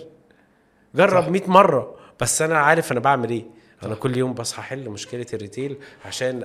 جرب 0.95 1.29
100 1.31 1.41
مرة 1.47 1.95
بس 2.19 2.41
أنا 2.41 2.57
عارف 2.59 2.91
أنا 2.91 2.99
بعمل 2.99 3.29
إيه. 3.29 3.58
أنا 3.83 3.95
كل 3.95 4.17
يوم 4.17 4.33
بصحى 4.33 4.59
أحل 4.61 4.89
مشكلة 4.89 5.25
ال 5.33 5.39
retail 5.39 5.77
عشان 6.05 6.43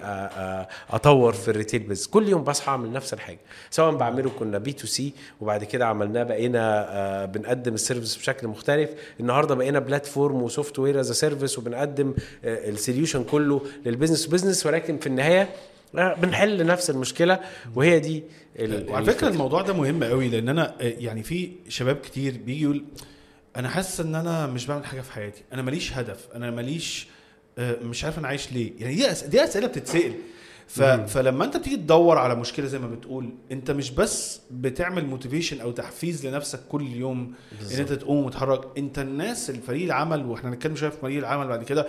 أطور 0.91 1.33
في 1.33 1.49
ال 1.51 1.55
retail 1.55 1.83
بس. 1.83 2.07
كل 2.07 2.29
يوم 2.29 2.45
بصحى 2.45 2.71
أعمل 2.71 2.93
نفس 2.93 3.15
الحاجة 3.15 3.39
سواء 3.71 3.95
بعمله 3.97 4.31
كنا 4.31 4.59
B2C 4.59 5.13
وبعد 5.41 5.65
كده 5.65 5.87
عملناه 5.87 6.23
بقينا 6.23 7.25
بنقدم 7.25 7.75
ال 7.75 7.80
service 7.80 8.17
بشكل 8.17 8.49
مختلف. 8.49 8.91
النهارده 9.21 9.55
بقينا 9.55 9.79
platform 9.79 10.43
و 10.43 10.79
software 10.79 11.01
as 11.01 11.13
service 11.13 11.59
وبنقدم 11.59 12.15
ال 12.45 12.54
solution 12.54 13.25
كله 13.25 13.63
لل 13.87 13.95
business 13.95 14.27
business 14.27 14.67
ولكن 14.67 14.99
في 14.99 15.07
النهاية 15.07 15.49
بنحل 15.95 16.67
نفس 16.67 16.91
المشكلة 16.91 17.41
وهي 17.75 18.01
دي 18.01 18.23
وعلى 18.89 19.07
فكرة. 19.07 19.29
الموضوع 19.29 19.63
ده 19.63 19.73
مهم 19.73 20.05
قوي 20.05 20.29
لأن 20.29 20.49
أنا 20.49 20.75
يعني 20.81 21.23
في 21.23 21.51
شباب 21.69 21.97
كتير 21.97 22.37
بيجي 22.47 22.63
يقول 22.63 22.85
أنا 23.57 23.69
حاسس 23.69 24.01
إن 24.01 24.15
أنا 24.15 24.47
مش 24.47 24.67
بعمل 24.67 24.85
حاجة 24.85 25.01
في 25.01 25.13
حياتي 25.13 25.43
أنا 25.53 25.63
ماليش 25.63 25.93
هدف 25.93 26.29
أنا 26.35 26.51
ماليش 26.51 27.07
مش 27.59 28.05
عارف 28.05 28.19
أنا 28.19 28.29
عايش 28.29 28.53
ليه. 28.53 28.73
يعني 28.79 28.95
دي 28.95 29.11
أس... 29.11 29.23
دي 29.25 29.45
أسئلة 29.45 29.67
بتتسأل. 29.67 30.13
ف... 30.69 30.83
فلما 30.83 31.45
انت 31.45 31.57
بتيجي 31.57 31.77
تدور 31.77 32.19
على 32.19 32.35
مشكلة 32.35 32.67
زي 32.67 32.79
ما 32.79 32.87
بتقول 32.87 33.31
انت 33.53 33.71
مش 33.71 33.91
بس 33.91 34.41
بتعمل 34.51 35.07
motivation 35.07 35.61
أو 35.61 35.71
تحفيز 35.71 36.27
لنفسك 36.27 36.61
كل 36.69 36.87
يوم 36.87 37.19
إن 37.53 37.59
بالظبط. 37.59 37.79
انت 37.81 37.93
تقوم 37.93 38.25
وتتحرك 38.25 38.61
انت 38.79 38.99
الناس 38.99 39.51
الفريق 39.51 39.85
العمل 39.85 40.27
وإحنا 40.27 40.51
هنتكلم 40.51 40.77
شوية 40.77 40.91
في 40.91 40.97
فريق 41.03 41.19
العمل 41.19 41.49
بعد 41.49 41.65
كده 41.65 41.87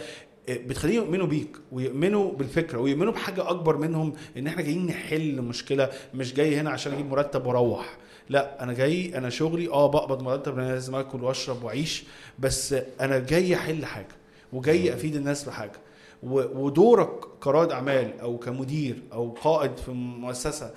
آه، 0.49 0.57
بتخليهم 0.57 1.03
يؤمنوا 1.03 1.27
بيك 1.27 1.57
ويؤمنوا 1.71 2.31
بالفكرة 2.31 2.79
ويؤمنوا 2.79 3.13
بحاجة 3.13 3.49
أكبر 3.49 3.77
منهم 3.77 4.13
إن 4.37 4.47
إحنا 4.47 4.61
جايين 4.61 4.85
نحل 4.85 5.41
مشكلة 5.41 5.89
مش 6.13 6.33
جاي 6.33 6.55
هنا 6.59 6.69
عشان 6.69 6.93
أجيب 6.93 7.05
مرتب 7.09 7.45
وأروح. 7.45 7.97
لا 8.29 8.63
أنا 8.63 8.73
جاي 8.73 9.17
أنا 9.17 9.29
شغلي 9.29 9.69
آه 9.69 9.87
بقبض 9.87 10.21
مرتب 10.23 10.55
لأن 10.57 10.65
أنا 10.65 10.73
لازم 10.73 10.95
آكل 10.95 11.23
وأشرب 11.23 11.63
وأعيش 11.63 12.03
بس 12.39 12.75
أنا 13.01 13.19
جاي 13.19 13.55
أحل 13.55 13.85
حاجة. 13.85 14.07
وجاي 14.53 14.93
افيد 14.93 15.15
الناس 15.15 15.43
بحاجه 15.43 15.79
ودورك 16.23 17.09
كرائد 17.43 17.71
أعمال 17.71 18.19
أو 18.19 18.37
كمدير 18.37 19.01
أو 19.13 19.29
قائد 19.31 19.77
في 19.77 19.91
مؤسسة 19.91 20.71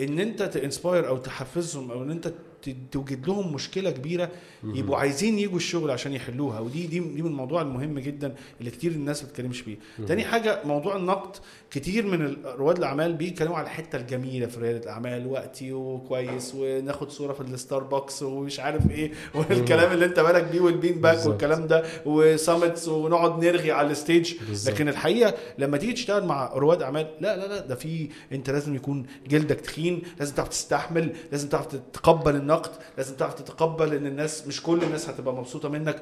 إن 0.00 0.18
أنت 0.18 0.42
ت 0.42 0.50
inspire 0.50 1.08
أو 1.08 1.16
تحفزهم 1.16 1.90
أو 1.90 2.02
إن 2.02 2.10
أنت 2.10 2.32
توجد 2.90 3.26
لهم 3.26 3.54
مشكلة 3.54 3.90
كبيرة 3.90 4.30
يبقوا 4.64 4.96
عايزين 4.96 5.38
يجوا 5.38 5.56
الشغل 5.56 5.90
عشان 5.90 6.12
يحلوها. 6.12 6.60
ودي 6.60 6.86
دي 6.86 6.98
دي 6.98 7.22
من 7.22 7.30
الموضوع 7.30 7.62
المهم 7.62 7.98
جدا 7.98 8.34
اللي 8.60 8.70
كتير 8.70 8.90
الناس 8.92 9.22
ما 9.22 9.28
بتتكلمش 9.28 9.60
فيه 9.60 9.76
تاني 10.06 10.24
حاجة 10.24 10.60
موضوع 10.64 10.96
النقد. 10.96 11.36
كتير 11.70 12.06
من 12.06 12.36
رواد 12.44 12.78
الأعمال 12.78 13.12
بيتكلموا 13.12 13.56
على 13.56 13.64
الحتة 13.64 13.96
الجميلة 13.96 14.46
في 14.46 14.60
رياده 14.60 14.78
الأعمال. 14.78 15.26
وقتي 15.26 15.72
وكويس 15.72 16.54
وناخد 16.56 17.10
صورة 17.10 17.32
في 17.32 17.40
الستاربكس 17.40 18.22
ومش 18.22 18.60
عارف 18.60 18.90
إيه. 18.90 19.12
والكلام 19.34 19.92
اللي 19.92 20.04
أنت 20.04 20.20
بالك 20.20 20.44
بيه 20.44 20.60
وال 20.60 20.73
bean 20.73 21.00
bag. 21.00 21.26
والكلام 21.26 21.66
ده. 21.66 21.84
و 22.06 22.16
summits 22.16 22.88
ونقعد 22.88 23.44
نرغي 23.44 23.72
على 23.72 23.90
ال 23.90 23.96
stage. 23.96 24.34
لكن 24.66 24.88
الحقيقة 24.88 25.34
لما 25.58 25.76
تيجي 25.76 25.92
تشتغل 25.92 26.24
مع 26.24 26.52
رواد 26.54 26.82
أعمال 26.82 27.06
لا 27.20 27.36
لا 27.36 27.46
لا 27.46 27.66
ده 27.66 27.74
في 27.74 28.08
أنت 28.32 28.50
لازم 28.50 28.74
يكون 28.74 29.06
جلدك 29.28 29.60
تخين 29.60 30.02
لازم 30.18 30.34
تعرف 30.34 30.48
تستحمل 30.48 31.12
لازم 31.32 31.48
تعرف 31.48 31.66
تتقبل 31.66 32.36
النقد. 32.36 32.53
لازم 32.96 33.14
تعرف 33.14 33.34
تتقبل 33.34 33.94
إن 33.94 34.06
الناس 34.06 34.46
مش 34.46 34.62
كل 34.62 34.82
الناس 34.82 35.08
هتبقى 35.08 35.34
مبسوطة 35.34 35.68
منك. 35.68 35.96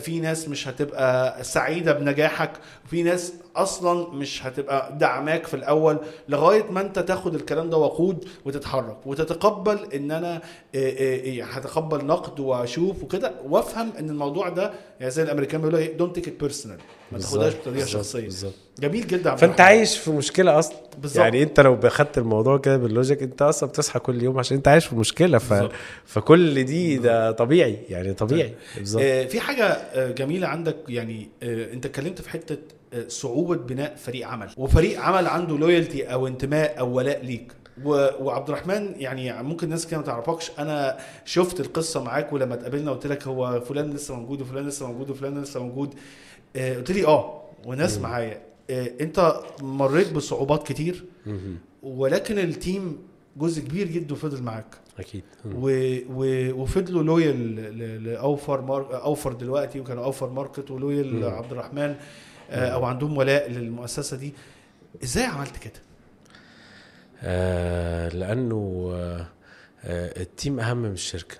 في 0.00 0.20
ناس 0.20 0.48
مش 0.48 0.68
هتبقى 0.68 1.44
سعيدة 1.44 1.92
بنجاحك. 1.92 2.52
وفي 2.86 3.02
ناس 3.02 3.32
أصلا 3.56 4.08
مش 4.14 4.46
هتبقى 4.46 4.98
دعماك 4.98 5.46
في 5.46 5.54
الأول 5.54 5.98
لغاية 6.28 6.64
ما 6.70 6.80
أنت 6.80 6.98
تاخد 6.98 7.34
الكلام 7.34 7.70
ده 7.70 7.76
وقود 7.76 8.24
وتتحرك 8.44 8.96
وتتقبل 9.06 9.78
إن 9.94 10.10
أنا 10.10 10.42
إيه 10.74 10.96
إيه 10.96 11.20
إيه 11.22 11.44
هتقبل 11.44 12.04
نقد 12.06 12.40
وأشوف 12.40 13.02
وكده. 13.02 13.32
وأفهم 13.48 13.92
إن 13.98 14.10
الموضوع 14.10 14.48
ده 14.48 14.72
يعني 15.00 15.10
زي 15.10 15.22
الأمريكان 15.22 15.60
بيقولوا 15.60 15.78
إيه 15.80 15.96
don't 15.96 16.14
take 16.14 16.28
it 16.28 16.40
personal 16.40 16.78
ما 17.12 17.18
تاخدهاش 17.18 17.54
بطريقة 17.54 17.86
شخصية. 17.86 18.20
بالظبط. 18.24 18.54
جميل 18.80 19.06
جدا 19.06 19.30
فأنت 19.30 19.42
الرحمن. 19.42 19.60
عايش 19.66 19.98
في 19.98 20.10
مشكلة 20.10 20.58
أصلا. 20.58 20.76
بالظبط. 20.98 21.18
يعني 21.24 21.42
أنت 21.42 21.60
لو 21.60 21.80
خدت 21.88 22.18
الموضوع 22.18 22.58
كده 22.58 22.76
بال 22.76 22.89
logic 22.89 23.22
أنت 23.22 23.42
أصلا 23.42 23.68
بتصحى 23.68 23.98
كل 23.98 24.22
يوم 24.22 24.38
عشان 24.38 24.56
أنت 24.56 24.68
عايش 24.68 24.86
في 24.86 24.94
مشكلة. 24.96 25.38
ف... 25.38 25.68
فكل 26.04 26.64
دي 26.64 26.96
ده 26.98 27.30
طبيعي 27.30 27.78
يعني 27.88 28.12
طبيعي. 28.14 28.54
بالظبط. 28.76 29.02
آه، 29.04 29.24
في 29.26 29.40
حاجة 29.40 29.64
آه، 29.64 30.10
جميلة 30.10 30.46
عندك 30.48 30.76
يعني 30.88 31.28
آه، 31.42 31.72
أنت 31.72 31.86
اتكلمت 31.86 32.20
في 32.20 32.30
حتة 32.30 32.52
آه، 32.54 32.81
صعوبة 33.08 33.56
بناء 33.56 33.96
فريق 33.96 34.28
عمل. 34.28 34.48
وفريق 34.56 35.00
عمل 35.00 35.26
عنده 35.26 35.58
لويالتي 35.58 36.04
أو 36.04 36.26
انتماء 36.26 36.78
أو 36.78 36.92
ولاء 36.92 37.24
ليك. 37.24 37.52
وعبد 37.84 38.48
الرحمن 38.48 38.94
يعني 38.96 39.42
ممكن 39.42 39.68
ناس 39.68 39.86
كده 39.86 40.00
ما 40.00 40.06
تعرفكش. 40.06 40.50
أنا 40.58 40.98
شفت 41.24 41.60
القصة 41.60 42.04
معاك 42.04 42.32
ولما 42.32 42.54
اتقابلنا 42.54 42.90
قلت 42.90 43.06
لك 43.06 43.26
هو 43.26 43.60
فلان 43.60 43.90
لسه 43.90 44.14
موجود 44.14 44.40
وفلان 44.40 44.68
لسه 44.68 44.86
موجود 44.86 45.10
وفلان 45.10 45.42
لسه 45.42 45.62
موجود. 45.62 45.94
آه، 46.56 46.76
قلت 46.76 46.90
لي 46.90 47.06
آه 47.06 47.42
وناس 47.64 47.98
معايا. 47.98 48.40
آه، 48.70 48.90
أنت 49.00 49.40
مريت 49.62 50.12
بصعوبات 50.12 50.66
كتير. 50.68 51.04
ولكن 51.82 52.38
ال 52.38 52.50
team 52.50 52.98
جزء 53.36 53.62
كبير 53.62 53.88
جدا 53.88 54.14
فضل 54.14 54.42
معاك. 54.42 54.74
أكيد. 54.98 55.22
و... 55.54 55.96
و... 56.10 56.52
وفضلوا 56.62 57.02
loyal 57.02 58.04
لأوفر 58.04 58.60
مار... 58.60 59.02
أوفر 59.02 59.32
دلوقتي 59.32 59.80
وكانوا 59.80 60.04
أوفر 60.04 60.30
ماركت 60.30 60.70
و 60.70 60.78
loyal. 60.78 61.24
عبد 61.24 61.52
الرحمن 61.52 61.94
أو 62.52 62.84
عندهم 62.84 63.16
ولاء 63.16 63.50
للمؤسسة 63.50 64.16
دي. 64.16 64.34
إزاي 65.02 65.24
عملت 65.24 65.56
كده؟ 65.56 65.80
آه 67.22 68.08
لأنه 68.08 68.90
آه 68.94 69.26
آه 69.84 70.20
ال 70.22 70.30
team 70.30 70.60
أهم 70.60 70.76
من 70.76 70.92
الشركة. 70.92 71.36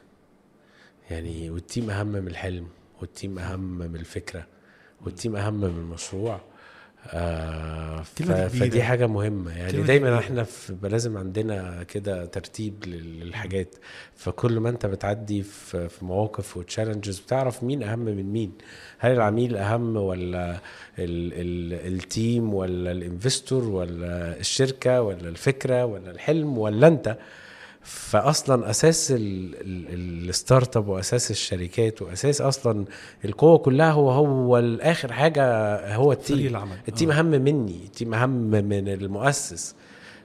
يعني 1.11 1.51
وال 1.51 1.64
team 1.64 1.91
أهم 1.91 2.07
من 2.07 2.29
الحلم 2.29 2.69
وال 3.01 3.13
team 3.13 3.39
أهم 3.39 3.61
من 3.79 3.97
الفكرة 3.97 4.47
وال 5.05 5.15
team 5.15 5.37
أهم 5.37 5.55
من 5.55 5.65
المشروع. 5.65 6.41
آه. 7.07 8.03
فدي 8.03 8.82
حاجة 8.82 9.07
مهمة 9.07 9.59
يعني 9.59 9.82
دايما 9.82 10.07
كبيرة. 10.09 10.18
إحنا 10.18 10.42
في 10.44 10.74
لازم 10.82 11.16
عندنا 11.16 11.82
كده 11.82 12.24
ترتيب 12.26 12.84
لل- 12.86 13.20
للحاجات 13.20 13.74
فكل 14.16 14.61
ما 14.61 14.68
أنت 14.68 14.86
بتعدي 14.86 15.42
في 15.42 15.88
في 15.88 16.05
مواقف 16.05 16.57
و 16.57 16.62
challenges 16.62 17.18
بتعرف 17.18 17.62
مين 17.64 17.82
أهم 17.82 17.98
من 17.98 18.32
مين 18.32 18.53
هل 18.98 19.12
العميل 19.12 19.57
أهم 19.57 19.96
ولا 19.96 20.50
ال 20.98 21.32
ال 21.32 21.92
team 21.95 22.55
ولا 22.55 22.92
ال 22.93 23.01
investor 23.01 23.64
ولا 23.64 24.40
الشركة 24.40 25.03
ولا 25.03 25.28
الفكرة 25.28 25.84
ولا 25.84 26.11
الحلم 26.11 26.59
ولا 26.59 26.86
أنت 26.86 27.16
فاصلا 27.85 28.70
أساس 28.70 29.11
ال- 29.11 29.55
ال- 29.61 30.28
startup 30.28 30.89
وأساس 30.89 31.30
الشركات 31.30 32.03
وأساس 32.03 32.41
أصلا 32.41 32.85
القوة 33.24 33.59
كلها 33.59 33.91
هو 33.93 34.11
هو 34.11 34.59
الآخر 34.59 35.12
حاجة 35.12 35.45
هو 35.95 36.12
ال 36.12 36.18
team. 36.18 36.47
العمل. 36.47 36.76
ال 36.89 36.93
team 36.93 37.11
أهم 37.11 37.26
مني 37.26 37.80
ال 37.85 37.91
team 37.91 38.14
أهم 38.14 38.30
من 38.51 38.89
المؤسس. 38.89 39.74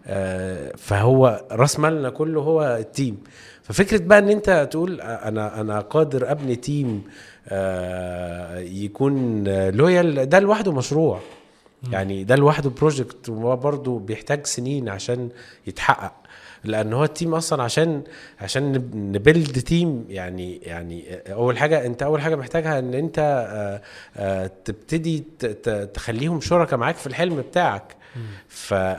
آه، 0.08 0.74
فهو 0.78 1.46
راس 1.52 1.80
مالنا 1.80 2.10
كله 2.10 2.42
هو 2.42 2.78
ال 2.80 2.86
team. 2.86 3.18
ففكرة 3.64 3.98
بقى 4.04 4.20
إن 4.20 4.30
أنت 4.30 4.68
تقول 4.72 5.02
أنا 5.02 5.62
أنا 5.62 5.80
قادر 5.80 6.32
أبني 6.32 6.56
team 6.56 7.04
آه، 7.48 8.60
يكون 8.60 9.44
loyal 9.70 10.30
ده 10.30 10.40
لوحده 10.40 10.72
مشروع. 10.72 11.20
يعني 11.92 12.24
ده 12.24 12.36
لوحده 12.36 12.70
project 12.70 13.30
وبرضه 13.30 14.00
بيحتاج 14.00 14.46
سنين 14.46 14.90
عشان 14.90 15.30
يتحقق. 15.68 16.14
لأن 16.68 16.94
هو 16.94 17.04
ال 17.04 17.10
team 17.10 17.34
أصلا 17.36 17.64
عشان 17.64 18.04
عشان 18.42 18.72
نب- 18.72 18.96
نبلد 18.96 19.60
تيم 19.60 20.06
يعني 20.10 20.58
يعني 20.64 21.04
أول 21.34 21.58
حاجة 21.58 21.86
أنت 21.86 22.04
أول 22.04 22.22
حاجة 22.22 22.36
محتاجها 22.36 22.80
إن 22.80 22.94
أنت 22.94 23.20
آه، 23.20 23.82
آه، 24.18 24.52
تبتدي 24.66 25.24
تخليهم 25.94 26.42
شركاء 26.42 26.80
معاك 26.80 26.96
في 26.96 27.08
الحلم 27.08 27.36
بتاعك. 27.42 27.96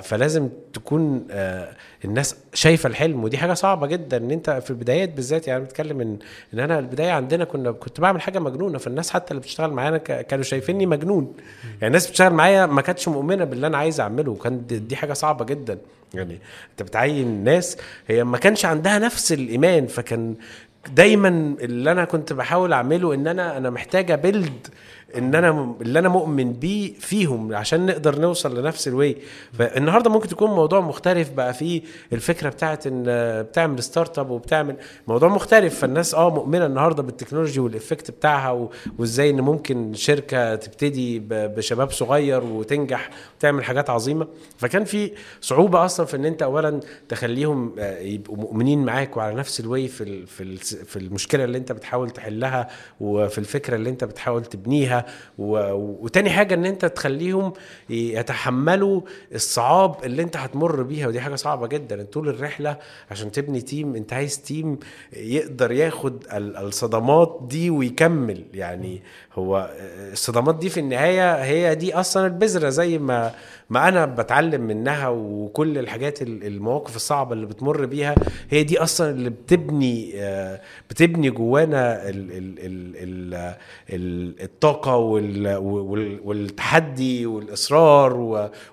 فلازم 0.03 0.49
تكون 0.73 1.27
آه، 1.31 1.77
الناس 2.05 2.37
شايفة 2.55 2.87
الحلم 2.87 3.25
ودي 3.25 3.39
حاجة 3.39 3.55
صعبة 3.55 3.87
جدا 3.87 4.17
إن 4.17 4.31
أنت 4.31 4.51
في 4.51 4.71
البدايات 4.71 5.09
بالذات 5.09 5.49
يعني 5.49 5.65
بتكلم 5.65 6.01
إن 6.01 6.19
إن 6.55 6.59
أنا 6.59 6.79
البداية 6.79 7.11
عندنا 7.11 7.45
كنا 7.45 7.73
كنت 7.73 8.01
بعمل 8.01 8.21
حاجة 8.21 8.39
مجنونة 8.39 8.79
فالناس 8.79 9.11
حتى 9.11 9.31
اللي 9.31 9.41
بتشتغل 9.41 9.71
معانا 9.71 9.99
كانوا 9.99 10.45
شايفيني 10.45 10.87
مجنون. 10.87 11.35
يعني 11.65 11.87
الناس 11.87 12.07
بتشتغل 12.07 12.33
معايا 12.33 12.67
ما 12.67 12.83
كانتش 12.83 13.09
مؤمنة 13.09 13.45
باللي 13.45 13.67
أنا 13.67 13.79
عايز 13.79 14.01
أعمله 14.01 14.31
وكان 14.33 14.67
دي, 14.67 14.97
حاجة 14.97 15.13
صعبة 15.13 15.45
جدا. 15.45 15.79
يعني 16.15 16.39
أنت 16.71 16.83
بتعين 16.83 17.45
ناس 17.45 17.77
هي 18.09 18.25
ما 18.25 18.39
كانش 18.39 18.65
عندها 18.65 18.99
نفس 18.99 19.33
الإيمان 19.33 19.87
فكان 19.87 20.35
دايما 20.95 21.29
اللي 21.61 21.93
أنا 21.93 22.05
كنت 22.05 22.33
بحاول 22.33 22.73
أعمله 22.73 23.15
إن 23.15 23.27
أنا 23.27 23.57
أنا 23.57 23.71
محتاج 23.71 24.11
أ 24.11 24.20
build 24.20 24.67
إن 25.17 25.35
أنا 25.35 25.75
اللي 25.81 25.99
أنا 25.99 26.09
مؤمن 26.09 26.53
بيه 26.53 26.93
فيهم 27.01 27.55
عشان 27.55 27.87
نقدر 27.87 28.19
نوصل 28.19 28.59
لنفس 28.61 28.89
ال 28.89 28.96
why 28.96 29.17
فالنهاردة 29.59 30.11
ممكن 30.11 30.29
تكون 30.29 30.51
موضوع 30.51 30.81
مختلف 30.81 31.31
بقى 31.31 31.55
فيه 31.55 31.83
الفكرة 32.13 32.49
بتاعت 32.49 32.87
إن 32.87 33.05
بتعمل 33.43 33.83
startup 33.83 34.31
وبتعمل 34.31 34.77
موضوع 35.09 35.29
مختلف. 35.29 35.79
فالناس 35.79 36.15
آه 36.15 36.31
مؤمنة 36.31 36.67
النهارده 36.67 37.03
بال 37.03 37.12
technology 37.12 37.61
وال 37.61 37.73
effect 37.73 38.11
بتاعها 38.11 38.69
وإزاي 38.99 39.31
إن 39.31 39.41
ممكن 39.41 39.95
شركة 39.95 40.55
تبتدي 40.55 41.19
بشباب 41.31 41.91
صغير 41.91 42.45
وتنجح 42.45 43.11
وتعمل 43.39 43.65
حاجات 43.65 43.91
عظيمة. 43.91 44.27
فكان 44.57 44.85
في 44.85 45.11
صعوبة 45.41 45.85
أصلا 45.85 46.07
في 46.07 46.17
إن 46.17 46.25
أنت 46.25 46.43
اولا 46.43 46.81
تخليهم 47.09 47.75
آه، 47.79 47.99
يبقوا 47.99 48.37
مؤمنين 48.37 48.85
معاك 48.85 49.17
وعلى 49.17 49.35
نفس 49.35 49.61
ال 49.61 49.68
why 49.68 49.89
في 49.89 50.27
في 50.85 50.97
المشكلة 50.97 51.45
اللي 51.45 51.59
أنت 51.59 51.73
بتحاول 51.73 52.11
تحلها 52.11 52.69
وفي 53.01 53.39
الفكرة 53.39 53.77
اللي 53.77 53.91
أنت 53.91 54.05
بتحاول 54.05 54.45
تبنيها. 54.45 54.98
و... 55.39 55.73
وتاني 56.05 56.31
حاجة 56.31 56.55
إن 56.55 56.67
أنت 56.67 56.85
تخليهم 56.85 57.53
يتحملوا 57.91 59.01
الصعاب 59.35 60.05
اللي 60.05 60.23
أنت 60.23 60.37
هتمر 60.37 60.83
بيها 60.83 61.07
ودي 61.09 61.21
حاجة 61.21 61.35
صعبة 61.35 61.67
جدا. 61.67 62.03
طول 62.03 62.29
الرحلة 62.29 62.77
عشان 63.11 63.33
تبني 63.33 63.61
team 63.61 63.95
أنت 63.97 64.13
عايز 64.13 64.43
team 64.43 64.79
يقدر 65.13 65.73
ياخد 65.73 66.25
ال- 66.33 66.57
الصدمات 66.57 67.41
دي 67.51 67.71
ويكمل. 67.71 68.45
يعني 68.55 69.03
هو 69.35 69.71
الصدمات 70.13 70.55
دي 70.59 70.69
في 70.69 70.81
النهاية 70.81 71.35
هي 71.45 71.75
دي 71.75 71.95
أصلا 71.95 72.27
البذرة 72.27 72.69
زي 72.69 72.99
ما 72.99 73.33
ما 73.71 73.89
أنا 73.89 74.07
بتعلم 74.07 74.61
منها 74.61 75.09
وكل 75.09 75.79
الحاجات 75.79 76.23
ال- 76.23 76.45
المواقف 76.47 76.97
الصعبة 76.97 77.33
اللي 77.33 77.47
بتمر 77.47 77.87
بيها 77.87 78.15
هي 78.51 78.63
دي 78.63 78.79
أصلا 78.83 79.11
اللي 79.11 79.31
بتبني 79.31 80.13
آه، 80.17 80.61
بتبني 80.91 81.31
جوانا 81.31 82.09
ال 82.09 82.33
ال 82.33 82.59
ال 82.59 82.97
ال 82.97 83.55
ال 83.91 84.35
الطاقة 84.43 84.97
وال 84.97 85.57
وال 85.57 86.21
والتحدي 86.25 87.27
والإصرار 87.27 88.17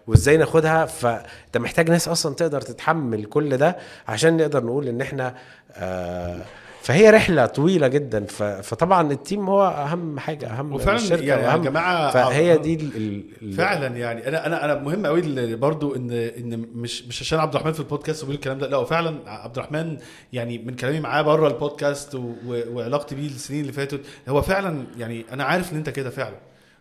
وإزاي 0.07 0.37
ناخدها. 0.37 0.85
فانت 0.85 1.57
محتاج 1.57 1.89
ناس 1.91 2.07
أصلا 2.07 2.35
تقدر 2.35 2.61
تتحمل 2.61 3.25
كل 3.25 3.57
ده 3.57 3.77
عشان 4.07 4.37
نقدر 4.37 4.63
نقول 4.65 4.87
إن 4.87 5.01
إحنا 5.01 5.35
آه، 5.71 6.41
فهي 6.85 7.09
رحلة 7.09 7.45
طويلة 7.45 7.87
جدا. 7.87 8.25
فطبعا 8.61 9.11
ال 9.11 9.19
team 9.19 9.49
هو 9.49 9.67
أهم 9.67 10.19
حاجة 10.19 10.47
أهم 10.47 10.73
وفعلا 10.73 10.97
الشركة 10.97 11.23
يعني 11.25 11.43
يا 11.43 11.57
جماعة 11.57 12.11
فهي 12.11 12.57
دي 12.57 12.73
ال 12.75 12.95
ال 12.95 13.23
ال- 13.41 13.53
فعلا 13.53 13.97
يعني 13.97 14.27
أنا 14.27 14.45
أنا 14.45 14.65
أنا 14.65 14.75
مهم 14.75 15.05
قوي 15.05 15.55
برضو 15.55 15.95
إن 15.95 16.11
إن 16.11 16.65
مش 16.75 17.07
مش 17.07 17.21
عشان 17.21 17.39
عبد 17.39 17.53
الرحمن 17.55 17.73
في 17.73 17.79
البودكاست 17.79 18.23
وبيقول 18.23 18.35
الكلام 18.35 18.57
ده 18.57 18.67
لا 18.67 18.77
هو 18.77 18.85
فعلا 18.85 19.15
عبد 19.27 19.57
الرحمن 19.57 19.97
يعني 20.33 20.57
من 20.57 20.75
كلامي 20.75 20.99
معاه 20.99 21.21
بره 21.21 21.47
البودكاست 21.47 22.17
وعلاقتي 22.47 23.15
بيه 23.15 23.27
السنين 23.27 23.61
اللي 23.61 23.73
فاتت 23.73 24.01
هو 24.29 24.41
فعلا 24.41 24.83
يعني 24.97 25.25
أنا 25.31 25.43
عارف 25.43 25.71
إن 25.73 25.77
أنت 25.77 25.89
كده 25.89 26.09
فعلا. 26.09 26.35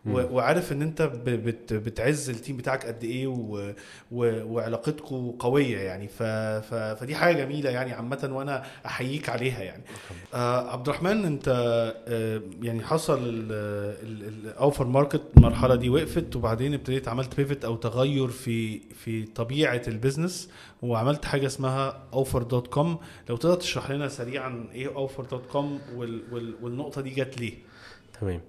وعارف 0.07 0.73
إن 0.73 0.83
أنت 0.83 1.03
بتعز 1.73 2.31
ال 2.31 2.36
team 2.36 2.57
بتاعك 2.57 2.87
قد 2.87 3.05
إيه 3.05 3.27
وعلاقتكم 4.13 5.31
قوية 5.39 5.79
يعني. 5.79 6.09
ف 6.09 6.23
ف 6.23 6.75
فدي 6.75 7.15
حاجة 7.15 7.37
جميلة 7.45 7.71
يعني 7.71 7.93
عامة 7.93 8.31
وأنا 8.33 8.63
أحييك 8.87 9.29
عليها 9.29 9.63
يعني. 9.63 9.83
آه 10.35 10.71
عبد 10.71 10.89
الرحمن 10.89 11.25
أنت 11.25 11.49
آه 12.09 12.43
يعني 12.63 12.83
حصل 12.85 13.19
الأوفر 14.03 14.87
ماركت 14.87 15.23
المرحلة 15.37 15.75
دي 15.75 15.89
وقفت 15.89 16.37
وبعدين 16.37 16.75
ابتديت 16.75 17.09
عملت 17.09 17.37
pivot 17.37 17.65
أو 17.65 17.77
تغير 17.77 18.29
في 18.29 18.81
في 18.81 19.23
طبيعة 19.25 19.83
ال 19.89 19.96
business 19.96 20.51
وعملت 20.83 21.25
حاجة 21.25 21.47
اسمها 21.47 22.03
أوفر 22.13 22.43
dot 22.43 22.67
com. 22.67 22.99
لو 23.29 23.37
تقدر 23.37 23.55
تشرح 23.55 23.91
لنا 23.91 24.09
سريعا 24.09 24.67
إيه 24.75 24.95
أوفر 24.97 25.25
dot 25.25 25.47
com 25.47 25.81
والنقطة 26.63 27.01
دي 27.01 27.11
جت 27.11 27.39
ليه؟ 27.41 27.55
تمام. 28.21 28.41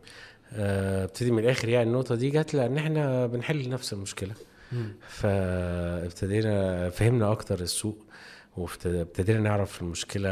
ابتدي 0.56 1.32
من 1.32 1.40
الآخر 1.40 1.70
يعني 1.70 1.90
النقطة 1.90 2.16
دي 2.16 2.30
جت 2.30 2.54
لأن 2.54 2.78
إحنا 2.78 3.28
بنحل 3.28 3.70
نفس 3.70 3.94
المشكلة. 3.94 4.32
فابتدينا 5.10 6.90
فهمنا 6.90 7.32
أكتر 7.32 7.60
السوق. 7.60 8.05
وابتدينا 8.58 9.40
نعرف 9.40 9.82
المشكلة 9.82 10.30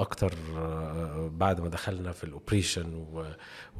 أكتر 0.00 0.34
آه، 0.56 1.30
بعد 1.36 1.60
ما 1.60 1.68
دخلنا 1.68 2.12
في 2.12 2.24
ال 2.24 2.31
operation 2.31 2.94
و... 2.94 3.24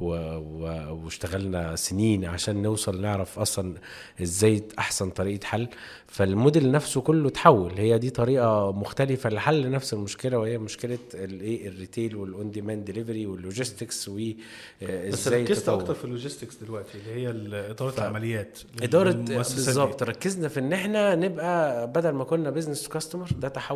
و... 0.01 0.07
و... 0.37 0.93
واشتغلنا 1.03 1.75
سنين 1.75 2.25
عشان 2.25 2.61
نوصل 2.61 3.01
نعرف 3.01 3.39
أصلا 3.39 3.75
إزاي 4.21 4.63
أحسن 4.79 5.09
طريقة 5.09 5.45
حل. 5.45 5.67
فالموديل 6.07 6.71
نفسه 6.71 7.01
كله 7.01 7.27
اتحول. 7.27 7.71
هي 7.77 7.97
دي 7.97 8.09
طريقة 8.09 8.71
مختلفة 8.71 9.29
لحل 9.29 9.71
نفس 9.71 9.93
المشكلة 9.93 10.37
وهي 10.37 10.57
مشكلة 10.57 10.97
الايه 11.13 11.67
ال 11.67 11.72
retail 11.72 12.04
وال 12.04 12.15
on-demand 12.15 12.85
delivery 12.85 13.25
وال 13.25 13.40
logistics 13.40 14.09
بس 14.09 14.15
وازاي 14.81 15.43
ركزت 15.43 15.69
أكتر 15.69 15.93
في 15.93 16.05
ال 16.05 16.10
logistics 16.10 16.55
دلوقتي 16.55 16.97
اللي 16.97 17.11
هي 17.21 17.29
إدارة 17.69 17.91
ف- 17.91 17.99
العمليات 17.99 18.59
إدارة. 18.81 19.11
بالظبط. 19.11 20.03
ركزنا 20.03 20.47
في 20.47 20.59
إن 20.59 20.73
إحنا 20.73 21.15
نبقى 21.15 21.87
بدل 21.91 22.09
ما 22.09 22.23
كنا 22.23 22.49
business 22.49 22.87
customer 22.87 23.27
ده 23.39 23.47
تحول 23.47 23.74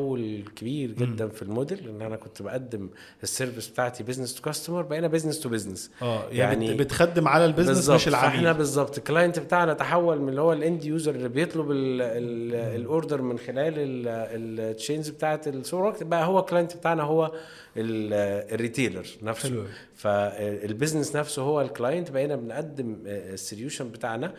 كبير 0.56 0.91
جدا 0.91 1.28
في 1.28 1.41
الموديل 1.41 1.89
إن 1.89 2.02
أنا 2.02 2.16
كنت 2.16 2.41
بقدم 2.41 2.89
ال 3.24 3.29
service 3.29 3.68
بتاعتي 3.68 4.04
business 4.03 4.36
to 4.36 4.41
customer 4.41 4.82
بقينا 4.82 5.08
business 5.07 5.39
to 5.39 5.49
business 5.49 5.91
آه 6.02 6.24
يعني, 6.32 6.66
يعني 6.66 6.78
بتخدم 6.78 7.28
على 7.28 7.45
ال 7.45 7.50
business 7.50 7.89
مش 7.89 8.08
العميل. 8.08 8.32
فاحنا 8.32 8.52
بالظبط. 8.52 8.97
ال 8.97 9.03
client 9.03 9.39
بتاعنا 9.39 9.74
تحول 9.74 10.20
من 10.22 10.30
اللي 10.30 10.41
هو 10.41 10.54
ال 10.53 10.62
end 10.62 10.86
user 10.86 11.16
اللي 11.16 11.30
بيطلب 11.30 11.72
ال- 11.72 12.02
ال- 12.02 12.76
ال 12.82 12.88
order 12.88 13.22
من 13.22 13.38
خلال 13.39 13.74
ال 13.78 13.96
chains 13.96 15.10
بتاعت 15.10 15.47
السوق 15.47 16.04
بقى 16.04 16.26
هو 16.26 16.39
ال 16.39 16.45
client 16.45 16.76
بتاعنا 16.78 17.04
هو 17.04 17.26
ال- 17.78 18.54
ال 18.53 18.59
retailer 18.59 19.05
نفسه. 19.24 19.50
حلو. 19.50 19.60
أوي. 19.60 19.68
فال 19.95 20.20
business 20.20 21.16
نفسه 21.16 21.41
هو 21.41 21.62
ال 21.62 21.69
client 21.69 22.12
بقينا 22.12 22.36
بنقدم 22.36 22.97
ال 23.05 23.15
solution 23.15 23.89
بتاعنا 23.89 24.28
آه، 24.28 24.34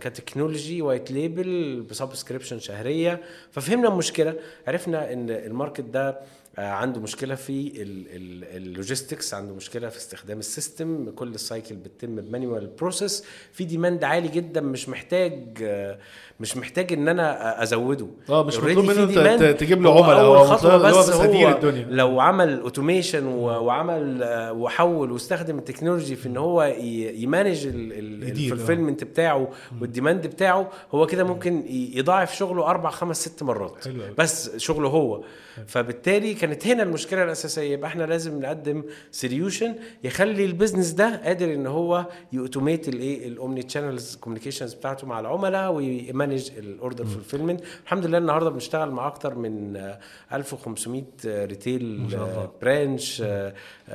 ك 0.00 0.07
technology 0.07 0.82
white 0.82 1.10
label 1.10 1.80
ب 1.90 1.95
subscription 1.95 2.58
شهرية. 2.58 3.20
ففهمنا 3.52 3.88
المشكلة 3.88 4.34
عرفنا 4.66 5.12
إن 5.12 5.30
ال 5.30 5.37
market 5.37 5.80
ده 5.80 6.20
آه، 6.58 6.68
عنده 6.70 7.00
مشكلة 7.00 7.34
في 7.34 7.72
ال 8.56 8.64
logistics 8.64 9.34
عنده 9.34 9.54
مشكلة 9.54 9.88
في 9.88 9.96
استخدام 9.96 10.38
ال 10.38 10.47
system. 10.47 11.10
كل 11.10 11.28
ال 11.34 11.41
cycle 11.41 11.74
بتتم 11.76 12.16
ب 12.16 12.23
manual 12.23 12.66
process. 12.66 13.24
في 13.52 13.64
demand 13.64 14.04
عالي 14.04 14.28
جدا 14.28 14.60
مش 14.60 14.88
محتاج 14.88 15.58
آه، 15.62 15.98
مش 16.40 16.56
محتاج 16.56 16.92
إن 16.92 17.08
أنا 17.08 17.62
أزوده. 17.62 18.06
آه 18.28 18.44
مش 18.44 18.56
مطلوب 18.58 18.84
منه 18.84 19.52
تجيب 19.52 19.82
له 19.82 20.04
عملاء. 20.04 20.24
هو 20.24 20.34
هو 20.36 20.78
بس 20.78 21.10
هو 21.10 21.48
الدنيا. 21.48 21.86
لو 21.90 22.20
عمل 22.20 22.60
automation 22.60 23.26
وعمل 23.26 24.22
آه، 24.22 24.52
وحول 24.52 25.12
واستخدم 25.12 25.58
ال 25.58 25.63
technology 25.63 26.16
في 26.16 26.26
إن 26.26 26.36
هو 26.36 26.62
ي 27.14 27.21
manage 27.21 27.64
يدير، 27.66 28.52
آه. 28.52 28.52
الفولفيلمنت 28.52 29.04
بتاعه 29.04 29.48
وال 29.80 29.91
demand 29.91 30.26
بتاعه 30.26 30.70
هو 30.94 31.06
كده 31.06 31.24
ممكن 31.24 31.64
يضاعف 31.68 32.36
شغله 32.36 32.66
أربع 32.66 32.90
خمس 32.90 33.20
ست 33.28 33.42
مرات. 33.42 33.88
بس 34.18 34.56
شغله 34.56 34.88
هو. 34.88 35.22
فبالتالي 35.66 36.34
كانت 36.34 36.66
هنا 36.66 36.82
المشكلة 36.82 37.24
الأساسية. 37.24 37.72
يبقى 37.72 37.88
إحنا 37.88 38.04
لازم 38.04 38.40
نقدم 38.40 38.84
solution 39.10 39.74
يخلي 40.04 40.44
ال 40.44 40.49
business 40.49 40.90
ده 40.90 41.20
قادر 41.24 41.54
إن 41.54 41.66
هو 41.66 42.06
ي 42.32 42.38
automate 42.38 42.88
الايه 42.88 43.28
ال 43.28 43.62
omni-channels 43.62 44.16
communications 44.16 44.74
بتاعته 44.74 45.06
مع 45.06 45.20
العملاء 45.20 45.72
وي 45.72 45.86
manage 45.86 46.27
ال 46.36 46.47
order 46.47 47.04
fulfillment 47.04 47.60
الحمد 47.84 48.06
لله 48.06 48.18
النهارده 48.18 48.50
بنشتغل 48.50 48.90
مع 48.90 49.06
أكتر 49.06 49.34
من 49.34 49.76
آه، 49.76 49.98
1500 50.32 51.04
retail. 51.24 52.06
branch 52.62 53.22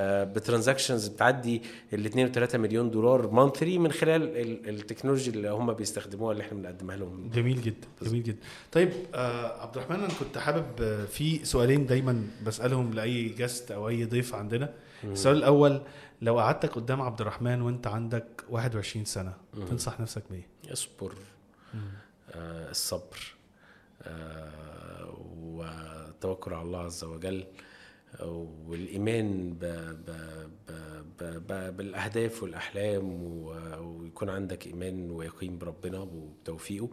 ب 0.03 0.11
transactions 0.11 1.07
بتعدي 1.07 1.61
ال 1.93 2.05
2 2.05 2.27
و 2.27 2.31
3 2.31 2.57
مليون 2.57 2.91
دولار 2.91 3.31
monthly 3.31 3.77
من 3.77 3.91
خلال 3.91 4.37
ال- 4.37 4.69
technology 4.69 5.29
اللي 5.31 5.49
هم 5.49 5.73
بيستخدموها 5.73 6.31
اللي 6.31 6.43
إحنا 6.43 6.57
بنقدمها 6.57 6.95
لهم. 6.95 7.29
جميل 7.33 7.61
جدا 7.61 7.87
جميل 8.01 8.23
جدا. 8.23 8.37
طيب 8.71 8.89
آه 9.15 9.61
عبد 9.61 9.77
الرحمن 9.77 9.95
أنا 9.95 10.13
كنت 10.19 10.37
حابب 10.37 10.65
آه، 10.81 11.05
في 11.05 11.45
سؤالين 11.45 11.85
دايما 11.85 12.23
بسألهم 12.45 12.93
لأي 12.93 13.27
guest 13.29 13.71
أو 13.71 13.89
أي 13.89 14.05
ضيف 14.05 14.35
عندنا. 14.35 14.73
السؤال 15.03 15.37
الأول 15.37 15.81
لو 16.21 16.39
قعدتك 16.39 16.69
قدام 16.71 17.01
عبد 17.01 17.21
الرحمن 17.21 17.61
وأنت 17.61 17.87
عندك 17.87 18.25
21 18.49 19.05
سنة 19.05 19.33
تنصح 19.69 19.99
نفسك 19.99 20.23
بإيه؟ 20.29 20.47
اصبر 20.73 21.13
الصبر 22.35 23.33
آه 24.01 25.17
والتوكل 25.39 26.53
على 26.53 26.63
الله 26.63 26.79
عز 26.79 27.03
وجل 27.03 27.45
آه، 28.19 28.47
والإيمان 28.67 29.53
ب 29.53 29.65
ب 30.05 30.11
ب 30.67 30.71
ب 31.19 31.47
ب 31.47 31.77
بالأهداف 31.77 32.43
والأحلام 32.43 33.23
ويكون 33.83 34.29
عندك 34.29 34.67
إيمان 34.67 35.11
ويقين 35.11 35.57
بربنا 35.57 35.99
وبتوفيقه 35.99 36.89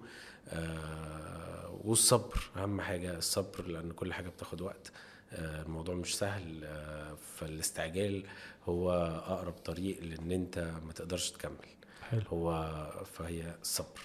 آه 0.49 1.81
والصبر 1.85 2.51
أهم 2.57 2.81
حاجة 2.81 3.19
الصبر 3.19 3.67
لأن 3.67 3.93
كل 3.93 4.13
حاجة 4.13 4.29
بتاخد 4.29 4.61
وقت 4.61 4.93
آه 5.33 5.63
الموضوع 5.63 5.95
مش 5.95 6.19
سهل 6.19 6.65
آه 6.65 7.15
فالاستعجال 7.37 8.25
هو 8.65 8.93
أقرب 9.27 9.53
طريق 9.53 10.01
لأن 10.03 10.33
أنت 10.33 10.59
ما 10.87 10.93
تقدرش 10.93 11.31
تكمل 11.31 11.57
حلو. 12.11 12.23
هو 12.29 12.67
فهي 13.13 13.55
الصبر. 13.63 14.01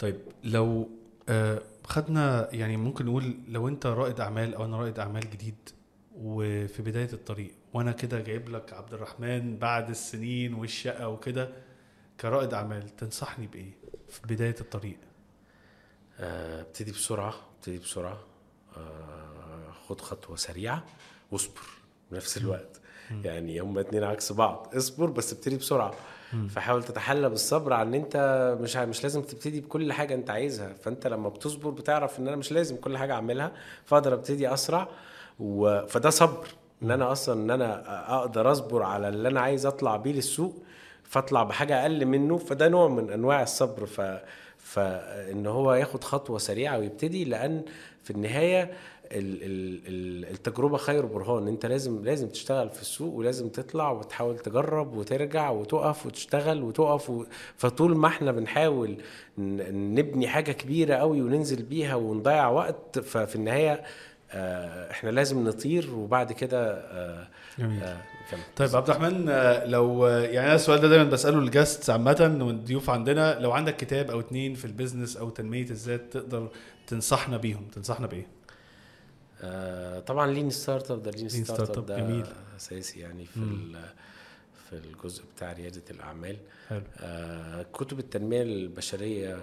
طيب 0.00 0.20
لو 0.44 0.88
آه 1.28 1.62
خدنا 1.84 2.48
يعني 2.54 2.76
ممكن 2.76 3.06
نقول 3.06 3.34
لو 3.48 3.68
انت 3.68 3.86
رائد 3.86 4.20
أعمال 4.20 4.54
أو 4.54 4.64
أنا 4.64 4.76
رائد 4.76 4.98
أعمال 4.98 5.30
جديد 5.30 5.56
وفي 6.16 6.82
بداية 6.82 7.12
الطريق 7.12 7.50
وأنا 7.74 7.92
كده 7.92 8.20
جايب 8.20 8.48
لك 8.48 8.72
عبد 8.72 8.94
الرحمن 8.94 9.56
بعد 9.58 9.90
السنين 9.90 10.54
والشقة 10.54 11.08
وكده 11.08 11.48
كرائد 12.20 12.54
أعمال 12.54 12.96
تنصحني 12.96 13.46
بإيه 13.46 13.72
في 14.08 14.20
بداية 14.34 14.56
الطريق؟ 14.60 14.96
آه، 16.20 16.60
ابتدي 16.60 16.92
بسرعة 16.92 17.34
ابتدي 17.56 17.78
بسرعة. 17.78 18.18
آه، 18.76 19.72
خد 19.88 20.00
خطوة 20.00 20.36
سريعة 20.36 20.84
واصبر 21.30 21.60
بنفس 22.10 22.36
الوقت. 22.36 22.80
يعني 23.24 23.60
هما 23.60 23.80
اتنين 23.80 24.04
عكس 24.04 24.32
بعض 24.32 24.72
اصبر 24.76 25.06
بس 25.10 25.32
ابتدي 25.32 25.56
بسرعة. 25.56 25.94
فحاول 26.50 26.82
تتحلى 26.84 27.28
بالصبر 27.28 27.72
عن 27.72 27.86
إن 27.86 27.94
أنت 27.94 28.16
مش 28.60 28.76
مش 28.76 29.02
لازم 29.02 29.22
تبتدي 29.22 29.60
بكل 29.60 29.92
حاجة 29.92 30.14
أنت 30.14 30.30
عايزها. 30.30 30.72
فأنت 30.82 31.06
لما 31.06 31.28
بتصبر 31.28 31.70
بتعرف 31.70 32.18
إن 32.18 32.28
أنا 32.28 32.36
مش 32.36 32.52
لازم 32.52 32.76
كل 32.76 32.98
حاجة 32.98 33.12
أعملها 33.14 33.52
فأقدر 33.84 34.14
أبتدي 34.14 34.54
أسرع 34.54 34.88
و... 35.40 35.86
فده 35.86 36.10
صبر. 36.10 36.46
إن 36.82 36.90
أنا 36.90 37.12
أصلا 37.12 37.42
إن 37.42 37.50
أنا 37.50 37.82
أقدر 38.18 38.52
أصبر 38.52 38.82
على 38.82 39.08
اللي 39.08 39.28
أنا 39.28 39.40
عايز 39.40 39.66
أطلع 39.66 39.96
بيه 39.96 40.12
للسوق 40.12 40.54
فأطلع 41.02 41.42
بحاجة 41.42 41.82
أقل 41.82 42.06
منه. 42.06 42.36
فده 42.36 42.68
نوع 42.68 42.88
من 42.88 43.10
أنواع 43.10 43.42
الصبر. 43.42 43.86
ف 43.86 44.00
فإن 44.58 45.46
هو 45.46 45.74
ياخد 45.74 46.04
خطوة 46.04 46.38
سريعة 46.38 46.78
ويبتدي 46.78 47.24
لأن 47.24 47.62
في 48.04 48.10
النهاية 48.10 48.62
ال- 48.62 48.68
ال- 48.70 48.70
ال- 48.70 48.99
التجربة 49.12 50.76
خير 50.76 51.06
برهان 51.06 51.48
انت 51.48 51.66
لازم 51.66 52.04
لازم 52.04 52.28
تشتغل 52.28 52.70
في 52.70 52.82
السوق 52.82 53.14
ولازم 53.14 53.48
تطلع 53.48 53.90
وتحاول 53.90 54.38
تجرب 54.38 54.96
وترجع 54.96 55.50
وتقف 55.50 56.06
وتشتغل 56.06 56.62
وتقف 56.62 57.10
و... 57.10 57.24
فطول 57.56 57.96
ما 57.96 58.08
إحنا 58.08 58.32
بنحاول 58.32 58.96
نبني 59.38 60.28
حاجة 60.28 60.52
كبيرة 60.52 60.94
قوي 60.94 61.22
وننزل 61.22 61.62
بيها 61.62 61.94
ونضيع 61.94 62.48
وقت 62.48 62.98
ففي 62.98 63.36
النهاية 63.36 63.82
آه، 64.32 64.90
إحنا 64.90 65.10
لازم 65.10 65.44
نطير 65.48 65.94
وبعد 65.94 66.32
كده 66.32 66.72
آه، 66.72 67.28
جميل. 67.58 67.82
آه،. 67.82 67.96
طيب 68.56 68.76
عبد 68.76 68.90
الرحمن 68.90 69.24
لو 69.70 70.06
يعني 70.06 70.46
أنا 70.46 70.54
السؤال 70.54 70.80
ده 70.80 70.88
دايما 70.88 71.10
بسأله 71.10 71.40
لل 71.40 71.54
guest 71.54 71.90
عامة 71.90 72.38
والضيوف 72.40 72.90
عندنا 72.90 73.38
لو 73.40 73.52
عندك 73.52 73.76
كتاب 73.76 74.10
أو 74.10 74.20
اتنين 74.20 74.54
في 74.54 74.64
ال 74.64 74.70
business 74.70 75.16
أو 75.16 75.30
تنمية 75.30 75.70
الذات 75.70 76.12
تقدر 76.12 76.48
تنصحنا 76.86 77.36
بيهم 77.36 77.64
تنصحنا 77.74 78.06
بإيه؟ 78.06 78.26
آه، 79.42 80.00
طبعا 80.00 80.26
Lean 80.32 80.50
Startup 80.50 81.02
ده 81.02 81.10
Lean 81.10 81.28
Startup 81.28 81.86
ده 81.86 81.98
جميل. 82.00 82.26
أساسي 82.56 83.00
يعني 83.00 83.24
في 83.24 83.40
في 84.70 84.76
الجزء 84.76 85.22
بتاع 85.36 85.52
ريادة 85.52 85.82
الأعمال 85.90 86.36
حلو 86.68 86.82
آه، 86.98 87.62
كتب 87.62 87.98
التنمية 87.98 88.42
البشرية 88.42 89.36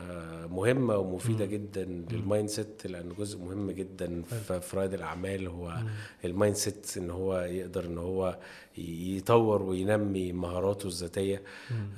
مهمة 0.50 0.98
ومفيدة 0.98 1.46
مم. 1.46 1.52
جدا 1.52 1.84
لل 1.86 2.50
mindset 2.50 2.88
لأن 2.88 3.14
جزء 3.20 3.38
مهم 3.40 3.72
جدا 3.72 4.24
حلو. 4.50 4.60
في 4.60 4.78
رائد 4.78 4.94
الأعمال 4.94 5.48
هو. 5.48 5.78
ال 6.26 6.56
mindset 6.56 6.94
إن 6.98 7.10
هو 7.10 7.40
يقدر 7.40 7.86
إن 7.86 7.98
هو 7.98 8.38
يطور 8.78 9.62
وينمي 9.64 10.32
مهاراته 10.34 10.88
الذاتية. 10.88 11.42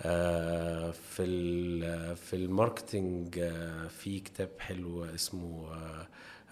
آه، 0.01 0.91
في 0.91 2.15
في 2.15 2.35
ال 2.35 2.46
marketing 2.46 3.39
آه، 3.39 3.87
في 3.87 4.19
كتاب 4.19 4.49
حلو 4.59 5.05
اسمه 5.05 5.67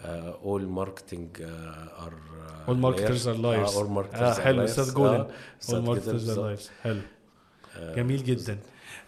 All 0.06 0.68
marketing 0.68 1.42
are 1.42 2.14
All 2.68 2.70
marketers 2.70 3.24
are 3.26 3.38
liars. 3.38 3.76
All 3.76 3.90
marketers 3.90 4.40
آه 4.40 4.44
حلو 4.44 4.64
سيث 4.64 4.94
جودن. 4.94 5.28
All 5.64 5.70
marketers 5.70 6.30
are 6.30 6.38
liars. 6.38 6.70
حلو. 6.84 7.02
جميل 7.96 8.24
جدا. 8.24 8.58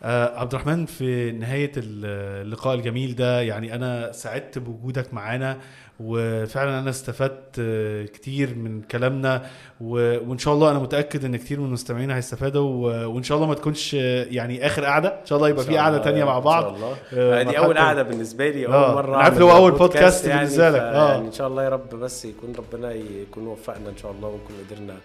آه 0.04 0.40
عبد 0.40 0.54
الرحمن 0.54 0.86
في 0.86 1.32
نهاية 1.32 1.72
اللقاء 1.78 2.76
الجميل 2.76 3.16
ده 3.16 3.42
يعني 3.42 3.76
أنا 3.76 4.12
سعدت 4.12 4.58
بوجودك 4.58 5.14
معانا. 5.14 5.58
وفعلا 6.00 6.80
أنا 6.80 6.90
استفدت 6.90 7.60
آه، 7.60 8.06
كتير 8.06 8.56
من 8.56 8.82
كلامنا 8.82 9.42
و- 9.82 10.30
وإن 10.30 10.38
شاء 10.38 10.54
الله 10.54 10.72
أنا 10.72 10.80
متأكد 10.80 11.26
إن 11.26 11.36
كتير 11.36 11.60
من 11.60 11.66
المستمعين 11.66 12.12
هيستفادوا 12.12 12.62
و- 12.70 13.10
وإن 13.16 13.24
شاء 13.24 13.38
الله 13.38 13.48
ما 13.48 13.54
تكونش 13.56 13.96
آه، 13.96 14.26
يعني 14.30 14.66
آخر 14.66 14.86
قعدة 14.86 15.10
إن 15.10 15.26
شاء 15.26 15.38
الله 15.38 15.50
يبقى 15.50 15.64
في 15.66 15.78
قعدة 15.78 15.98
تانية 15.98 16.24
مع 16.24 16.40
بعض 16.40 16.66
إن 16.66 16.80
شاء 16.80 16.94
الله 17.14 17.40
آه، 17.40 17.44
دي 17.44 17.52
مرحلة- 17.52 17.58
أول 17.60 17.78
قعدة 17.78 18.04
بالنسبة 18.04 18.50
لي 18.50 18.68
آه، 18.68 18.86
أول 18.88 18.96
مرة 18.96 19.16
أنا 19.16 19.24
عارف 19.24 19.42
هو 19.42 19.52
أول 19.52 19.72
بودكاست 19.72 19.96
بودكاست 20.26 20.28
بالنسبة 20.28 20.70
لك. 20.70 20.82
آه. 20.82 21.12
يعني 21.14 21.28
إن 21.28 21.32
شاء 21.32 21.48
الله 21.48 21.64
يا 21.64 21.70
رب 21.70 21.90
بس 21.90 22.26
يكون 22.26 22.54
ربنا 22.58 22.92
يكون 22.94 23.48
وفقنا 23.48 23.90
إن 23.90 23.98
شاء 23.98 24.12
الله 24.12 24.28
ونكون 24.28 24.56
قدرنا 24.70 24.94
آه، 24.94 24.98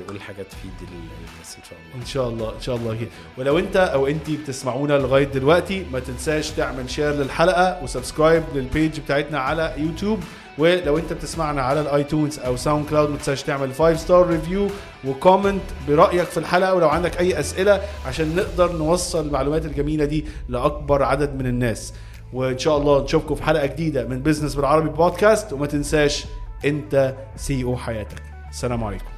نقول 0.00 0.20
حاجة 0.20 0.42
تفيد 0.42 0.72
الناس 0.80 1.56
إن 1.56 1.62
شاء 1.70 1.78
الله. 1.78 2.00
إن 2.02 2.06
شاء 2.06 2.28
الله 2.28 2.54
إن 2.56 2.60
شاء 2.60 2.76
الله 2.76 2.94
كده 2.94 3.08
ولو 3.38 3.58
أنت 3.58 3.76
أو 3.76 4.06
انت 4.06 4.30
بتسمعونا 4.30 4.92
لغاية 4.92 5.24
دلوقتي 5.24 5.86
ما 5.92 6.00
تنساش 6.00 6.50
تعمل 6.50 6.90
share 6.90 7.12
للحلقة 7.12 7.82
و 7.82 7.88
subscribe 7.88 8.42
لل 8.54 8.69
page 8.69 9.00
بتاعتنا 9.00 9.38
على 9.38 9.74
يوتيوب. 9.76 10.20
ولو 10.58 10.98
أنت 10.98 11.12
بتسمعنا 11.12 11.62
على 11.62 11.80
الآيتونز 11.80 12.38
أو 12.38 12.56
ساوند 12.56 12.88
كلاود 12.88 13.10
ما 13.10 13.16
تنساش 13.16 13.42
تعمل 13.42 13.74
5 13.74 13.96
star 13.96 14.26
review 14.26 14.68
و 15.04 15.11
comment 15.11 15.62
برأيك 15.88 16.28
في 16.28 16.38
الحلقة. 16.38 16.74
ولو 16.74 16.88
عندك 16.88 17.18
أي 17.18 17.40
أسئلة 17.40 17.80
عشان 18.06 18.36
نقدر 18.36 18.72
نوصل 18.72 19.26
المعلومات 19.26 19.64
الجميلة 19.64 20.04
دي 20.04 20.26
لأكبر 20.48 21.02
عدد 21.02 21.34
من 21.34 21.46
الناس. 21.46 21.94
وإن 22.32 22.58
شاء 22.58 22.78
الله 22.78 23.02
نشوفكم 23.02 23.34
في 23.34 23.42
حلقة 23.42 23.66
جديدة 23.66 24.04
من 24.04 24.22
Business 24.22 24.54
بالعربي 24.54 24.88
بودكاست 24.88 25.52
وما 25.52 25.66
تنساش 25.66 26.26
أنت 26.64 27.14
CEO 27.36 27.76
حياتك. 27.76 28.22
السلام 28.50 28.84
عليكم. 28.84 29.17